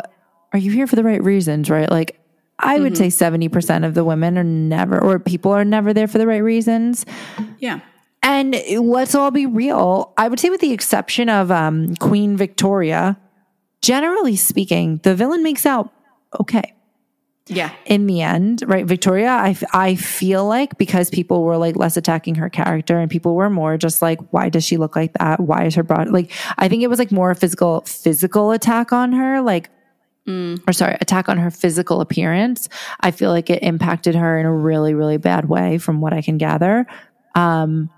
are 0.52 0.58
you 0.58 0.72
here 0.72 0.86
for 0.86 0.96
the 0.96 1.04
right 1.04 1.22
reasons, 1.22 1.70
right? 1.70 1.90
Like, 1.90 2.18
I 2.58 2.80
would 2.80 2.96
say 2.96 3.06
70% 3.06 3.86
of 3.86 3.94
the 3.94 4.04
women 4.04 4.36
are 4.36 4.44
never, 4.44 5.00
or 5.00 5.20
people 5.20 5.52
are 5.52 5.64
never 5.64 5.94
there 5.94 6.08
for 6.08 6.18
the 6.18 6.26
right 6.26 6.42
reasons. 6.42 7.06
Yeah. 7.60 7.80
And 8.28 8.54
let's 8.86 9.14
all 9.14 9.30
be 9.30 9.46
real. 9.46 10.12
I 10.18 10.28
would 10.28 10.38
say, 10.38 10.50
with 10.50 10.60
the 10.60 10.72
exception 10.74 11.30
of 11.30 11.50
um, 11.50 11.96
Queen 11.96 12.36
Victoria, 12.36 13.18
generally 13.80 14.36
speaking, 14.36 15.00
the 15.02 15.14
villain 15.14 15.42
makes 15.42 15.64
out 15.64 15.90
okay 16.38 16.74
Yeah. 17.46 17.70
in 17.86 18.06
the 18.06 18.20
end, 18.20 18.64
right? 18.66 18.84
Victoria, 18.84 19.30
I, 19.30 19.56
I 19.72 19.94
feel 19.94 20.46
like 20.46 20.76
because 20.76 21.08
people 21.08 21.42
were 21.42 21.56
like 21.56 21.74
less 21.76 21.96
attacking 21.96 22.34
her 22.34 22.50
character 22.50 22.98
and 22.98 23.10
people 23.10 23.34
were 23.34 23.48
more 23.48 23.78
just 23.78 24.02
like, 24.02 24.20
why 24.30 24.50
does 24.50 24.62
she 24.62 24.76
look 24.76 24.94
like 24.94 25.14
that? 25.14 25.40
Why 25.40 25.64
is 25.64 25.74
her 25.76 25.82
body 25.82 26.10
like? 26.10 26.30
I 26.58 26.68
think 26.68 26.82
it 26.82 26.88
was 26.88 26.98
like 26.98 27.10
more 27.10 27.30
a 27.30 27.34
physical 27.34 27.80
physical 27.86 28.50
attack 28.52 28.92
on 28.92 29.12
her, 29.12 29.40
like. 29.40 29.70
Or 30.30 30.74
sorry, 30.74 30.98
attack 31.00 31.30
on 31.30 31.38
her 31.38 31.50
physical 31.50 32.02
appearance. 32.02 32.68
I 33.00 33.12
feel 33.12 33.30
like 33.30 33.48
it 33.48 33.62
impacted 33.62 34.14
her 34.14 34.38
in 34.38 34.44
a 34.44 34.52
really, 34.52 34.92
really 34.92 35.16
bad 35.16 35.48
way, 35.48 35.78
from 35.78 36.02
what 36.02 36.12
I 36.12 36.20
can 36.20 36.36
gather. 36.36 36.86
Um, 37.34 37.88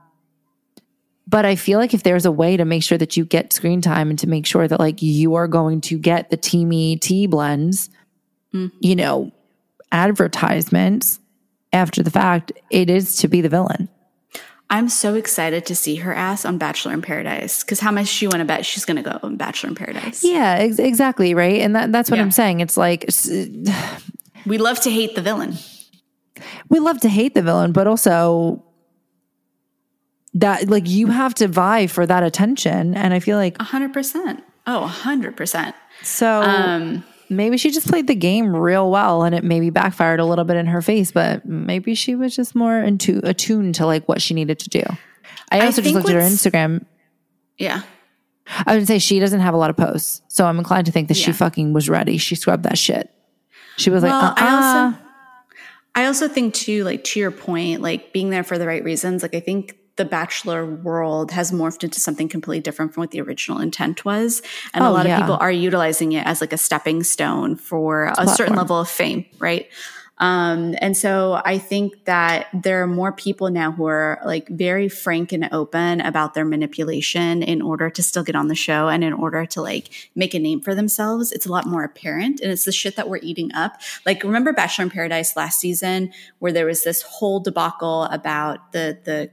but 1.31 1.45
I 1.47 1.55
feel 1.55 1.79
like 1.79 1.95
if 1.95 2.03
there's 2.03 2.27
a 2.27 2.33
way 2.33 2.57
to 2.57 2.65
make 2.65 2.83
sure 2.83 2.99
that 2.99 3.17
you 3.17 3.25
get 3.25 3.53
screen 3.53 3.81
time 3.81 4.11
and 4.11 4.19
to 4.19 4.27
make 4.27 4.47
sure 4.47 4.67
that 4.67 4.81
like 4.81 5.01
you 5.01 5.37
are 5.37 5.47
going 5.47 5.81
to 5.83 5.97
get 5.97 6.29
the 6.31 6.37
Teami 6.37 7.01
tea 7.01 7.29
blends, 7.29 7.89
mm-hmm. 8.53 8.77
you 8.81 8.97
know, 8.97 9.31
advertisements 9.93 11.21
after 11.73 12.03
the 12.03 12.11
fact, 12.11 12.51
it 12.71 12.91
is 12.91 13.17
to 13.19 13.29
be 13.29 13.41
the 13.41 13.49
villain. 13.49 13.89
I'm 14.73 14.89
so 14.89 15.15
excited 15.15 15.67
to 15.67 15.75
see 15.77 15.97
her 15.97 16.13
ass 16.15 16.45
on 16.45 16.59
Bachelor 16.59 16.93
in 16.95 17.03
Paradise 17.03 17.63
because 17.63 17.81
how 17.81 17.91
much 17.91 18.07
she 18.09 18.27
want 18.27 18.39
to 18.39 18.45
bet 18.45 18.65
she's 18.67 18.85
going 18.85 18.97
to 18.97 19.09
go 19.09 19.19
on 19.23 19.37
Bachelor 19.37 19.69
in 19.71 19.75
Paradise. 19.77 20.23
Yeah, 20.25 20.57
ex- 20.61 20.79
exactly. 20.79 21.35
Right. 21.35 21.61
And 21.61 21.75
that, 21.77 21.93
that's 21.93 22.11
what 22.11 22.19
Yeah. 22.19 22.23
I'm 22.25 22.31
saying. 22.31 22.61
It's 22.61 22.77
like 22.77 23.09
We 24.47 24.59
love 24.59 24.81
to 24.83 24.91
hate 24.91 25.15
the 25.15 25.23
villain. 25.23 25.55
we 26.69 26.79
love 26.79 27.01
to 27.01 27.09
hate 27.09 27.35
the 27.35 27.43
villain, 27.43 27.73
but 27.73 27.87
also 27.87 28.65
that 30.35 30.69
like 30.69 30.89
you 30.89 31.09
have 31.09 31.35
to 31.35 31.49
vie 31.49 31.87
for 31.87 32.07
that 32.07 32.23
attention. 32.23 32.95
And 32.95 33.13
I 33.13 33.21
feel 33.21 33.37
like 33.37 33.59
100%. 33.59 34.41
Oh, 34.67 34.87
100%. 35.03 35.75
so 36.03 36.43
Um, 36.43 37.03
maybe 37.29 37.57
she 37.57 37.71
just 37.71 37.89
played 37.89 38.07
the 38.07 38.15
game 38.15 38.55
real 38.55 38.91
well 38.91 39.23
and 39.25 39.35
it 39.35 39.43
maybe 39.43 39.71
backfired 39.71 40.21
a 40.21 40.25
little 40.25 40.45
bit 40.45 40.57
in 40.57 40.67
her 40.67 40.83
face, 40.83 41.11
but 41.13 41.45
maybe 41.47 41.95
she 41.95 42.15
was 42.15 42.37
just 42.37 42.55
more 42.55 42.79
into 42.79 43.21
attuned 43.25 43.75
to 43.77 43.87
like 43.87 44.09
what 44.09 44.23
she 44.23 44.35
needed 44.35 44.59
to 44.61 44.69
do. 44.69 44.83
I 45.51 45.65
also 45.67 45.83
just 45.83 45.95
looked 45.95 46.09
at 46.09 46.15
her 46.15 46.21
Instagram. 46.21 46.85
yeah. 47.59 47.83
I 48.67 48.77
would 48.77 48.87
say 48.89 48.99
she 48.99 49.21
doesn't 49.21 49.41
have 49.41 49.55
a 49.55 49.57
lot 49.57 49.71
of 49.71 49.77
posts, 49.77 50.23
so 50.29 50.45
I'm 50.45 50.59
inclined 50.59 50.87
to 50.87 50.93
think 50.93 51.07
that 51.09 51.17
she 51.17 51.31
fucking 51.33 51.73
was 51.73 51.89
ready. 51.89 52.19
She 52.19 52.35
scrubbed 52.35 52.65
that 52.65 52.79
shit. 52.79 53.09
She 53.77 53.91
was 53.91 54.03
Well, 54.03 54.21
like, 54.21 54.43
uh-uh. 54.43 54.47
I 54.47 54.55
also 54.91 54.99
I 55.95 56.05
also 56.07 56.29
think 56.29 56.55
too, 56.55 56.83
like 56.85 57.05
to 57.05 57.21
your 57.21 57.31
point, 57.31 57.81
like 57.81 58.13
being 58.13 58.31
there 58.31 58.43
for 58.43 58.59
the 58.59 58.67
right 58.67 58.83
reasons. 58.83 59.23
Like 59.23 59.35
I 59.37 59.41
think 59.41 59.77
the 60.01 60.07
Bachelor 60.07 60.65
world 60.65 61.31
has 61.31 61.53
morphed 61.53 61.85
into 61.85 62.01
something 62.01 62.27
completely 62.27 62.63
different 62.63 62.95
from 62.95 63.03
what 63.03 63.11
the 63.11 63.21
original 63.21 63.59
intent 63.61 64.03
was, 64.03 64.41
and 64.73 64.83
a 64.83 64.89
Oh, 64.89 64.93
lot 64.93 65.05
yeah. 65.05 65.17
of 65.17 65.21
people 65.21 65.37
are 65.39 65.53
utilizing 65.53 66.13
it 66.13 66.27
as 66.27 66.41
like 66.41 66.55
a 66.55 66.57
stepping 66.57 67.03
stone 67.03 67.55
for 67.55 68.15
a, 68.17 68.27
certain 68.27 68.57
level 68.57 68.81
of 68.81 68.89
fame, 68.89 69.27
right? 69.39 69.69
Um, 70.17 70.75
and 70.81 70.97
so 70.97 71.41
I 71.45 71.59
think 71.59 72.05
that 72.07 72.49
there 72.55 72.83
are 72.83 72.87
more 72.87 73.13
people 73.13 73.51
now 73.51 73.73
who 73.73 73.87
are 73.87 74.21
like 74.25 74.49
very 74.49 74.89
frank 74.89 75.33
and 75.33 75.49
open 75.53 76.01
about 76.01 76.33
their 76.33 76.47
manipulation 76.47 77.43
in 77.43 77.61
order 77.61 77.91
to 77.91 78.03
still 78.03 78.23
get 78.23 78.37
on 78.37 78.49
the 78.49 78.55
show 78.55 78.89
and 78.89 79.03
in 79.05 79.13
order 79.13 79.45
to 79.47 79.63
like 79.63 79.91
make 80.15 80.33
a 80.35 80.39
name 80.39 80.61
for 80.61 80.75
themselves. 80.75 81.31
It's 81.33 81.47
a 81.47 81.53
lot 81.53 81.67
more 81.67 81.85
apparent 81.85 82.41
and 82.41 82.51
it's 82.51 82.65
the 82.65 82.73
shit 82.73 82.97
that 82.97 83.09
we're 83.09 83.21
eating 83.23 83.53
up. 83.55 83.81
Like 84.07 84.23
remember 84.23 84.53
Bachelor 84.53 84.85
in 84.85 84.91
Paradise 84.91 85.37
last 85.37 85.59
season 85.59 86.13
where 86.39 86.53
there 86.53 86.67
was 86.67 86.85
this 86.85 87.03
whole 87.03 87.41
debacle 87.41 88.05
about 88.05 88.73
the, 88.73 88.99
the, 89.05 89.31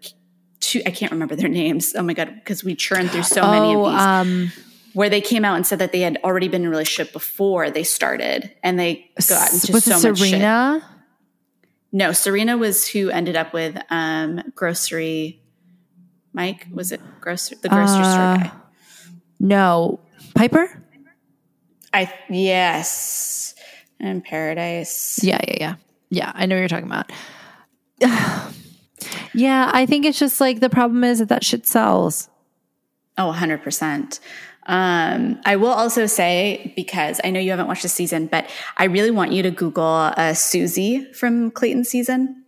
two, 0.67 0.81
I 0.85 0.91
can't 0.91 1.11
remember 1.11 1.35
their 1.35 1.49
names. 1.63 1.93
Oh 1.95 2.03
my 2.03 2.13
God. 2.13 2.41
Cause 2.45 2.63
we 2.63 2.75
churned 2.75 3.11
through 3.11 3.23
so 3.23 3.41
many 3.41 3.75
oh, 3.75 3.85
of 3.85 3.91
these 3.91 4.01
um, 4.01 4.51
where 4.93 5.09
they 5.09 5.21
came 5.21 5.45
out 5.45 5.55
and 5.55 5.65
said 5.65 5.79
that 5.79 5.91
they 5.91 6.01
had 6.01 6.19
already 6.23 6.47
been 6.47 6.61
in 6.61 6.67
a 6.67 6.69
relationship 6.69 7.13
before 7.13 7.69
they 7.69 7.83
started 7.83 8.53
and 8.63 8.79
they 8.79 9.09
got 9.29 9.53
into 9.53 9.71
was 9.71 9.83
so 9.83 9.93
much 9.93 10.19
shit. 10.19 10.29
Serena? 10.29 10.83
No, 11.91 12.11
Serena 12.11 12.57
was 12.57 12.87
who 12.87 13.09
ended 13.09 13.35
up 13.35 13.53
with 13.53 13.77
um 13.89 14.43
grocery 14.55 15.41
Mike, 16.33 16.67
was 16.71 16.91
it 16.91 17.01
grocery 17.21 17.57
the 17.61 17.69
grocery 17.69 18.01
Uh, 18.03 18.11
store 18.11 18.49
guy? 18.49 18.51
No, 19.39 19.99
Piper. 20.35 20.83
I 21.93 22.13
yes. 22.29 23.55
In 23.99 24.21
paradise. 24.21 25.19
Yeah, 25.23 25.39
yeah, 25.47 25.55
yeah, 25.59 25.75
yeah. 26.09 26.31
I 26.35 26.45
know 26.45 26.55
what 26.55 26.59
you're 26.59 26.67
talking 26.67 26.85
about. 26.85 27.11
yeah, 29.33 29.69
I 29.73 29.85
think 29.85 30.05
it's 30.05 30.19
just 30.19 30.39
like 30.41 30.59
the 30.59 30.69
problem 30.69 31.03
is 31.03 31.19
that 31.19 31.29
that 31.29 31.43
shit 31.43 31.65
sells. 31.67 32.29
Oh, 33.17 33.33
100%. 33.35 34.19
Um, 34.69 35.39
I 35.45 35.55
will 35.55 35.69
also 35.71 36.05
say, 36.07 36.73
because 36.75 37.21
I 37.23 37.29
know 37.29 37.39
you 37.39 37.51
haven't 37.51 37.67
watched 37.67 37.83
the 37.83 37.89
season, 37.89 38.27
but 38.27 38.49
I 38.75 38.85
really 38.85 39.11
want 39.11 39.31
you 39.31 39.41
to 39.43 39.51
Google 39.51 40.11
uh, 40.17 40.33
Susie 40.33 41.11
from 41.13 41.51
Clayton 41.51 41.85
season 41.85 42.43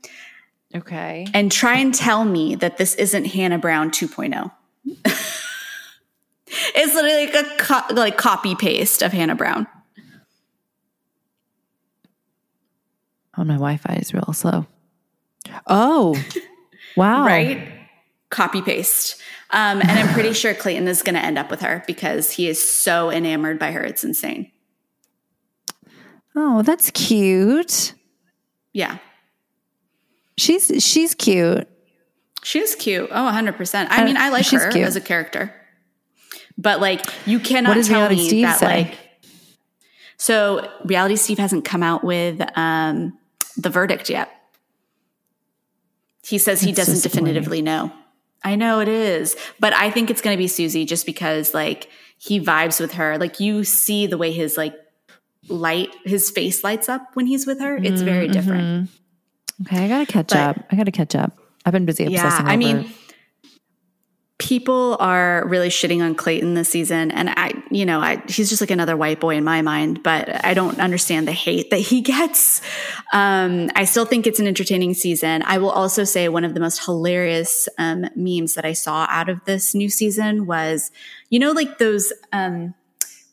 Okay. 0.75 1.25
and 1.33 1.49
try 1.51 1.77
and 1.77 1.93
tell 1.93 2.25
me 2.25 2.55
that 2.55 2.77
this 2.77 2.95
isn't 2.95 3.25
Hannah 3.25 3.57
Brown 3.57 3.89
2.0. 3.89 4.51
it's 6.75 6.93
literally 6.93 7.25
like 7.27 7.35
a 7.35 7.55
co- 7.57 7.93
like 7.95 8.17
copy 8.17 8.53
paste 8.53 9.01
of 9.01 9.13
Hannah 9.13 9.35
Brown. 9.35 9.65
Oh, 13.37 13.43
my 13.45 13.53
Wi-Fi 13.53 13.93
is 13.93 14.13
real 14.13 14.33
slow. 14.33 14.65
Oh, 15.65 16.21
wow. 16.99 17.25
right? 17.25 17.67
Copy 18.29 18.61
paste. 18.61 19.19
Um, 19.51 19.81
and 19.81 19.89
I'm 19.91 20.13
pretty 20.13 20.33
sure 20.33 20.53
Clayton 20.53 20.87
is 20.87 21.01
going 21.01 21.15
to 21.15 21.23
end 21.23 21.39
up 21.39 21.49
with 21.49 21.61
her 21.61 21.83
because 21.87 22.31
he 22.31 22.47
is 22.47 22.61
so 22.63 23.09
enamored 23.09 23.57
by 23.57 23.71
her. 23.71 23.83
It's 23.83 24.03
insane. 24.03 24.51
Oh, 26.35 26.61
that's 26.61 26.91
cute. 26.91 27.93
Yeah. 28.73 28.99
She's 30.37 30.71
she's 30.83 31.15
cute. 31.15 31.67
She's 32.43 32.75
cute. 32.75 33.09
Oh, 33.11 33.29
100%. 33.31 33.87
I 33.89 34.05
mean, 34.05 34.15
I 34.15 34.29
like 34.29 34.45
she's 34.45 34.63
her 34.63 34.71
cute. 34.71 34.85
as 34.85 34.95
a 34.95 35.01
character. 35.01 35.53
But 36.57 36.79
like, 36.79 37.05
you 37.25 37.39
cannot 37.39 37.75
What 37.75 37.85
tell 37.85 37.97
Reality 37.97 38.15
me 38.15 38.27
Steve 38.27 38.41
that 38.43 38.59
say? 38.59 38.65
like. 38.65 38.97
So, 40.17 40.69
Reality 40.85 41.15
Steve 41.15 41.39
hasn't 41.39 41.63
come 41.65 41.81
out 41.81 42.03
with 42.03 42.41
um, 42.57 43.17
the 43.57 43.69
verdict 43.69 44.09
yet. 44.09 44.29
He 46.25 46.37
says 46.37 46.61
he 46.61 46.69
It's 46.71 46.77
doesn't 46.77 47.01
definitively 47.03 47.61
know. 47.61 47.91
I 48.43 48.55
know 48.55 48.79
it 48.79 48.87
is, 48.87 49.35
but 49.59 49.73
I 49.73 49.91
think 49.91 50.09
it's 50.09 50.21
going 50.21 50.33
to 50.35 50.37
be 50.37 50.47
Susie 50.47 50.85
just 50.85 51.05
because 51.05 51.53
like 51.53 51.89
he 52.17 52.39
vibes 52.39 52.79
with 52.79 52.93
her. 52.93 53.17
Like 53.17 53.39
you 53.39 53.63
see 53.63 54.07
the 54.07 54.17
way 54.17 54.31
his 54.31 54.57
like 54.57 54.75
light, 55.47 55.89
his 56.05 56.29
face 56.31 56.63
lights 56.63 56.87
up 56.89 57.01
when 57.15 57.25
he's 57.25 57.45
with 57.47 57.59
her. 57.59 57.75
It's 57.77 58.01
very 58.01 58.25
Mm-hmm. 58.27 58.31
different. 58.33 58.89
Okay, 59.65 59.83
I 59.85 59.87
gotta 59.89 60.05
catch 60.05 60.29
But- 60.29 60.37
up. 60.57 60.65
I 60.71 60.75
gotta 60.75 60.91
catch 60.91 61.15
up. 61.15 61.37
I've 61.65 61.73
been 61.73 61.85
busy 61.85 62.05
Yeah, 62.05 62.39
I 62.45 62.55
mean, 62.55 62.89
people 64.39 64.95
are 65.01 65.45
really 65.47 65.67
shitting 65.67 66.01
on 66.01 66.15
Clayton 66.15 66.53
this 66.53 66.69
season, 66.69 67.11
and 67.11 67.29
I, 67.29 67.51
you 67.69 67.85
know, 67.85 67.99
I 67.99 68.23
he's 68.27 68.49
just 68.49 68.61
like 68.61 68.71
another 68.71 68.97
white 68.97 69.19
boy 69.19 69.35
in 69.35 69.43
my 69.43 69.61
mind, 69.61 70.01
but 70.01 70.43
I 70.43 70.53
don't 70.53 70.79
understand 70.79 71.27
the 71.27 71.33
hate 71.33 71.69
that 71.69 71.77
he 71.77 72.01
gets. 72.01 72.61
Um, 73.13 73.69
I 73.75 73.83
still 73.83 74.05
think 74.05 74.25
it's 74.25 74.39
an 74.39 74.47
entertaining 74.47 74.95
season. 74.95 75.43
I 75.45 75.59
will 75.59 75.69
also 75.69 76.05
say 76.05 76.29
one 76.29 76.45
of 76.45 76.53
the 76.53 76.59
most 76.59 76.83
hilarious 76.83 77.69
um, 77.77 78.05
memes 78.15 78.55
that 78.55 78.65
I 78.65 78.73
saw 78.73 79.05
out 79.09 79.29
of 79.29 79.43
this 79.43 79.75
new 79.75 79.89
season 79.89 80.47
was, 80.47 80.91
you 81.29 81.37
know, 81.37 81.51
like 81.51 81.77
those. 81.77 82.11
Um, 82.33 82.73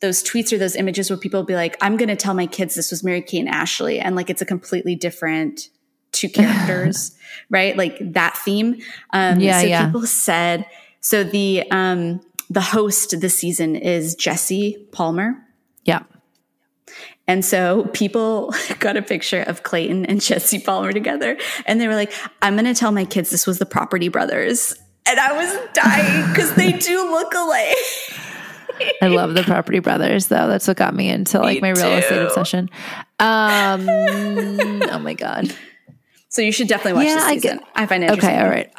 those 0.01 0.23
tweets 0.23 0.53
or 0.53 0.59
those 0.59 0.77
images 0.77 1.09
where 1.09 1.17
people 1.17 1.43
be 1.43 1.55
like, 1.55 1.75
I'm 1.81 1.97
going 1.97 2.11
to 2.11 2.17
tell 2.17 2.35
my 2.35 2.47
kids 2.47 2.75
this 2.75 2.91
was 2.91 3.03
Mary 3.03 3.23
Kate 3.23 3.41
and 3.41 3.49
Ashley. 3.49 3.99
And 3.99 4.15
like, 4.15 4.29
it's 4.29 4.43
a 4.43 4.45
completely 4.45 4.95
different 4.95 5.71
two 6.13 6.29
characters, 6.29 7.17
right? 7.51 7.75
Like 7.75 7.97
that 8.13 8.37
theme. 8.37 8.77
Um, 9.15 9.41
Yeah, 9.41 9.63
so 9.63 9.67
yeah. 9.67 9.87
people 9.87 10.07
said, 10.07 10.67
so 11.07 11.23
the, 11.23 11.63
um, 11.71 12.21
the 12.51 12.61
host 12.61 13.21
this 13.21 13.39
season 13.39 13.77
is 13.77 14.15
Jesse 14.17 14.77
Palmer. 14.93 15.37
yeah. 15.85 16.03
And 17.29 17.45
so 17.45 17.85
people 17.93 18.53
got 18.79 18.97
a 18.97 19.03
picture 19.03 19.43
of 19.43 19.63
Clayton 19.65 20.07
and 20.07 20.21
Jesse 20.21 20.59
Palmer 20.61 20.93
together. 20.93 21.37
And 21.67 21.81
they 21.81 21.89
were 21.89 21.95
like, 21.97 22.13
I'm 22.43 22.55
going 22.55 22.67
to 22.67 22.75
tell 22.75 22.93
my 22.93 23.05
kids 23.05 23.31
this 23.31 23.47
was 23.47 23.59
the 23.59 23.67
Property 23.67 24.09
Brothers. 24.09 24.75
and 25.09 25.19
I 25.19 25.33
was 25.33 25.69
dying 25.75 26.29
because 26.31 26.55
they 26.55 26.73
do 26.73 27.11
look 27.11 27.35
alike. 27.35 27.77
I 29.03 29.09
love 29.09 29.35
the 29.35 29.43
Property 29.43 29.79
Brothers, 29.81 30.29
though. 30.29 30.47
That's 30.49 30.69
what 30.69 30.77
got 30.77 30.95
me 30.95 31.09
into 31.09 31.41
like 31.41 31.63
Me 31.63 31.73
my 31.73 31.81
real 31.81 31.93
estate 31.95 32.23
obsession. 32.23 32.69
Um, 33.19 33.89
oh 33.89 35.01
my 35.03 35.15
god. 35.15 35.53
So 36.29 36.43
you 36.43 36.53
should 36.53 36.69
definitely 36.69 36.93
watch 36.95 37.07
Yeah, 37.07 37.15
this 37.15 37.25
I 37.25 37.35
season. 37.35 37.57
get- 37.59 37.69
I, 37.75 37.87
find 37.87 38.05
it 38.05 38.11
interesting. 38.11 38.31
Okay, 38.37 38.45
all 38.45 38.51
right. 38.51 38.71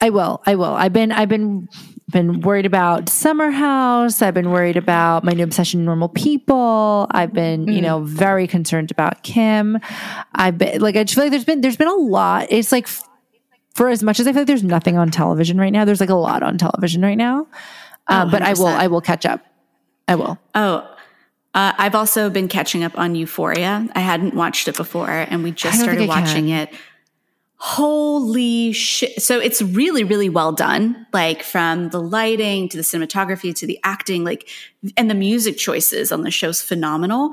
I 0.00 0.10
will. 0.10 0.42
I 0.46 0.54
will. 0.54 0.74
I've 0.74 0.92
been. 0.92 1.12
I've 1.12 1.28
been. 1.28 1.68
Been 2.10 2.40
worried 2.40 2.64
about 2.64 3.10
Summer 3.10 3.50
House. 3.50 4.22
I've 4.22 4.32
been 4.32 4.50
worried 4.50 4.78
about 4.78 5.24
my 5.24 5.32
new 5.32 5.44
obsession, 5.44 5.84
Normal 5.84 6.08
People. 6.08 7.06
I've 7.10 7.34
been, 7.34 7.66
Mm. 7.66 7.74
you 7.74 7.82
know, 7.82 8.00
very 8.00 8.46
concerned 8.46 8.90
about 8.90 9.22
Kim. 9.22 9.78
I've 10.34 10.56
been 10.56 10.80
like, 10.80 10.96
I 10.96 11.04
just 11.04 11.14
feel 11.16 11.24
like 11.24 11.32
there's 11.32 11.44
been 11.44 11.60
there's 11.60 11.76
been 11.76 11.86
a 11.86 11.94
lot. 11.94 12.46
It's 12.48 12.72
like 12.72 12.88
for 13.74 13.90
as 13.90 14.02
much 14.02 14.20
as 14.20 14.26
I 14.26 14.32
feel 14.32 14.40
like 14.40 14.46
there's 14.46 14.62
nothing 14.64 14.96
on 14.96 15.10
television 15.10 15.58
right 15.58 15.70
now, 15.70 15.84
there's 15.84 16.00
like 16.00 16.08
a 16.08 16.14
lot 16.14 16.42
on 16.42 16.56
television 16.56 17.02
right 17.02 17.18
now. 17.18 17.46
Uh, 18.06 18.24
but 18.24 18.40
I 18.40 18.54
will. 18.54 18.68
I 18.68 18.86
will 18.86 19.02
catch 19.02 19.26
up. 19.26 19.44
I 20.08 20.14
will. 20.14 20.38
Oh, 20.54 20.88
uh, 21.52 21.72
I've 21.76 21.94
also 21.94 22.30
been 22.30 22.48
catching 22.48 22.84
up 22.84 22.98
on 22.98 23.16
Euphoria. 23.16 23.86
I 23.94 24.00
hadn't 24.00 24.32
watched 24.32 24.66
it 24.66 24.78
before, 24.78 25.10
and 25.10 25.44
we 25.44 25.50
just 25.50 25.78
started 25.78 26.08
watching 26.08 26.48
it. 26.48 26.72
Holy 27.60 28.72
shit. 28.72 29.20
So 29.20 29.40
it's 29.40 29.60
really, 29.60 30.04
really 30.04 30.28
well 30.28 30.52
done. 30.52 31.06
Like 31.12 31.42
from 31.42 31.88
the 31.88 32.00
lighting 32.00 32.68
to 32.68 32.76
the 32.76 32.84
cinematography 32.84 33.52
to 33.56 33.66
the 33.66 33.80
acting, 33.82 34.24
like, 34.24 34.48
and 34.96 35.10
the 35.10 35.14
music 35.14 35.58
choices 35.58 36.12
on 36.12 36.22
the 36.22 36.30
show's 36.30 36.62
phenomenal. 36.62 37.32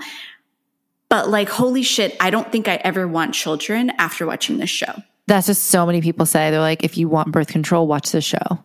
But 1.09 1.29
like, 1.29 1.47
holy 1.47 1.83
shit, 1.83 2.17
I 2.19 2.31
don't 2.31 2.51
think 2.51 2.67
I 2.67 2.75
ever 2.77 3.07
want 3.07 3.35
children 3.35 3.91
after 3.99 4.25
watching 4.25 4.57
this 4.57 4.71
show. 4.71 4.93
That's 5.27 5.45
just 5.45 5.65
so 5.65 5.85
many 5.85 6.01
people 6.01 6.25
say. 6.25 6.49
They're 6.49 6.59
like, 6.59 6.83
if 6.83 6.97
you 6.97 7.07
want 7.07 7.31
birth 7.31 7.47
control, 7.47 7.87
watch 7.87 8.11
this 8.11 8.25
show. 8.25 8.63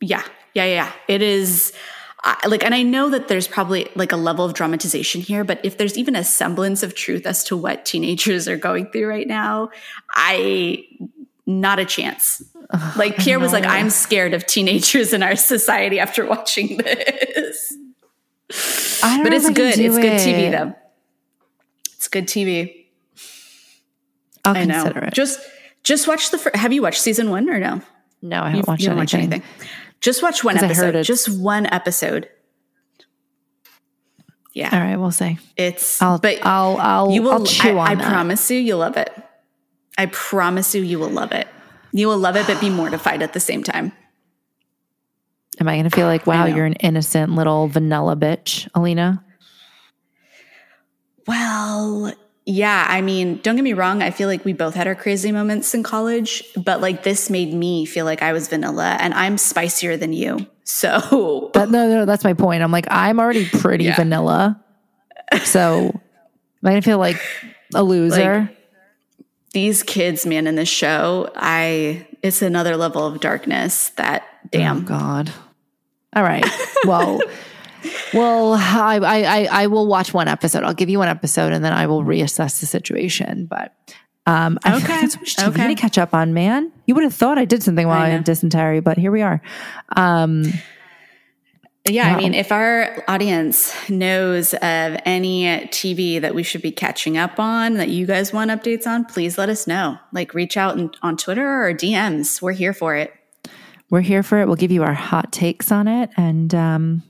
Yeah, 0.00 0.22
yeah, 0.52 0.64
yeah. 0.64 0.74
yeah. 0.74 0.92
It 1.08 1.22
is 1.22 1.72
I, 2.26 2.46
like, 2.46 2.64
and 2.64 2.74
I 2.74 2.82
know 2.82 3.10
that 3.10 3.28
there's 3.28 3.46
probably 3.46 3.88
like 3.94 4.10
a 4.10 4.16
level 4.16 4.44
of 4.46 4.54
dramatization 4.54 5.20
here, 5.20 5.44
but 5.44 5.60
if 5.62 5.76
there's 5.76 5.98
even 5.98 6.16
a 6.16 6.24
semblance 6.24 6.82
of 6.82 6.94
truth 6.94 7.26
as 7.26 7.44
to 7.44 7.56
what 7.56 7.84
teenagers 7.84 8.48
are 8.48 8.56
going 8.56 8.86
through 8.90 9.06
right 9.08 9.28
now, 9.28 9.68
I 10.10 10.86
not 11.46 11.78
a 11.78 11.84
chance. 11.84 12.42
Like 12.96 13.18
Pierre 13.18 13.38
was 13.38 13.52
like, 13.52 13.66
I'm 13.66 13.90
scared 13.90 14.32
of 14.32 14.46
teenagers 14.46 15.12
in 15.12 15.22
our 15.22 15.36
society 15.36 16.00
after 16.00 16.24
watching 16.24 16.78
this. 16.78 17.74
I 19.02 19.16
don't 19.16 19.24
But 19.24 19.34
it's 19.34 19.44
if 19.44 19.50
I 19.50 19.54
can 19.54 19.62
good. 19.70 19.78
It's 19.78 19.96
good 19.98 20.20
TV 20.20 20.50
though. 20.50 20.74
It's 21.96 22.08
good 22.08 22.26
TV. 22.26 22.86
I'll 24.44 24.56
I 24.56 24.64
know. 24.64 24.82
consider 24.82 25.04
it. 25.06 25.14
Just 25.14 25.40
just 25.82 26.08
watch 26.08 26.30
the. 26.30 26.38
Fir- 26.38 26.50
have 26.54 26.72
you 26.72 26.80
watched 26.82 27.00
season 27.00 27.28
one 27.30 27.48
or 27.50 27.58
no? 27.58 27.82
no, 28.22 28.40
I 28.42 28.50
haven't 28.50 28.56
You- 28.56 28.64
watched 28.66 28.82
you 28.84 28.90
anything. 28.90 28.90
haven't 28.90 28.96
watched 28.96 29.14
anything. 29.14 29.42
Just 30.04 30.22
watch 30.22 30.44
one 30.44 30.54
'Cause 30.56 30.64
I 30.64 30.74
heard 30.74 30.94
episode. 30.96 31.04
Just 31.06 31.30
one 31.40 31.64
episode. 31.64 32.28
Yeah, 34.52 34.68
All 34.70 34.78
right, 34.78 34.96
we'll 34.96 35.10
see. 35.10 35.38
it's. 35.56 36.00
I'll, 36.02 36.18
but 36.18 36.44
I'll, 36.44 36.76
I'll, 36.76 37.10
you 37.10 37.22
will. 37.22 37.32
I'll 37.32 37.44
chew 37.46 37.78
I, 37.78 37.80
on 37.80 37.88
I 37.88 37.94
that. 37.94 38.04
promise 38.12 38.50
you, 38.50 38.58
you'll 38.60 38.80
love 38.80 38.98
it. 38.98 39.10
I 39.96 40.06
promise 40.06 40.74
you, 40.74 40.82
you 40.82 40.98
will 40.98 41.08
love 41.08 41.32
it. 41.32 41.48
You 41.92 42.06
will 42.08 42.18
love 42.18 42.36
it, 42.36 42.46
but 42.46 42.60
be 42.60 42.68
mortified 42.68 43.22
at 43.22 43.32
the 43.32 43.40
same 43.40 43.62
time. 43.62 43.92
Am 45.58 45.66
I 45.68 45.76
going 45.76 45.88
to 45.88 45.96
feel 45.96 46.06
like, 46.06 46.26
wow, 46.26 46.44
you're 46.44 46.66
an 46.66 46.74
innocent 46.74 47.32
little 47.32 47.66
vanilla 47.68 48.14
bitch, 48.14 48.68
Alina? 48.74 49.24
Well, 51.26 52.12
yeah. 52.46 52.86
I 52.88 53.00
mean, 53.00 53.38
don't 53.38 53.56
get 53.56 53.62
me 53.62 53.72
wrong. 53.72 54.02
I 54.02 54.10
feel 54.10 54.28
like 54.28 54.44
we 54.44 54.52
both 54.52 54.74
had 54.74 54.86
our 54.86 54.94
crazy 54.94 55.32
moments 55.32 55.74
in 55.74 55.82
college, 55.82 56.42
but 56.56 56.80
like 56.80 57.02
this 57.02 57.30
made 57.30 57.52
me 57.52 57.86
feel 57.86 58.04
like 58.04 58.22
I 58.22 58.32
was 58.32 58.48
vanilla, 58.48 58.96
and 59.00 59.14
I'm 59.14 59.38
spicier 59.38 59.96
than 59.96 60.12
you. 60.12 60.46
So 60.64 61.50
That, 61.54 61.70
no, 61.70 61.88
no, 61.88 62.04
that's 62.06 62.24
my 62.24 62.32
point. 62.32 62.62
I'm 62.62 62.72
like, 62.72 62.86
I'm 62.90 63.20
already 63.20 63.46
pretty 63.46 63.84
Yeah. 63.84 63.96
vanilla. 63.96 64.62
So 65.44 66.00
I 66.62 66.80
feel 66.80 66.98
like 66.98 67.20
a 67.74 67.82
loser? 67.82 68.50
these 69.52 69.82
kids, 69.82 70.26
man, 70.26 70.46
in 70.46 70.56
this 70.56 70.68
show, 70.68 71.30
I 71.36 72.06
it's 72.22 72.42
another 72.42 72.76
level 72.76 73.06
of 73.06 73.20
darkness. 73.20 73.90
That 73.90 74.24
oh, 74.44 74.48
damn. 74.50 74.84
God. 74.84 75.32
All 76.14 76.22
right. 76.22 76.44
Well, 76.84 77.20
well, 78.12 78.54
I, 78.54 78.98
I, 79.02 79.48
I, 79.62 79.66
will 79.66 79.86
watch 79.86 80.12
one 80.14 80.28
episode. 80.28 80.62
I'll 80.64 80.74
give 80.74 80.88
you 80.88 80.98
one 80.98 81.08
episode 81.08 81.52
and 81.52 81.64
then 81.64 81.72
I 81.72 81.86
will 81.86 82.02
reassess 82.02 82.60
the 82.60 82.66
situation. 82.66 83.46
But 83.46 83.74
um, 84.26 84.58
I 84.64 84.76
Okay. 84.76 84.84
okay. 84.98 85.06
so 85.08 85.18
much 85.20 85.36
TV 85.36 85.48
Okay. 85.48 85.68
to 85.68 85.74
catch 85.74 85.98
up 85.98 86.14
on, 86.14 86.32
man. 86.34 86.72
You 86.86 86.94
would 86.94 87.04
have 87.04 87.14
thought 87.14 87.38
I 87.38 87.44
did 87.44 87.62
something 87.62 87.86
while 87.86 88.00
I, 88.00 88.06
I 88.06 88.08
had 88.10 88.24
dysentery, 88.24 88.80
but 88.80 88.96
here 88.98 89.10
we 89.10 89.22
are. 89.22 89.40
Um, 89.96 90.44
Yeah, 91.86 92.14
I 92.14 92.16
mean, 92.16 92.32
if 92.32 92.50
our 92.50 93.04
audience 93.08 93.74
knows 93.90 94.54
of 94.54 94.96
any 95.04 95.44
TV 95.66 96.18
that 96.18 96.34
we 96.34 96.42
should 96.42 96.62
be 96.62 96.72
catching 96.72 97.18
up 97.18 97.38
on 97.38 97.74
that 97.74 97.90
you 97.90 98.06
guys 98.06 98.32
want 98.32 98.50
updates 98.50 98.86
on, 98.86 99.04
please 99.04 99.36
let 99.36 99.50
us 99.50 99.66
know. 99.66 99.98
Like, 100.10 100.32
reach 100.32 100.56
out 100.56 100.78
and, 100.78 100.96
on 101.02 101.18
Twitter 101.18 101.46
or 101.46 101.74
DMs. 101.74 102.40
We're 102.40 102.52
here 102.52 102.72
for 102.72 102.96
it. 102.96 103.12
we're 103.90 104.00
here 104.00 104.22
for 104.22 104.40
it. 104.40 104.46
We'll 104.46 104.56
give 104.56 104.72
you 104.72 104.82
our 104.82 104.94
hot 104.94 105.30
takes 105.30 105.70
on 105.70 105.86
it. 105.86 106.08
And 106.16 106.54
um, 106.54 107.02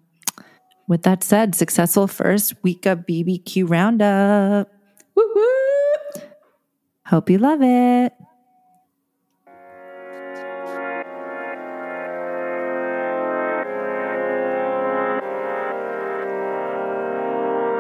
with 0.87 1.03
that 1.03 1.23
said, 1.25 1.55
successful 1.55 2.07
first 2.07 2.55
week 2.63 2.87
of 2.87 3.01
BBQ 3.01 3.69
Roundup. 3.69 4.71
Woo 5.15 5.33
woo! 5.35 6.23
Hope 7.07 7.31
you 7.31 7.39
love 7.39 7.61
it. 7.63 8.13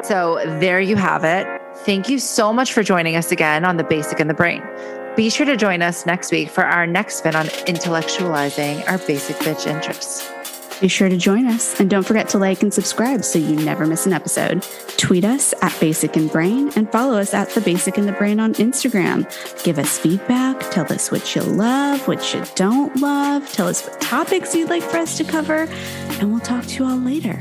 So 0.04 0.38
there 0.60 0.80
you 0.80 0.96
have 0.96 1.24
it. 1.24 1.46
Thank 1.78 2.10
you 2.10 2.18
so 2.18 2.52
much 2.52 2.74
for 2.74 2.82
joining 2.82 3.16
us 3.16 3.32
again 3.32 3.64
on 3.64 3.78
The 3.78 3.84
Basic 3.84 4.20
and 4.20 4.28
the 4.28 4.34
Brain. 4.34 4.62
Be 5.16 5.30
sure 5.30 5.46
to 5.46 5.56
join 5.56 5.80
us 5.80 6.04
next 6.04 6.30
week 6.30 6.50
for 6.50 6.64
our 6.64 6.86
next 6.86 7.16
spin 7.16 7.34
on 7.34 7.46
intellectualizing 7.46 8.86
our 8.86 8.98
basic 8.98 9.36
bitch 9.36 9.66
interests. 9.66 10.28
Be 10.80 10.88
sure 10.88 11.08
to 11.08 11.16
join 11.16 11.46
us 11.46 11.78
and 11.80 11.88
don't 11.88 12.02
forget 12.02 12.28
to 12.30 12.38
like 12.38 12.62
and 12.62 12.72
subscribe 12.72 13.24
so 13.24 13.38
you 13.38 13.56
never 13.56 13.86
miss 13.86 14.06
an 14.06 14.12
episode. 14.12 14.62
Tweet 14.96 15.24
us 15.24 15.54
at 15.62 15.78
Basic 15.80 16.16
and 16.16 16.30
Brain 16.30 16.70
and 16.76 16.90
follow 16.90 17.18
us 17.18 17.32
at 17.32 17.50
The 17.50 17.60
Basic 17.60 17.96
and 17.96 18.08
the 18.08 18.12
Brain 18.12 18.40
on 18.40 18.54
Instagram. 18.54 19.24
Give 19.64 19.78
us 19.78 19.98
feedback. 19.98 20.58
Tell 20.70 20.90
us 20.92 21.10
what 21.10 21.34
you 21.34 21.42
love, 21.42 22.06
what 22.06 22.34
you 22.34 22.42
don't 22.54 22.96
love. 23.00 23.50
Tell 23.52 23.68
us 23.68 23.86
what 23.86 24.00
topics 24.00 24.54
you'd 24.54 24.70
like 24.70 24.82
for 24.82 24.98
us 24.98 25.16
to 25.18 25.24
cover. 25.24 25.68
And 26.20 26.30
we'll 26.30 26.40
talk 26.40 26.64
to 26.66 26.82
you 26.82 26.90
all 26.90 26.98
later. 26.98 27.38